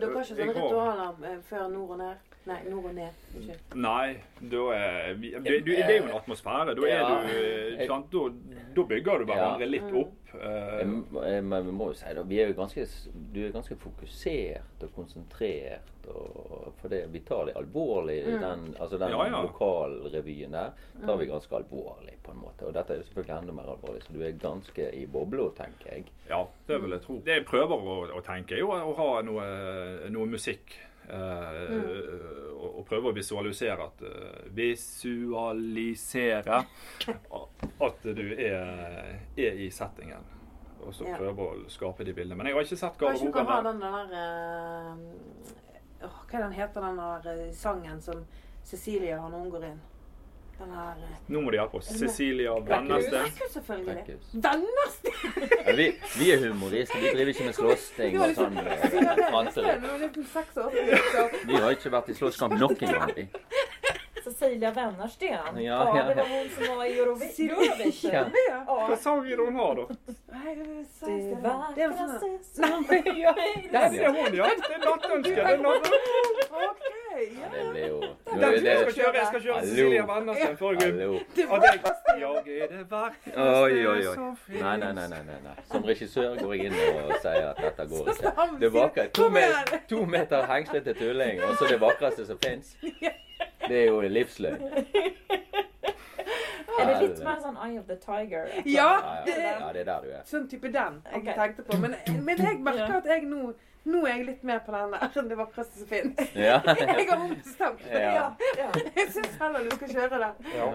Dere 0.00 0.10
har 0.10 0.20
ikke 0.20 0.28
sånne 0.34 0.52
ritualer 0.56 1.26
eh, 1.30 1.40
før 1.48 1.66
nord 1.72 1.94
og 1.94 1.98
ned? 2.00 2.33
Nei, 2.44 2.58
nord 2.68 2.84
og 2.90 2.94
ned. 2.94 3.20
Unnskyld. 3.38 3.74
Nei, 3.80 4.16
da 4.52 4.64
er 4.76 5.14
vi, 5.16 5.30
det, 5.32 5.54
du, 5.64 5.70
det 5.72 5.84
er 5.86 5.94
jo 5.96 6.08
en 6.10 6.16
atmosfære. 6.18 6.74
Da, 6.76 6.82
er 6.84 6.92
Ja. 6.92 7.06
du, 7.24 7.30
eh, 7.80 7.86
sant? 7.88 8.10
Da, 8.12 8.24
da 8.76 8.82
bygger 8.90 9.18
du 9.18 9.24
hverandre 9.30 9.64
Ja. 9.64 9.70
litt 9.70 9.94
opp. 9.96 10.12
eh, 10.34 10.84
Men 11.40 11.66
vi 11.66 11.72
må 11.72 11.86
jo 11.88 11.94
si 11.96 12.12
det, 12.14 12.24
vi 12.28 12.40
er 12.42 12.48
jo 12.52 12.58
ganske, 12.58 12.84
du 13.32 13.40
er 13.46 13.50
ganske 13.54 13.76
fokusert 13.80 14.82
og 14.84 14.92
konsentrert. 14.94 15.90
Og, 16.06 16.74
for 16.82 16.88
det, 16.92 17.06
vi 17.14 17.20
tar 17.24 17.46
det 17.46 17.54
alvorlig. 17.56 18.18
Den, 18.26 18.74
altså 18.78 18.98
den 19.00 19.08
Ja, 19.16 19.24
ja. 19.24 19.40
lokalrevyen 19.46 20.52
der 20.52 20.72
tar 21.06 21.16
vi 21.16 21.26
ganske 21.26 21.56
alvorlig, 21.56 22.18
på 22.22 22.30
en 22.32 22.42
måte. 22.44 22.66
Og 22.66 22.74
dette 22.74 22.92
er 22.92 22.96
jo 23.00 23.02
selvfølgelig 23.08 23.38
enda 23.40 23.52
mer 23.56 23.70
alvorlig, 23.72 24.02
så 24.04 24.12
du 24.12 24.20
er 24.20 24.32
ganske 24.36 24.90
i 24.92 25.06
bobla, 25.06 25.48
tenker 25.56 25.94
jeg. 25.94 26.04
Ja, 26.28 26.44
det 26.68 26.82
vil 26.82 26.90
jeg 26.90 27.00
tro. 27.06 27.22
Det 27.24 27.38
jeg 27.38 27.46
prøver 27.46 27.80
å, 27.88 27.96
å 28.18 28.20
tenke, 28.26 28.52
er 28.52 28.58
jo 28.66 28.68
å 28.68 28.94
ha 29.00 29.22
noe, 29.22 30.10
noe 30.10 30.26
musikk. 30.26 30.76
Uh, 31.04 32.33
og 32.84 32.88
prøve 32.92 33.08
å 33.10 33.16
visualisere 33.16 33.80
at 33.88 33.98
eh, 34.04 34.44
Visualisere 34.54 36.60
at 37.88 38.00
du 38.04 38.26
er, 38.36 39.16
er 39.40 39.52
i 39.64 39.70
settingen. 39.72 40.20
Og 40.84 40.92
så 40.94 41.06
Ja. 41.08 41.16
prøve 41.16 41.40
å 41.48 41.64
skape 41.72 42.04
de 42.04 42.12
bildene. 42.12 42.36
Men 42.36 42.46
jeg 42.50 42.54
har 42.58 42.64
ikke 42.66 42.76
sett 42.76 42.98
dere 43.00 43.16
har 43.48 43.62
den 43.64 43.80
der 43.80 44.12
eh, 44.20 44.92
Hva 46.04 46.36
er 46.36 46.42
den 46.44 46.52
heter 46.58 46.84
den 46.84 46.98
der 47.00 47.24
eh, 47.32 47.48
sangen 47.56 47.96
som 48.04 48.20
Cecilie 48.64 49.16
har 49.16 49.28
når 49.32 49.40
hun 49.46 49.52
går 49.54 49.64
inn? 49.70 49.80
Eh, 50.60 50.66
Nå 51.26 51.40
må 51.42 51.50
de 51.50 51.56
hjelpe 51.58 51.76
oss. 51.80 51.88
Det 51.88 52.00
med? 52.00 52.10
Cecilia 52.10 52.52
Blekkhus, 52.60 53.04
Venneste. 53.12 53.48
selvfølgelig. 53.52 53.94
Blekkhus. 53.94 54.24
Venners! 54.32 54.94
Ja, 55.66 55.72
vi, 55.76 55.86
vi 56.18 56.30
er 56.32 56.38
humorister. 56.48 56.98
Vi 57.02 57.08
driver 57.16 57.30
ikke 57.34 57.44
med 57.48 57.54
slåssing 57.58 58.12
og 58.20 58.34
sånn. 58.38 58.54
Vi 61.46 61.54
har 61.60 61.70
ikke 61.74 61.90
vært 61.96 62.08
i 62.08 62.14
slåsskamp 62.20 62.54
noen 62.58 62.76
gang. 62.80 63.12
vi. 63.16 63.26
Cecilia 64.24 64.70
Wennersten. 64.72 65.28
Ja, 65.28 65.42
Ja, 65.60 65.96
ja, 65.96 66.02
det 66.08 66.14
var 66.16 66.28
hon 66.30 66.48
som 66.54 66.76
var 66.78 66.84
i 66.86 66.94
Eurovi- 66.96 67.34
Eurovision. 67.44 68.12
Ja. 68.14 68.24
Ja. 68.48 68.58
Hva 68.64 68.90
Ja. 68.90 68.96
sang 68.96 69.20
er 69.26 69.36
det 69.36 69.44
hun 69.44 69.54
har, 69.60 69.74
da? 69.74 69.82
Nei, 70.32 70.54
det 70.54 70.86
sa 70.98 71.06
Det 71.06 71.12
jeg 71.12 71.90
ikke. 73.04 73.34
Det 73.70 73.74
er 73.74 73.84
en 73.84 73.92
som 73.92 74.00
ja. 74.00 74.10
hun, 74.16 74.34
ja. 74.34 74.46
Det 74.54 74.74
er 74.74 74.80
nattønsket. 74.86 75.44
Er 77.14 77.22
Ja, 77.40 77.48
det 77.54 77.64
blir 77.70 77.86
jo 77.88 77.98
Den 78.00 78.44
er 78.44 78.50
jeg 78.50 78.78
skal 78.80 78.94
kjøre, 78.98 79.14
jeg 79.14 79.26
skal 79.26 79.42
kjøre. 79.44 79.60
Cecilia 79.66 80.04
Vennersten 80.08 80.56
før 80.56 80.70
jeg 80.72 80.92
det, 80.94 81.02
er 81.04 82.68
det 82.72 82.90
vakreste 82.90 83.38
Oi, 83.44 83.86
oi, 83.86 84.06
oi. 84.06 84.14
som 84.14 84.36
finnes. 84.36 84.62
Nei, 84.62 84.76
nei, 84.82 84.92
nei, 84.92 85.06
nei, 85.08 85.38
nei. 85.44 85.54
Som 85.70 85.82
regissør 85.90 86.36
går 86.42 86.54
jeg 86.54 86.64
inn 86.66 86.74
og 87.04 87.12
sier 87.22 87.48
at 87.52 87.60
dette 87.62 87.86
går 87.92 88.10
ikke. 88.14 88.32
Det 88.60 88.72
vakre, 88.74 89.06
to, 89.08 89.22
"Kom 89.22 89.32
me 89.32 89.40
igjen!" 89.40 89.80
to 89.88 90.04
meter 90.06 90.46
hengslete 90.46 90.94
tulling, 90.94 91.42
og 91.42 91.56
så 91.56 91.68
det 91.70 91.80
vakreste 91.80 92.26
som 92.26 92.38
fins. 92.38 92.76
Det 93.68 93.76
er 93.82 93.86
jo 93.86 94.00
livsløgn. 94.00 94.62
Er 96.78 96.86
det 96.88 96.96
litt 97.02 97.20
mer 97.24 97.38
sånn 97.42 97.56
Eye 97.66 97.78
of 97.80 97.86
the 97.86 97.96
Tiger? 97.96 98.48
Ja, 98.64 98.88
Ja, 98.98 99.22
det 99.26 99.36
ja, 99.38 99.72
det 99.72 99.80
er 99.80 99.84
der 99.84 100.00
du 100.02 100.10
er. 100.10 100.22
sånn 100.28 100.48
type 100.50 100.68
den 100.74 101.02
jeg 101.14 101.34
tenkte 101.36 101.62
på. 101.62 101.78
Men, 101.78 101.94
men 102.24 102.36
jeg 102.38 102.58
merker 102.60 102.96
at 102.98 103.06
jeg 103.06 103.22
nå 103.30 103.52
Nå 103.84 104.04
er 104.08 104.14
jeg 104.16 104.26
litt 104.30 104.44
mer 104.48 104.62
på 104.64 104.72
den 104.72 104.94
der 104.94 105.26
det 105.28 105.36
vakreste 105.38 105.78
som 105.82 105.88
fins. 105.88 106.20
Ja, 106.46 106.60
Jeg 106.80 107.08
har 107.10 107.18
ombestemt. 107.18 107.82
Ja. 107.92 108.30
ja. 108.56 108.70
Jeg 108.96 109.10
syns 109.12 109.34
heller 109.40 109.66
du 109.66 109.74
skal 109.76 109.92
kjøre 109.92 110.20
det. 110.22 110.30
Ja. 110.54 110.70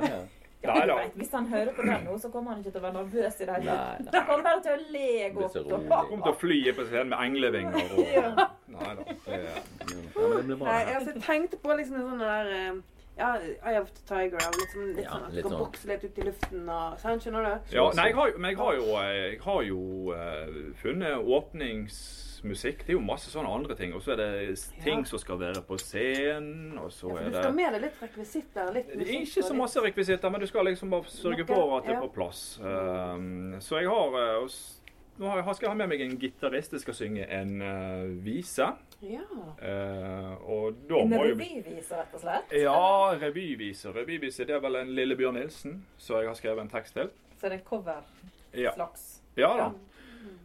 vet, 0.62 1.16
hvis 1.16 1.32
han 1.34 1.48
hører 1.48 1.74
på 1.74 1.82
den 1.88 2.06
nå, 2.06 2.18
så 2.20 2.30
kommer 2.30 2.52
han 2.54 2.62
ikke 2.62 2.76
til 2.76 2.82
å 2.82 2.86
være 2.86 2.98
nervøs 3.00 3.40
i 3.40 3.48
det 3.48 3.56
hele 3.58 3.80
tatt. 3.80 4.14
Da 4.14 4.22
kommer 4.28 4.36
han 4.36 4.46
bare 4.46 4.62
til 4.68 4.76
å 4.76 4.94
le 4.94 5.32
godt. 5.40 5.58
Han. 5.58 5.90
Kommer 6.12 6.28
til 6.28 6.34
å 6.36 6.38
fly 6.44 6.60
på 6.78 6.86
scenen 6.92 7.12
med 7.16 7.20
englevinger 7.26 7.98
og 7.98 8.14
Ja. 8.14 8.48
Nei 8.70 8.94
da. 8.96 9.04
Det. 9.26 9.42
Nei, 10.60 10.80
altså, 10.94 11.12
jeg 11.14 11.22
tenkte 11.26 11.58
på 11.64 11.76
liksom 11.80 12.00
en 12.00 12.08
sånn 12.12 12.22
der 12.24 12.54
eh, 12.54 12.80
Ja, 13.20 13.34
Eye 13.68 13.82
of 13.82 13.90
the 13.92 14.04
Tiger. 14.08 14.38
og 14.46 14.56
Liksom, 14.62 14.86
litt 14.96 15.04
Ja, 15.04 15.18
sånn 15.18 15.26
at 15.28 15.34
du 15.34 15.42
kan 15.42 15.52
sånn. 15.52 15.60
bokse 15.66 15.90
litt 15.90 16.06
ut 16.06 16.20
i 16.22 16.28
luften 16.30 16.70
og 16.70 17.02
sånn. 17.02 17.20
Skjønner 17.24 17.48
du? 17.50 17.74
Ja, 17.76 17.90
nei, 17.98 18.06
jeg 18.12 18.20
har, 18.20 18.38
men 18.38 18.54
jeg 18.54 18.60
har 18.62 18.78
jo, 18.78 18.86
jeg 19.10 19.40
har 19.44 19.62
jo 19.68 19.82
uh, 20.14 20.60
funnet 20.84 21.26
åpningsmusikk. 22.40 22.86
Det 22.86 22.90
er 22.94 22.98
jo 22.98 23.02
masse 23.04 23.30
sånne 23.32 23.50
andre 23.52 23.76
ting. 23.76 23.94
Og 23.94 24.02
så 24.02 24.12
er 24.14 24.16
det 24.18 24.60
ting 24.84 25.00
Ja. 25.00 25.04
som 25.04 25.20
skal 25.20 25.38
være 25.40 25.62
på 25.62 25.78
scenen, 25.78 26.78
og 26.78 26.92
så 26.92 27.10
Ja, 27.10 27.16
er 27.16 27.20
er 27.20 27.26
du 27.26 27.32
det 27.32 27.44
skal 27.44 27.54
med 27.54 27.74
deg 27.74 27.82
litt 27.82 28.02
rekvisitter. 28.02 28.74
Litt 28.74 28.90
er 28.90 28.98
musikk 28.98 29.22
ikke 29.22 29.44
så 29.44 29.56
masse 29.56 29.80
rekvisitter, 29.80 30.30
men 30.32 30.42
du 30.42 30.48
skal 30.48 30.66
liksom 30.66 30.90
bare 30.90 31.04
sørge 31.04 31.38
Noe, 31.38 31.46
for 31.46 31.78
at 31.78 31.86
det 31.86 31.96
er 31.96 32.02
på 32.02 32.14
plass. 32.14 32.60
Um, 32.60 33.56
så 33.60 33.80
jeg 33.80 33.88
har 33.90 34.42
eh, 34.42 34.48
Nå 35.20 35.54
skal 35.54 35.66
jeg 35.66 35.70
ha 35.70 35.76
med 35.76 35.90
meg 35.90 36.00
en 36.02 36.18
gitarist 36.18 36.72
Jeg 36.72 36.80
skal 36.80 36.94
synge 36.94 37.28
en 37.30 37.62
uh, 37.62 38.24
vise. 38.24 38.64
Ja. 39.02 39.20
Uh, 39.62 40.72
En 41.02 41.14
revyvise, 41.14 41.92
rett 41.92 42.14
og 42.14 42.22
slett. 42.22 42.52
Ja, 42.52 43.12
revyvise. 43.20 43.92
Revyvise 43.94 44.46
det 44.46 44.56
er 44.56 44.60
vel 44.62 44.76
en 44.76 44.96
Lille 44.96 45.16
Bjørn 45.18 45.34
Nilsen 45.36 45.86
som 45.98 46.16
jeg 46.22 46.28
har 46.28 46.36
skrevet 46.36 46.62
en 46.62 46.70
tekst 46.70 46.94
til. 46.94 47.10
Så 47.38 47.46
er 47.48 47.50
det 47.50 47.66
cover 47.66 48.02
Ja, 48.54 48.72
slags. 48.72 49.22
ja 49.36 49.48
da. 49.58 49.72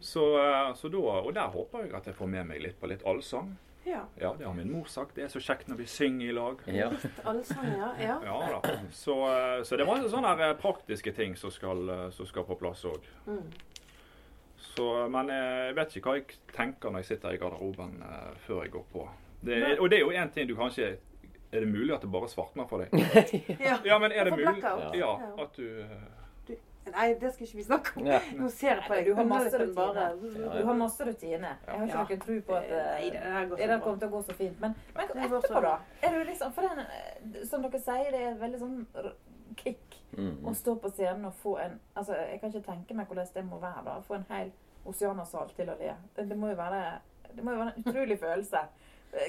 Så, 0.01 0.25
eh, 0.39 0.73
så 0.75 0.89
da, 0.93 0.99
og 0.99 1.35
der 1.35 1.49
håper 1.55 1.85
jeg 1.87 1.95
at 1.95 2.07
jeg 2.07 2.15
får 2.15 2.27
med 2.29 2.47
meg 2.47 2.61
litt 2.63 2.81
på 2.81 2.87
litt 2.91 3.03
allsang. 3.07 3.57
ja. 3.87 4.05
Ja, 4.21 4.35
det 4.39 4.47
har 4.47 4.55
min 4.55 4.71
mor 4.73 4.85
sagt. 4.89 5.15
Det 5.15 5.25
er 5.25 5.29
så 5.29 5.41
kjekt 5.41 5.69
når 5.69 5.77
vi 5.77 5.87
synger 5.87 6.29
i 6.29 6.33
lag. 6.33 6.63
Ja. 6.67 6.91
allsang, 7.25 7.67
Ja. 8.01 8.19
Ja 8.25 8.61
da. 8.63 8.77
Så, 8.93 9.17
eh, 9.29 9.63
så 9.65 9.77
det 9.77 9.85
er 9.85 9.91
masse 9.93 10.09
sånne 10.13 10.33
eh, 10.51 10.55
praktiske 10.57 11.13
ting 11.13 11.37
som 11.37 11.51
skal, 11.51 12.11
som 12.13 12.27
skal 12.27 12.45
på 12.49 12.57
plass 12.61 12.85
òg. 12.85 13.05
Mm. 13.27 13.47
Men 15.11 15.29
jeg 15.31 15.75
vet 15.77 15.93
ikke 15.97 16.11
hva 16.11 16.15
jeg 16.19 16.39
tenker 16.55 16.91
når 16.91 17.05
jeg 17.05 17.13
sitter 17.13 17.35
i 17.37 17.39
garderoben 17.39 17.93
før 18.47 18.65
jeg 18.65 18.73
går 18.75 18.87
på. 18.93 19.05
Det, 19.45 19.59
er- 19.63 19.81
og 19.81 19.91
det 19.91 19.99
er 20.01 20.03
jo 20.03 20.11
én 20.11 20.31
ting 20.35 20.49
du 20.49 20.55
kanskje 20.57 20.97
Er 21.55 21.61
det 21.61 21.69
mulig 21.69 21.93
at 21.95 22.01
det 22.03 22.11
bare 22.11 22.27
svartner 22.29 22.67
for 22.67 22.83
deg? 22.83 22.91
ja. 23.69 23.77
Ja, 23.87 23.99
men 24.03 24.11
er 24.11 24.25
det 24.25 24.33
mulig? 24.35 24.63
Ja, 24.65 24.91
Ja. 24.99 25.13
at 25.39 25.55
du 25.57 25.85
Nei, 26.92 27.14
det 27.20 27.31
skal 27.35 27.47
ikke 27.47 27.57
vi 27.57 27.64
snakke 27.64 27.92
om. 27.97 28.07
Ja. 28.07 28.18
Nå 28.37 28.49
ser 28.53 28.75
jeg 28.75 28.85
på 28.87 28.94
deg. 28.94 29.07
Du 29.07 29.14
har 29.16 29.25
masse 29.25 29.59
rutine. 29.61 30.07
Du 30.55 30.66
har 30.68 30.75
masse 30.77 31.07
rutine. 31.09 31.53
Jeg 31.66 31.79
har 31.79 31.87
ikke 31.87 31.99
Ja. 31.99 32.05
noen 32.05 32.20
tro 32.27 32.40
på 32.49 32.57
at 32.59 32.64
eh, 32.70 32.90
Nei, 33.01 33.11
det 33.11 33.20
her 33.20 33.47
det 33.47 33.79
kommer 33.83 33.99
til 34.03 34.09
å 34.09 34.12
gå 34.12 34.23
så 34.29 34.37
fint. 34.37 34.61
Men, 34.61 34.75
men 34.94 35.09
etterpå, 35.25 35.62
da? 35.64 35.79
Er 36.03 36.18
du 36.18 36.25
liksom, 36.29 36.53
for 36.53 36.68
den, 36.68 36.85
eh, 36.85 37.44
som 37.49 37.62
dere 37.62 37.81
sier, 37.81 38.11
det 38.12 38.20
er 38.29 38.37
veldig 38.42 38.61
sånn 38.61 38.87
kick. 39.57 39.99
Mm. 40.16 40.37
Å 40.47 40.55
stå 40.55 40.77
på 40.83 40.90
scenen 40.94 41.25
og 41.27 41.35
få 41.42 41.57
en 41.59 41.81
Altså, 41.97 42.14
jeg 42.14 42.40
kan 42.40 42.53
ikke 42.53 42.66
tenke 42.68 42.94
meg 42.94 43.07
hvordan 43.11 43.27
det 43.35 43.44
må 43.49 43.59
være, 43.62 43.83
da. 43.85 43.97
Få 44.07 44.14
en 44.20 44.27
hel 44.31 44.53
Oceana-sal 44.87 45.51
til 45.57 45.70
å 45.73 45.79
le. 45.81 45.94
Det, 46.16 46.29
det 46.29 46.37
må 46.38 46.49
jo 46.53 46.57
være 46.61 46.83
Det 47.35 47.42
må 47.42 47.51
jo 47.57 47.59
være 47.64 47.73
en 47.77 47.83
utrolig 47.88 48.18
følelse. 48.20 48.61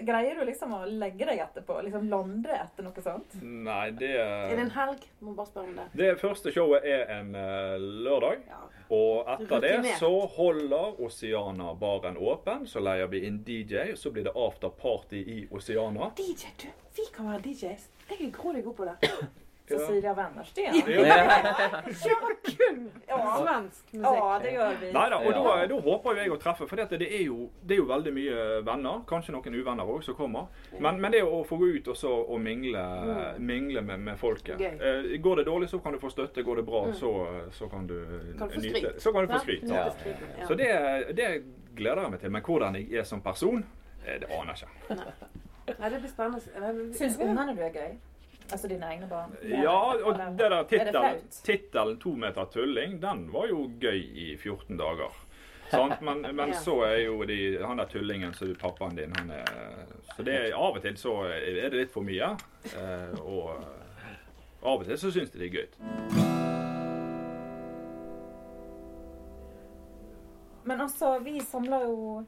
Greier 0.05 0.39
du 0.39 0.45
liksom 0.47 0.73
å 0.73 0.81
legge 0.89 1.27
deg 1.29 1.41
etterpå? 1.43 1.77
Liksom 1.85 2.07
lande 2.09 2.53
etter 2.57 2.85
noe 2.87 3.03
sånt? 3.05 3.35
Nei, 3.41 3.91
det 3.97 4.11
Er 4.17 4.55
det 4.55 4.63
en 4.65 4.73
helg? 4.75 5.05
Må 5.21 5.35
bare 5.37 5.51
spørre 5.51 5.69
om 5.69 5.75
det. 5.77 5.85
Det 5.99 6.09
første 6.21 6.53
showet 6.55 6.87
er 6.89 7.05
en 7.19 7.35
eh, 7.37 7.75
lørdag. 7.79 8.45
Ja. 8.49 8.61
Og 8.95 9.29
etter 9.35 9.61
det 9.63 9.95
så 9.99 10.11
holder 10.35 10.99
Oceana 11.05 11.73
baren 11.79 12.17
åpen. 12.17 12.65
Så 12.69 12.81
leier 12.83 13.09
vi 13.13 13.23
inn 13.29 13.41
DJ, 13.45 13.91
og 13.93 14.01
så 14.01 14.13
blir 14.13 14.27
det 14.27 14.35
afterparty 14.35 15.21
i 15.21 15.39
Oceana. 15.51 16.11
DJ, 16.17 16.53
du. 16.61 16.69
Vi 16.95 17.09
kan 17.13 17.29
være 17.31 17.43
DJs. 17.49 17.89
Jeg 18.09 18.21
er 18.21 18.31
grådig 18.31 18.63
god 18.63 18.75
på 18.77 18.85
det. 18.87 19.15
Cecilia 19.67 20.13
Wennersten. 20.13 20.73
Kun 22.57 22.91
Ja. 23.07 23.37
svensk 23.37 23.93
musikk. 23.93 24.03
Ja, 24.03 24.39
det 24.43 24.51
gjør 24.53 24.75
vi. 24.81 24.91
Nei 24.93 25.05
da, 25.09 25.17
og 25.17 25.33
da, 25.33 25.53
da 25.71 25.79
håper 25.81 26.19
jeg 26.19 26.31
å 26.33 26.37
treffe. 26.41 26.67
For 26.69 26.75
det 26.79 27.01
er, 27.07 27.23
jo, 27.25 27.49
det 27.65 27.75
er 27.75 27.79
jo 27.81 27.85
veldig 27.89 28.13
mye 28.13 28.45
venner. 28.67 29.01
Kanskje 29.09 29.33
noen 29.35 29.57
uvenner 29.59 29.89
òg 29.95 30.03
som 30.05 30.15
kommer. 30.17 30.47
Men, 30.79 30.99
men 31.01 31.11
det 31.15 31.23
å 31.25 31.41
få 31.47 31.57
gå 31.61 31.69
ut 31.77 31.87
og 31.93 31.97
så 31.99 32.11
og 32.25 32.39
mingle, 32.41 32.83
mingle 33.39 33.81
med, 33.85 33.99
med 34.09 34.19
folket. 34.21 34.59
Gøy. 34.61 34.77
Eh, 34.79 35.17
går 35.21 35.41
det 35.41 35.45
dårlig, 35.49 35.69
så 35.73 35.79
kan 35.83 35.93
du 35.93 35.99
få 36.01 36.09
støtte. 36.13 36.43
Går 36.45 36.61
det 36.61 36.65
bra, 36.69 36.83
Mm. 36.85 36.93
så, 36.93 37.11
så 37.51 37.67
kan 37.71 37.87
du, 37.87 37.95
Kan 38.37 38.47
du 38.49 38.53
få 38.53 38.61
nyte. 38.61 38.93
Så 39.01 39.11
kan 39.13 39.25
du 39.25 39.33
få 39.33 39.39
skryt. 39.39 39.63
Ja. 39.69 39.89
Så 40.47 40.53
det, 40.59 40.67
det 41.17 41.29
gleder 41.75 42.01
jeg 42.05 42.11
meg 42.11 42.19
til. 42.21 42.31
Men 42.31 42.41
hvordan 42.45 42.75
jeg 42.77 42.93
er 42.99 43.03
som 43.03 43.21
person, 43.21 43.63
eh, 44.05 44.19
det 44.21 44.29
aner 44.29 44.53
jeg 44.53 44.67
ikke. 44.67 45.07
Nei, 45.79 45.89
det 45.89 45.99
blir 46.03 46.11
spennende. 46.11 46.93
Syns 46.93 47.17
ungene 47.17 47.55
du 47.57 47.61
er 47.65 47.71
gøy? 47.73 47.95
Altså 48.51 48.67
dine 48.69 48.85
egne 48.85 49.07
barn? 49.09 49.31
Ja, 49.49 49.77
og 50.05 50.17
det 50.17 50.37
der 50.37 50.53
Er 50.53 50.63
tittelen, 50.69 51.21
tittelen 51.43 51.99
'To 51.99 52.15
meter 52.15 52.45
tulling', 52.45 52.99
den 53.01 53.33
var 53.33 53.47
jo 53.47 53.71
gøy 53.81 54.01
i 54.13 54.37
14 54.37 54.77
dager. 54.77 55.11
Sant? 55.71 56.01
Men, 56.07 56.35
men 56.35 56.53
så 56.53 56.75
er 56.85 56.97
jo 56.97 57.23
de, 57.25 57.57
han 57.65 57.77
der 57.77 57.85
tullingen 57.89 58.33
som 58.33 58.51
er 58.51 58.59
pappaen 58.61 58.95
din, 58.95 59.13
han 59.17 59.31
er 59.31 59.45
Så 60.15 60.23
det 60.23 60.53
av 60.53 60.77
og 60.77 60.81
til 60.81 60.97
så 60.97 61.15
er 61.25 61.69
det 61.69 61.73
litt 61.73 61.91
for 61.91 62.05
mye. 62.05 62.35
Eh, 62.69 63.19
og 63.25 63.49
av 64.61 64.79
og 64.79 64.85
til 64.85 64.97
så 64.97 65.11
syns 65.11 65.33
de 65.33 65.39
det 65.39 65.49
er 65.49 65.57
gøy. 65.57 65.67
Men 70.65 70.81
altså, 70.81 71.19
vi 71.19 71.39
samler 71.41 71.89
jo 71.89 72.25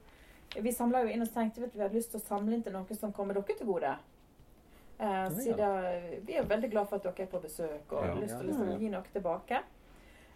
vi 0.62 0.72
samler 0.72 1.06
jo 1.06 1.14
inn 1.14 1.22
og 1.22 1.34
tenkte 1.34 1.66
at 1.66 1.74
vi 1.76 1.82
hadde 1.84 1.98
lyst 1.98 2.14
til 2.14 2.22
å 2.22 2.28
samle 2.28 2.56
inn 2.56 2.64
til 2.64 2.74
noe 2.74 2.96
som 2.98 3.14
kommer 3.14 3.38
dere 3.38 3.58
til 3.58 3.68
gode. 3.68 3.98
Eh, 5.00 5.30
siden 5.30 6.26
Vi 6.26 6.34
er 6.34 6.44
veldig 6.44 6.72
glad 6.72 6.88
for 6.90 6.96
at 6.96 7.04
dere 7.04 7.22
er 7.28 7.32
på 7.32 7.40
besøk 7.42 7.92
og 7.92 8.04
Ja. 8.06 8.14
har 8.14 8.22
lyst 8.22 8.38
til 8.40 8.48
å 8.48 8.50
liksom, 8.50 8.80
gi 8.80 8.90
noe 8.90 9.04
tilbake. 9.14 9.60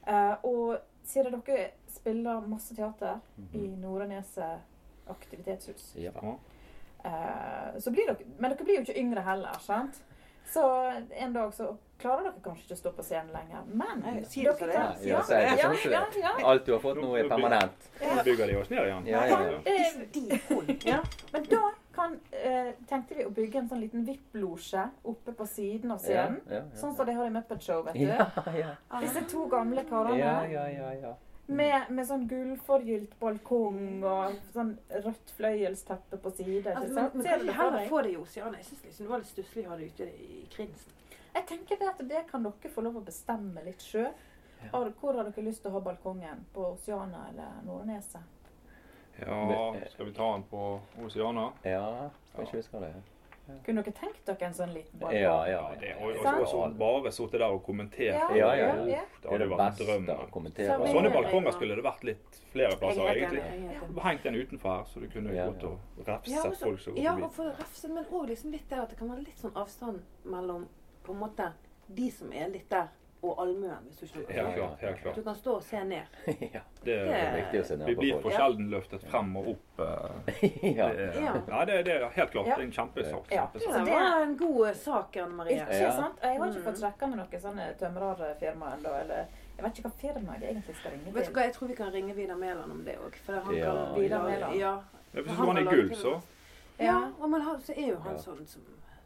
Eh, 0.08 0.36
og 0.44 0.78
siden 1.04 1.42
dere 1.46 1.72
spiller 1.90 2.42
masse 2.48 2.76
teater 2.76 3.20
i 3.54 3.68
Nordneset 3.68 4.60
aktivitetshus, 5.10 5.96
Ja. 5.96 6.12
eh, 7.06 7.80
så 7.80 7.92
blir 7.92 8.06
dere 8.08 8.18
Men 8.40 8.52
dere 8.52 8.64
blir 8.66 8.76
jo 8.76 8.82
ikke 8.82 8.98
yngre 9.00 9.22
heller, 9.24 9.58
sant? 9.60 10.02
Så 10.46 10.64
en 11.12 11.34
dag 11.34 11.52
så 11.54 11.78
klarer 12.00 12.24
dere 12.24 12.34
kanskje 12.44 12.64
ikke 12.66 12.74
å 12.74 12.78
stå 12.78 12.92
på 12.98 13.04
scenen 13.04 13.32
lenger. 13.32 13.62
Men 13.68 14.04
er. 14.04 14.22
kan- 14.58 14.70
Ja, 14.70 15.22
ja, 15.30 15.74
ja, 15.86 16.06
ja. 16.20 16.46
Alt 16.46 16.66
du 16.66 16.72
har 16.74 16.80
fått 16.80 16.98
nå, 16.98 17.16
er 17.18 17.30
permanent. 17.30 17.72
Ja. 18.02 18.24
bygger 18.24 18.48
de 18.48 18.56
oss 18.62 18.70
ned 18.70 18.80
igjen. 18.84 19.06
Ja, 19.08 19.26
ja, 19.26 19.42
ja. 19.52 19.60
Ja, 20.86 21.00
men 21.34 21.44
da 21.44 21.72
kan, 22.02 22.20
eh, 22.34 22.74
tenkte 22.90 23.16
vi 23.22 23.26
å 23.30 23.32
bygge 23.34 23.60
en 23.62 23.70
sånn 23.72 23.82
liten 23.86 24.06
VIP-losje 24.08 24.84
oppe 25.14 25.34
på 25.38 25.48
siden 25.48 25.92
av 25.96 26.02
Ja, 26.04 26.26
scenen. 26.28 26.40
ja, 26.50 26.56
ja. 26.62 26.64
Sånn 26.82 26.96
som 26.98 27.06
de 27.06 27.14
har 27.18 27.26
i 27.30 27.34
Muppet 27.38 27.62
Show, 27.64 27.84
vet 27.86 27.94
du. 28.00 28.06
Ja, 28.10 28.30
ja. 28.58 28.72
Disse 29.04 29.22
to 29.32 29.46
gamle 29.52 29.84
karene 29.90 30.18
Ja, 30.20 30.40
ja, 30.50 30.66
ja, 30.70 30.92
ja. 31.02 31.14
med, 31.52 31.90
med 31.92 32.08
sånn 32.08 32.26
gullforgylt 32.32 33.14
balkong 33.20 34.04
og 34.08 34.36
sånn 34.54 34.74
rødt 35.04 35.34
fløyelsteppe 35.38 36.18
på 36.24 36.32
side. 36.38 36.68
Altså, 36.72 36.94
men, 36.96 37.10
men 37.14 37.24
Ser 37.26 37.38
kan 37.38 37.40
du 37.46 37.50
ikke 37.52 37.58
heller 37.62 37.90
få 37.90 38.02
det 38.06 38.12
i 38.14 38.18
Oseana? 38.22 38.58
Jeg 38.62 38.66
syns 38.72 38.84
liksom 38.88 39.06
det 39.06 39.12
var 39.12 39.24
litt 39.24 39.32
stusslig 39.34 39.66
å 39.68 39.70
ha 39.74 39.78
det 39.82 39.90
ute 39.92 40.10
i 40.10 40.42
Krinsen. 40.54 40.98
Jeg 41.34 41.46
tenker 41.48 41.80
det 41.80 41.90
at 41.94 42.04
det 42.10 42.26
kan 42.32 42.44
dere 42.44 42.72
få 42.74 42.84
lov 42.84 42.98
å 43.02 43.06
bestemme 43.08 43.64
litt 43.66 43.84
sjøl. 43.84 44.12
Hvor 44.72 45.16
har 45.18 45.26
dere 45.32 45.44
lyst 45.48 45.64
til 45.64 45.72
å 45.72 45.78
ha 45.78 45.80
balkongen? 45.82 46.46
På 46.54 46.68
Oceana 46.76 47.28
eller 47.32 47.62
Nordneset? 47.66 48.22
Ja, 49.20 49.76
skal 49.92 50.06
vi 50.06 50.14
ta 50.14 50.32
den 50.34 50.44
på 50.50 50.80
Oceana? 51.06 51.52
Ja, 51.64 52.10
kanskje 52.36 52.56
vi 52.58 52.64
skal 52.64 52.82
det. 52.88 52.94
Kunne 53.66 53.82
dere 53.84 53.92
tenkt 53.92 54.22
dere 54.26 54.48
en 54.48 54.54
sånn 54.56 54.70
liten 54.72 55.00
balkong? 55.02 55.18
Ja, 55.20 55.34
ja. 55.50 55.62
Ja, 55.74 55.80
det, 55.82 55.90
og, 56.00 56.14
og, 56.14 56.26
og, 56.26 56.42
og 56.42 56.48
så 56.48 56.60
bare 56.80 57.12
sittet 57.12 57.42
der 57.42 57.52
og 57.52 57.64
kommentert. 57.66 58.16
Ja, 58.16 58.28
Ja, 58.38 58.52
ja. 58.56 58.70
Ja. 58.88 59.02
Det 59.22 59.32
hadde 59.32 59.48
vært 59.50 59.82
drømmen. 59.82 60.22
sånne 60.94 61.12
balkonger 61.14 61.52
skulle 61.58 61.76
det 61.76 61.84
vært 61.84 62.06
litt 62.08 62.40
flere 62.54 62.78
plasser, 62.80 63.02
er 63.10 63.20
egentlig. 63.20 64.04
Hengt 64.06 64.24
den 64.24 64.36
utenfor 64.40 64.78
her, 64.78 64.86
så 64.94 65.04
du 65.04 65.10
kunne 65.12 65.36
Ja, 65.36 65.48
gått 65.50 65.66
ja. 65.68 65.74
og 65.74 66.08
refset 66.08 66.60
folk 66.62 66.80
som 66.80 66.96
går 66.96 67.04
ja, 67.04 67.16
og 67.18 67.34
for 67.36 67.52
refse, 67.60 67.92
men 67.92 68.06
òg 68.06 68.30
liksom 68.32 68.52
litt 68.56 68.70
det 68.70 68.80
at 68.80 68.90
det 68.94 68.98
kan 69.02 69.12
være 69.12 69.26
litt 69.26 69.44
sånn 69.44 69.56
avstand 69.56 70.02
mellom 70.24 70.68
på 71.04 71.12
en 71.18 71.20
måte 71.26 71.52
de 71.92 72.10
som 72.14 72.32
er 72.32 72.48
litt 72.54 72.70
der, 72.72 72.88
og 73.24 73.38
allmuen, 73.42 73.84
hvis 73.88 73.98
du 74.00 74.08
skjønner. 74.08 74.32
Helt 74.34 74.56
klart. 74.56 74.80
helt 74.82 75.02
klart. 75.02 75.16
du 75.16 75.22
kan 75.24 75.36
stå 75.36 75.52
og 75.56 75.64
se 75.64 75.84
ned. 75.84 76.04
ja. 76.56 76.62
Det, 76.84 76.86
Det 76.86 76.96
er 77.14 77.36
viktig 77.36 77.60
å 77.62 77.66
se 77.68 77.76
ned 77.78 77.88
vi 77.88 77.96
blir 77.96 78.22
for 78.22 78.32
sjelden 78.32 78.70
løftet 78.72 79.04
frem 79.12 79.36
og 79.38 79.48
opp. 79.54 79.80
eh, 79.80 80.48
ja. 80.80 80.88
Det 80.90 81.06
er, 81.06 81.20
Ja. 81.22 81.34
ja, 81.48 81.66
det, 81.66 81.86
det 81.86 81.94
er 82.02 82.10
helt 82.10 82.32
klart 82.32 82.48
Ja. 82.48 82.58
en 82.60 82.72
kjempesak. 82.72 83.32
Ja. 83.32 83.46
Det 83.54 83.62
kjempesak. 83.62 83.86
det- 83.86 83.94
var 83.94 84.22
en 84.24 84.38
god 84.38 84.74
sak, 84.76 85.18
Anne 85.18 85.36
Marie. 85.36 85.54
Ikke 85.62 85.82
Ja. 85.84 85.92
sant? 85.92 86.18
Jeg 86.24 86.38
har 86.40 86.48
ikke 86.48 86.58
Mm. 86.60 86.66
fått 86.66 86.80
sjekka 86.82 87.08
med 87.08 87.18
noen 87.18 87.42
sånne 87.42 87.70
tømrerfirma 87.80 88.74
ennå. 88.78 88.96
Jeg 89.58 89.64
vet 89.66 89.78
ikke 89.78 89.90
hva 89.90 89.94
firma 90.02 90.34
jeg 90.40 90.50
egentlig 90.56 90.76
skal 90.76 90.92
ringe 90.92 91.06
Vet 91.14 91.14
du 91.14 91.24
til. 91.24 91.34
hva, 91.34 91.42
Jeg 91.46 91.54
tror 91.54 91.68
vi 91.68 91.76
kan 91.76 91.92
ringe 91.94 92.14
Vidar 92.16 92.36
Mæland 92.36 92.72
om 92.72 92.84
det 92.86 92.98
òg. 92.98 93.16
For 93.26 93.34
han 93.34 93.56
Ja, 93.56 93.66
kan 93.66 94.02
Vidar 94.02 94.24
Mæland. 94.30 94.56
Ja, 94.60 94.78
Ja, 95.14 95.22
Hvis 95.22 95.34
Han 95.38 95.58
er 95.58 95.64
gull, 95.64 95.90
så 95.96 96.22
ja. 96.80 97.12
og 97.22 97.30
man 97.30 97.42
har, 97.42 97.58
så 97.58 97.74
er 97.78 97.88
jo 97.90 97.98
han 98.00 98.14
Ja. 98.16 98.18
sånn 98.18 98.48
som 98.48 98.62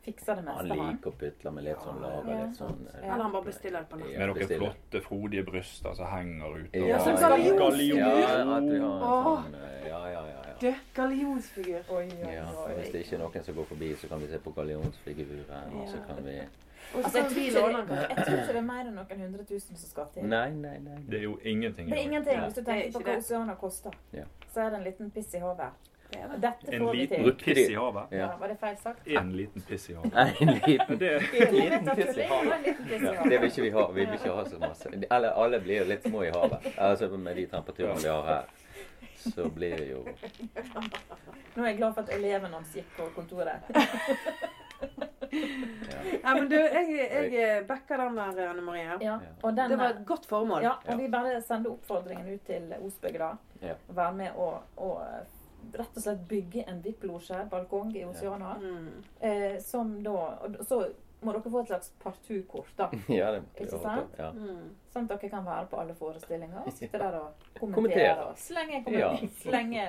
Fikser 0.05 0.35
det 0.37 0.43
Han 0.45 0.67
meste, 0.67 0.77
han. 0.79 0.91
liker 0.95 1.09
å 1.09 1.15
putle 1.21 1.51
med 1.55 1.63
litt 1.65 1.79
sånn 1.81 2.01
lager 2.03 2.31
Ja, 2.31 2.41
litt 2.45 2.57
sånn 2.59 2.81
ja. 2.85 2.97
Eller 3.01 3.23
han 3.23 3.31
bare 3.33 3.45
bestiller 3.47 3.79
det 3.79 3.89
på 3.89 3.97
nett. 4.01 4.11
Ja. 4.11 4.19
med 4.19 4.27
noen 4.29 4.39
bestiller. 4.39 4.59
flotte, 4.65 5.01
frodige 5.07 5.43
bryster 5.47 5.93
som 5.97 6.11
henger 6.11 6.57
ute. 6.59 6.83
Ja, 6.85 6.99
så 6.99 7.15
gallionsfigur. 7.15 7.57
gallion. 7.63 7.97
Ja, 7.97 8.43
sånn 8.45 9.55
eh, 9.55 9.87
Ja, 9.89 10.01
ja, 10.09 10.21
ja. 10.29 10.43
ja. 10.49 10.53
Du, 10.61 10.69
gallionsfigur. 10.99 11.81
Oi, 11.89 12.05
oi, 12.05 12.35
oi. 12.37 12.75
Hvis 12.77 12.91
det 12.93 13.01
ikke 13.05 13.15
er 13.17 13.23
noen 13.25 13.43
som 13.49 13.57
går 13.57 13.65
forbi, 13.73 13.89
så 13.95 14.07
kan 14.13 14.21
vi 14.21 14.29
se 14.31 14.39
på 14.45 14.53
gallionsfiguren. 14.59 15.73
Og 15.81 15.89
så 15.89 16.03
kan 16.07 16.21
vi 16.25 16.37
Altså, 16.95 17.17
jeg, 17.17 17.25
tror 17.31 17.41
ikke 17.41 17.95
jeg 17.97 18.25
tror 18.25 18.37
ikke 18.37 18.53
det 18.53 18.59
er 18.61 18.65
mer 18.67 18.85
enn 18.85 18.93
noen 18.95 19.21
hundre 19.25 19.43
tusen 19.49 19.75
som 19.75 19.89
skal 19.89 20.05
til. 20.13 20.23
Nei, 20.29 20.51
nei, 20.53 20.77
nei. 20.85 20.99
Det 21.09 21.17
er 21.17 21.23
jo 21.23 21.33
ingenting. 21.43 21.89
Det 21.89 21.97
er 21.97 22.03
ingenting. 22.05 22.39
Hvis 22.43 22.53
du 22.53 22.61
er 22.61 22.67
tenker 22.69 22.93
på 22.99 23.01
hva. 23.07 23.15
Oceana 23.17 23.55
koster, 23.59 23.91
Ja. 24.13 24.23
så 24.53 24.61
er 24.61 24.69
det 24.69 24.77
en 24.79 24.83
liten 24.85 25.09
piss 25.11 25.33
i 25.33 25.41
havet. 25.41 25.73
Det 26.11 26.19
det. 26.31 26.37
Dette 26.41 26.75
En 26.75 26.85
liten 26.91 27.23
til. 27.23 27.33
Piss 27.55 27.69
i 27.69 27.73
havet. 27.75 28.03
Ja, 28.11 28.17
Ja. 28.17 28.27
var 28.39 28.47
det 28.47 28.57
feil 28.59 28.77
sagt? 28.77 29.07
En 29.07 29.31
liten 29.37 29.61
piss 29.61 29.89
i 29.89 29.93
havet. 29.93 30.13
Nei, 30.13 30.35
en 30.41 30.53
liten 30.67 30.97
Det, 30.99 31.13
En 31.47 31.55
liten 31.55 31.95
piss 31.95 32.17
i 32.17 32.27
havet. 32.29 32.67
Ja, 33.03 33.23
det 33.23 33.39
vil 33.41 33.49
ikke 33.49 33.61
vi 33.61 33.69
ha. 33.69 33.87
Vi 33.91 34.05
vil 34.05 34.13
ikke 34.19 34.35
ha 34.35 34.45
så 34.45 34.59
masse. 34.59 34.89
Eller 35.11 35.29
alle 35.31 35.59
blir 35.59 35.81
jo 35.81 35.87
litt 35.89 36.03
små 36.03 36.23
i 36.23 36.29
havet. 36.35 36.69
Altså 36.77 37.09
Med 37.17 37.35
de 37.35 37.45
temperaturene 37.47 37.99
vi 38.03 38.07
har 38.07 38.23
her, 38.23 38.43
så 39.17 39.49
blir 39.49 39.77
det 39.77 39.89
jo 39.89 40.03
Nå 41.55 41.63
er 41.63 41.67
jeg 41.71 41.77
glad 41.77 41.93
for 41.95 42.01
at 42.03 42.09
eleven 42.13 42.53
hans 42.53 42.73
gikk 42.75 42.89
på 42.97 43.05
kontoret. 43.15 43.61
Ja, 46.23 46.33
men 46.35 46.49
du, 46.49 46.55
jeg, 46.55 47.31
jeg 47.33 47.63
backer 47.67 47.97
den 47.97 48.15
der, 48.17 48.49
Anne 48.49 48.61
Marie. 48.61 48.85
Ja, 49.01 49.17
og 49.43 49.55
den, 49.57 49.69
Det 49.71 49.77
var 49.79 49.89
et 49.95 50.03
godt 50.07 50.25
formål. 50.29 50.61
ja, 50.63 50.75
og 50.87 50.99
vi 50.99 51.07
bare 51.11 51.41
sender 51.41 51.71
oppfordringen 51.75 52.27
ut 52.33 52.45
til 52.47 52.73
Osbygg 52.81 53.17
da. 53.19 53.31
Ja. 53.61 53.73
Være 53.87 54.13
med 54.13 54.29
og, 54.35 54.61
og 54.77 55.01
rett 55.73 55.97
og 55.97 56.03
slett 56.03 56.23
bygge 56.29 56.63
en 56.69 56.81
VIP-losje, 56.83 57.41
balkong 57.51 57.95
i 57.95 58.05
Oceana. 58.05 58.55
Mm. 58.61 59.03
Eh, 59.19 59.57
som 59.63 59.97
da 60.03 60.15
Og 60.45 60.57
så 60.67 60.81
må 61.21 61.33
dere 61.33 61.51
få 61.51 61.61
et 61.63 61.71
slags 61.71 61.93
partout-kort, 62.03 62.73
da. 62.77 62.89
Ja, 63.19 63.31
det 63.35 63.43
Ikke 63.55 63.79
sant? 63.81 64.17
Ja. 64.19 64.31
Mm. 64.31 64.73
Sånn 64.95 65.09
at 65.11 65.19
dere 65.19 65.29
kan 65.29 65.43
være 65.43 65.65
på 65.67 65.75
alle 65.81 65.93
forestillinger 65.99 66.61
og 66.67 66.71
sitte 66.73 66.97
der 67.01 67.17
og 67.19 67.47
Kommentere. 67.59 67.75
kommentere. 67.75 68.27
Og 68.29 68.37
slenge, 68.39 68.77
kommer, 68.85 68.99
Ja. 68.99 69.09
slenge 69.43 69.87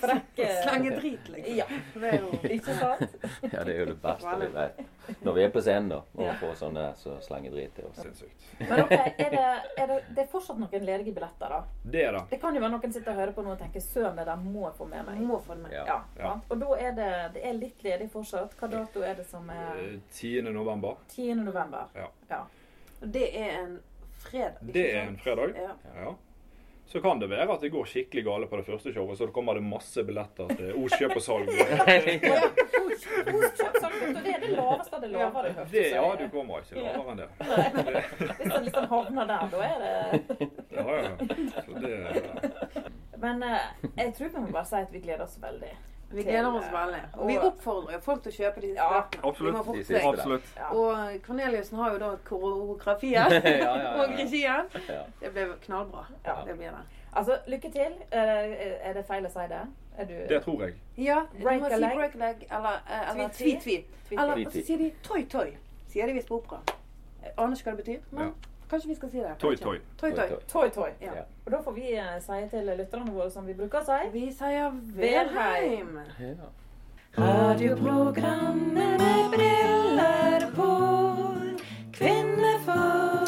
frekke 0.00 0.48
Slenge 0.64 0.90
drit, 0.96 1.28
liksom. 1.28 1.56
Ja, 1.56 1.66
Det 1.94 2.10
er 2.10 2.18
jo 2.18 2.30
ikke 2.56 2.74
sant? 2.80 3.14
ja, 3.52 3.62
det 3.64 3.74
er 3.74 3.78
jo 3.78 3.86
det 3.92 3.96
beste 4.02 4.34
vi 4.40 4.48
vet. 4.56 4.80
Når 5.22 5.36
vi 5.36 5.42
er 5.44 5.52
på 5.54 5.62
scenen, 5.62 5.88
da, 5.92 6.00
og 6.16 6.24
Ja. 6.24 6.32
får 6.40 6.54
sånne 6.64 6.84
så 6.98 7.14
slenge 7.22 7.52
drit 7.52 7.74
til 7.76 7.84
oss. 7.86 8.00
sinnssykt. 8.02 8.48
Men 8.60 8.82
ok, 8.82 8.92
er 8.96 9.30
det, 9.36 9.44
er 9.78 9.86
det, 9.92 10.00
det 10.16 10.22
er 10.24 10.28
fortsatt 10.32 10.58
noen 10.58 10.86
ledige 10.88 11.14
billetter, 11.14 11.48
da? 11.54 11.62
Det 11.84 12.02
er 12.08 12.12
det. 12.18 12.24
Det 12.30 12.40
kan 12.42 12.54
jo 12.58 12.60
være 12.64 12.74
noen 12.74 12.92
sitter 12.92 13.12
og 13.14 13.20
hører 13.22 13.32
på 13.38 13.44
nå 13.46 13.54
og 13.54 13.58
tenker 13.62 13.80
søren, 13.86 14.16
det 14.18 14.26
der 14.26 14.36
må 14.42 14.66
jeg 14.66 14.76
få 14.80 14.88
med 14.90 15.06
meg. 15.06 15.22
Må 15.30 15.38
få 15.46 15.54
med. 15.62 15.70
Ja. 15.72 15.84
Ja, 15.86 16.00
Ja. 16.18 16.34
Og 16.50 16.58
da 16.60 16.74
er 16.88 16.92
det, 16.98 17.10
det 17.38 17.46
er 17.46 17.52
litt 17.60 17.82
ledig 17.86 18.10
fortsatt. 18.10 18.58
Hva 18.58 18.70
dato 18.72 19.02
er 19.06 19.14
det 19.14 19.26
som 19.30 19.48
er 19.50 19.78
Eh, 19.78 19.98
10. 20.10 20.42
november. 20.50 20.96
10. 21.08 21.34
november? 21.44 21.86
Ja. 21.94 22.08
ja. 22.30 22.42
Og 23.02 23.10
det 23.12 23.28
er 23.36 23.58
en 23.62 23.80
fredag. 24.30 24.60
Det 24.74 24.86
er 24.92 25.02
en 25.08 25.18
fredag. 25.20 25.54
Ja. 25.56 25.74
Ja. 26.04 26.14
Så 26.86 27.00
kan 27.00 27.18
det 27.18 27.30
være 27.30 27.48
at 27.54 27.62
det 27.64 27.70
går 27.72 27.86
skikkelig 27.88 28.24
gale 28.26 28.46
på 28.46 28.58
det 28.60 28.66
første 28.66 28.92
showet, 28.92 29.16
så 29.18 29.26
det 29.26 29.32
kommer 29.32 29.56
det 29.56 29.62
masse 29.64 30.02
billetter 30.04 30.50
til 30.52 30.74
Oskjøp 30.84 31.14
og 31.20 31.22
salg. 31.24 31.48
Kjøpsalg, 33.04 33.94
det 34.18 34.34
er 34.34 34.40
det 34.42 34.50
laveste 34.52 35.00
det 35.00 35.10
lover 35.14 35.48
hørte. 35.48 35.64
Det, 35.72 35.84
ja, 35.94 36.02
du 36.20 36.26
kommer 36.32 36.60
ikke 36.60 36.84
lavere 36.84 37.10
enn 37.14 37.22
det. 37.22 37.28
Hvis 38.36 38.52
det 38.52 38.60
liksom 38.68 38.86
havner 38.92 39.24
der, 39.32 39.48
da 39.54 39.58
er 39.64 39.78
det 39.80 39.94
Ja, 40.74 40.84
ja. 41.00 41.12
Så 41.64 41.70
det 41.80 41.96
Men 43.24 43.42
eh, 43.48 43.66
jeg 43.96 44.14
tror 44.18 44.28
vi 44.28 44.44
må 44.44 44.52
bare 44.52 44.68
si 44.68 44.76
at 44.84 44.92
vi 44.92 45.00
gleder 45.06 45.24
oss 45.24 45.38
veldig. 45.40 45.72
Vi 46.14 46.22
gleder 46.22 46.54
oss 46.54 46.66
veldig. 46.72 47.00
Og 47.18 47.28
vi 47.28 47.36
oppfordrer 47.38 48.00
folk 48.00 48.22
til 48.22 48.32
å 48.32 48.36
kjøpe 48.36 48.74
Ja, 48.74 48.88
absolutt. 49.22 49.54
De 49.54 49.58
må 49.58 49.64
få 49.64 49.76
De 49.88 50.00
Absolutt. 50.08 50.50
Ja. 50.56 50.68
Og 50.72 51.20
Corneliusen 51.26 51.78
har 51.78 51.92
jo 51.92 51.98
da 51.98 52.10
koreografien 52.24 53.32
ja, 53.32 53.40
ja, 53.44 53.76
ja. 53.76 53.94
og 54.02 54.14
regien. 54.18 54.68
Det 55.20 55.32
blir 55.34 55.54
knallbra. 55.66 56.04
Ja. 56.26 56.36
Det 56.46 56.56
blir 56.58 56.70
det. 56.70 56.84
Altså, 57.14 57.38
lykke 57.46 57.70
til. 57.70 57.92
Eh, 58.10 58.88
Er 58.88 58.92
det 58.94 59.04
feil 59.06 59.26
å 59.26 59.30
si 59.30 59.48
det? 59.50 59.60
Er 59.98 60.04
du 60.10 60.14
Det 60.28 60.40
tror 60.42 60.62
jeg. 60.64 60.74
Ja, 60.98 61.20
du 61.32 61.42
Break 61.44 61.60
må 61.60 61.66
a 61.66 61.76
si 61.76 61.80
leg. 61.80 61.96
break 61.98 62.14
leg, 62.14 62.46
eller, 62.50 62.80
eh, 62.90 63.10
eller 63.12 63.28
Tweet, 63.28 63.60
tweet, 63.62 63.62
tweet. 63.62 63.84
tweet. 64.08 64.20
Eller 64.20 64.50
så 64.50 64.64
sier 64.66 64.78
de 64.78 64.90
toi-toi. 65.02 65.52
Sier 65.92 66.06
de 66.10 66.12
visst 66.16 66.28
på 66.28 66.40
opera. 66.40 66.60
Jeg 67.22 67.32
aner 67.38 67.56
ikke 67.56 67.70
hva 67.70 67.76
det 67.76 67.84
betyr, 67.84 68.00
men 68.10 68.24
Ja. 68.26 68.32
Kanskje 68.74 68.88
vi 68.88 68.94
skal 68.94 69.10
si 69.10 69.16
det? 69.18 69.34
Toy, 69.38 69.56
toy. 69.56 69.78
Toy, 69.96 70.12
toy. 70.12 70.28
Toy, 70.48 70.70
toy, 70.70 70.88
Ja. 71.00 71.10
Og 71.46 71.52
da 71.52 71.60
får 71.62 71.72
vi 71.72 71.92
eh, 71.94 72.20
si 72.20 72.48
til 72.50 72.70
lytterne 72.78 73.12
våre 73.14 73.30
som 73.30 73.46
vi 73.46 73.54
bruker 73.54 73.78
å 73.78 73.84
si 73.86 74.08
Vi 74.10 74.24
sier 74.34 74.74
Verheim. 74.96 75.92
Ja. 76.18 76.50
Radioprogrammet 77.18 78.98
med 79.04 79.30
briller 79.36 80.48
på. 80.56 80.70
Kvinnefolk. 81.94 83.23